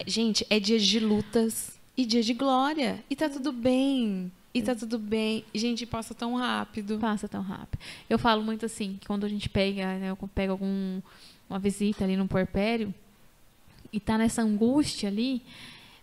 Gente, 0.07 0.47
é 0.51 0.59
dia 0.61 0.79
de 0.79 0.99
lutas 1.01 1.79
e 1.97 2.05
dia 2.05 2.23
de 2.23 2.35
glória. 2.35 3.03
E 3.09 3.17
tá 3.17 3.29
tudo 3.29 3.53
bem. 3.53 4.31
E 4.59 4.63
tá 4.63 4.75
tudo 4.75 4.99
bem. 4.99 5.45
Gente, 5.55 5.87
passa 5.87 6.15
tão 6.15 6.35
rápido. 6.35 6.99
Passa 6.99 7.29
tão 7.29 7.43
rápido. 7.43 7.79
Eu 8.09 8.19
falo 8.19 8.43
muito 8.43 8.67
assim, 8.67 8.97
que 9.01 9.07
quando 9.07 9.25
a 9.25 9.29
gente 9.29 9.49
pega, 9.49 9.99
né, 9.99 10.11
eu 10.11 10.17
pego 10.35 10.53
algum 10.53 11.01
uma 11.49 11.59
visita 11.59 12.05
ali 12.05 12.17
no 12.17 12.29
puerpério 12.29 12.93
e 13.93 13.99
tá 13.99 14.19
nessa 14.19 14.43
angústia 14.43 15.09
ali, 15.09 15.41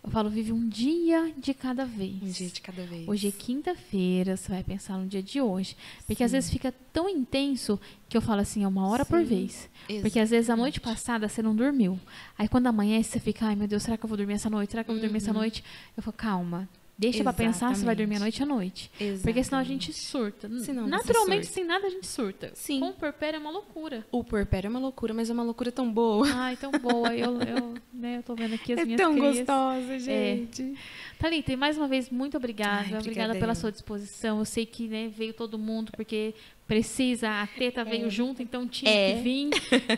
eu 0.04 0.10
falo, 0.10 0.30
vive 0.30 0.52
um 0.52 0.68
dia 0.68 1.32
de 1.38 1.54
cada 1.54 1.86
vez. 1.86 2.16
Um 2.22 2.32
dia 2.32 2.50
de 2.50 2.62
cada 2.62 2.84
vez. 2.84 3.08
Hoje 3.08 3.28
é 3.28 3.32
quinta-feira, 3.32 4.38
você 4.38 4.50
vai 4.52 4.64
pensar 4.64 4.98
no 4.98 5.08
dia 5.08 5.22
de 5.22 5.42
hoje. 5.42 5.76
Porque 6.06 6.24
às 6.24 6.32
vezes 6.32 6.50
fica 6.50 6.72
tão 6.94 7.08
intenso 7.10 7.80
que 8.10 8.16
eu 8.18 8.22
falo 8.22 8.42
assim, 8.42 8.64
é 8.64 8.68
uma 8.68 8.88
hora 8.88 9.04
por 9.06 9.20
Sim. 9.20 9.26
vez. 9.26 9.70
Porque 10.02 10.20
às 10.20 10.30
vezes 10.30 10.50
a 10.50 10.56
noite 10.56 10.80
passada 10.80 11.28
você 11.28 11.42
não 11.42 11.56
dormiu. 11.56 12.00
Aí 12.38 12.48
quando 12.48 12.68
amanhece, 12.68 13.12
você 13.12 13.20
fica, 13.20 13.46
ai 13.48 13.56
meu 13.56 13.68
Deus, 13.68 13.84
será 13.84 13.98
que 13.98 14.06
eu 14.06 14.08
vou 14.08 14.18
dormir 14.18 14.34
essa 14.34 14.50
noite? 14.50 14.72
Será 14.72 14.84
que 14.84 14.90
eu 14.90 14.96
vou 14.96 15.02
dormir 15.02 15.18
essa 15.18 15.32
Uhum. 15.32 15.38
noite? 15.38 15.64
Eu 15.98 16.02
falo, 16.04 16.16
calma, 16.18 16.70
Deixa 16.98 17.24
pra 17.24 17.34
pensar 17.34 17.76
se 17.76 17.84
vai 17.84 17.94
dormir 17.94 18.16
à 18.16 18.28
Exatamente. 18.28 18.40
noite 18.40 18.92
à 19.02 19.06
noite. 19.06 19.22
Porque 19.22 19.44
senão 19.44 19.60
a 19.60 19.64
gente 19.66 19.92
surta. 19.92 20.48
Senão 20.60 20.88
Naturalmente, 20.88 21.46
surta. 21.46 21.54
sem 21.54 21.66
nada, 21.66 21.88
a 21.88 21.90
gente 21.90 22.08
surta. 22.08 22.52
Sim. 22.56 22.80
Com 22.80 22.88
o 22.90 22.94
porpério 22.94 23.36
é 23.36 23.40
uma 23.40 23.52
loucura. 23.52 24.06
O 24.12 24.24
puerpério 24.24 24.68
é 24.68 24.70
uma 24.70 24.80
loucura, 24.80 25.14
mas 25.14 25.30
é 25.30 25.34
uma 25.34 25.44
loucura 25.44 25.72
tão 25.74 25.92
boa. 25.92 26.26
Ai, 26.34 26.56
tão 26.56 26.72
boa. 26.72 27.14
Eu, 27.14 27.40
eu, 27.42 27.74
né, 27.94 28.18
eu 28.20 28.24
tô 28.24 28.34
vendo 28.34 28.56
aqui 28.56 28.72
as 28.72 28.80
É 28.80 28.86
minhas 28.86 29.02
tão 29.02 29.14
crias. 29.14 29.38
gostosa, 29.40 30.00
gente. 30.00 30.74
Thalita, 31.20 31.52
e 31.52 31.58
mais 31.58 31.78
uma 31.78 31.88
vez, 31.88 32.10
muito 32.10 32.38
obrigada. 32.38 32.88
Ai, 32.94 32.98
obrigada 33.00 33.36
pela 33.36 33.56
sua 33.56 33.72
disposição. 33.74 34.40
Eu 34.40 34.46
sei 34.46 34.66
que 34.66 34.88
né, 34.88 35.10
veio 35.10 35.34
todo 35.34 35.60
mundo 35.60 35.92
porque 35.98 36.34
precisa, 36.66 37.42
a 37.42 37.48
teta 37.48 37.84
veio 37.84 38.10
junto, 38.10 38.42
então 38.42 38.66
tinha 38.68 38.90
É. 38.90 39.16
que 39.16 39.22
vir, 39.22 39.50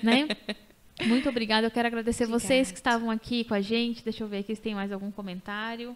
né? 0.04 0.28
Muito 1.06 1.30
obrigada. 1.30 1.68
Eu 1.68 1.72
quero 1.72 1.88
agradecer 1.88 2.26
vocês 2.26 2.70
Obrigada. 2.70 2.74
que 2.74 2.80
estavam 2.80 3.12
aqui 3.12 3.44
com 3.44 3.54
a 3.54 3.62
gente. 3.62 4.04
Deixa 4.04 4.24
eu 4.24 4.28
ver 4.28 4.40
aqui 4.40 4.56
se 4.56 4.62
tem 4.62 4.74
mais 4.74 4.92
algum 4.92 5.12
comentário. 5.12 5.96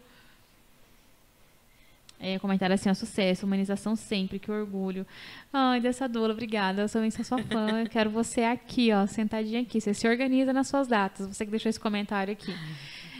É, 2.23 2.37
assim, 2.75 2.87
ó, 2.87 2.93
sucesso, 2.93 3.47
humanização 3.47 3.95
sempre, 3.95 4.37
que 4.37 4.51
orgulho. 4.51 5.07
Ai, 5.51 5.81
dessa 5.81 6.07
doula, 6.07 6.33
obrigada. 6.33 6.83
Eu 6.83 6.87
sou 6.87 7.01
sua 7.23 7.39
fã. 7.41 7.81
Eu 7.81 7.89
quero 7.89 8.11
você 8.11 8.43
aqui, 8.43 8.91
ó, 8.93 9.07
sentadinha 9.07 9.61
aqui. 9.61 9.81
Você 9.81 9.91
se 9.91 10.07
organiza 10.07 10.53
nas 10.53 10.67
suas 10.67 10.87
datas. 10.87 11.25
Você 11.25 11.43
que 11.43 11.49
deixou 11.49 11.69
esse 11.69 11.79
comentário 11.79 12.31
aqui. 12.31 12.53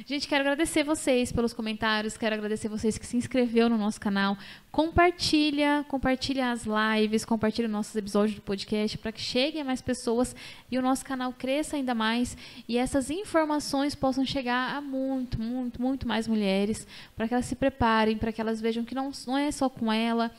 Gente, 0.03 0.27
quero 0.27 0.41
agradecer 0.41 0.83
vocês 0.83 1.31
pelos 1.31 1.53
comentários, 1.53 2.17
quero 2.17 2.33
agradecer 2.33 2.67
vocês 2.67 2.97
que 2.97 3.05
se 3.05 3.17
inscreveu 3.17 3.69
no 3.69 3.77
nosso 3.77 3.99
canal. 3.99 4.35
Compartilha, 4.71 5.85
compartilha 5.87 6.51
as 6.51 6.65
lives, 6.65 7.23
compartilha 7.23 7.67
nossos 7.67 7.95
episódios 7.95 8.35
do 8.35 8.41
podcast 8.41 8.97
para 8.97 9.11
que 9.11 9.21
cheguem 9.21 9.63
mais 9.63 9.79
pessoas 9.79 10.35
e 10.71 10.77
o 10.77 10.81
nosso 10.81 11.05
canal 11.05 11.31
cresça 11.31 11.75
ainda 11.75 11.93
mais 11.93 12.35
e 12.67 12.77
essas 12.77 13.11
informações 13.11 13.93
possam 13.93 14.25
chegar 14.25 14.75
a 14.75 14.81
muito, 14.81 15.39
muito, 15.39 15.79
muito 15.79 16.07
mais 16.07 16.27
mulheres, 16.27 16.87
para 17.15 17.27
que 17.27 17.35
elas 17.35 17.45
se 17.45 17.55
preparem, 17.55 18.17
para 18.17 18.31
que 18.31 18.41
elas 18.41 18.59
vejam 18.59 18.83
que 18.83 18.95
não, 18.95 19.11
não 19.27 19.37
é 19.37 19.51
só 19.51 19.69
com 19.69 19.93
ela 19.93 20.31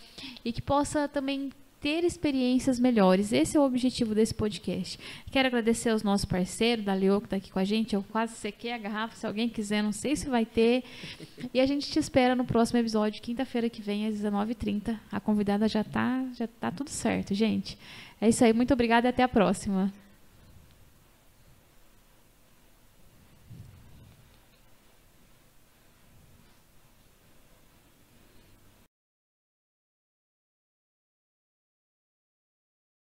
e 0.44 0.52
que 0.52 0.60
possa 0.60 1.06
também 1.06 1.52
ter 1.82 2.04
experiências 2.04 2.78
melhores. 2.78 3.32
Esse 3.32 3.56
é 3.56 3.60
o 3.60 3.64
objetivo 3.64 4.14
desse 4.14 4.32
podcast. 4.32 4.98
Quero 5.32 5.48
agradecer 5.48 5.90
aos 5.90 6.04
nossos 6.04 6.24
parceiros, 6.24 6.84
da 6.84 6.94
Leo, 6.94 7.20
que 7.20 7.26
está 7.26 7.36
aqui 7.36 7.50
com 7.50 7.58
a 7.58 7.64
gente. 7.64 7.94
Eu 7.94 8.04
quase 8.04 8.36
sequei 8.36 8.72
a 8.72 8.78
garrafa. 8.78 9.16
Se 9.16 9.26
alguém 9.26 9.48
quiser, 9.48 9.82
não 9.82 9.92
sei 9.92 10.14
se 10.14 10.28
vai 10.28 10.46
ter. 10.46 10.84
E 11.52 11.60
a 11.60 11.66
gente 11.66 11.90
te 11.90 11.98
espera 11.98 12.36
no 12.36 12.44
próximo 12.44 12.78
episódio, 12.78 13.20
quinta-feira 13.20 13.68
que 13.68 13.82
vem, 13.82 14.06
às 14.06 14.14
19h30. 14.14 14.96
A 15.10 15.18
convidada 15.18 15.68
já 15.68 15.82
tá, 15.82 16.24
já 16.34 16.46
tá 16.46 16.70
tudo 16.70 16.88
certo, 16.88 17.34
gente. 17.34 17.76
É 18.20 18.28
isso 18.28 18.44
aí. 18.44 18.52
Muito 18.52 18.72
obrigada 18.72 19.08
e 19.08 19.10
até 19.10 19.24
a 19.24 19.28
próxima. 19.28 19.92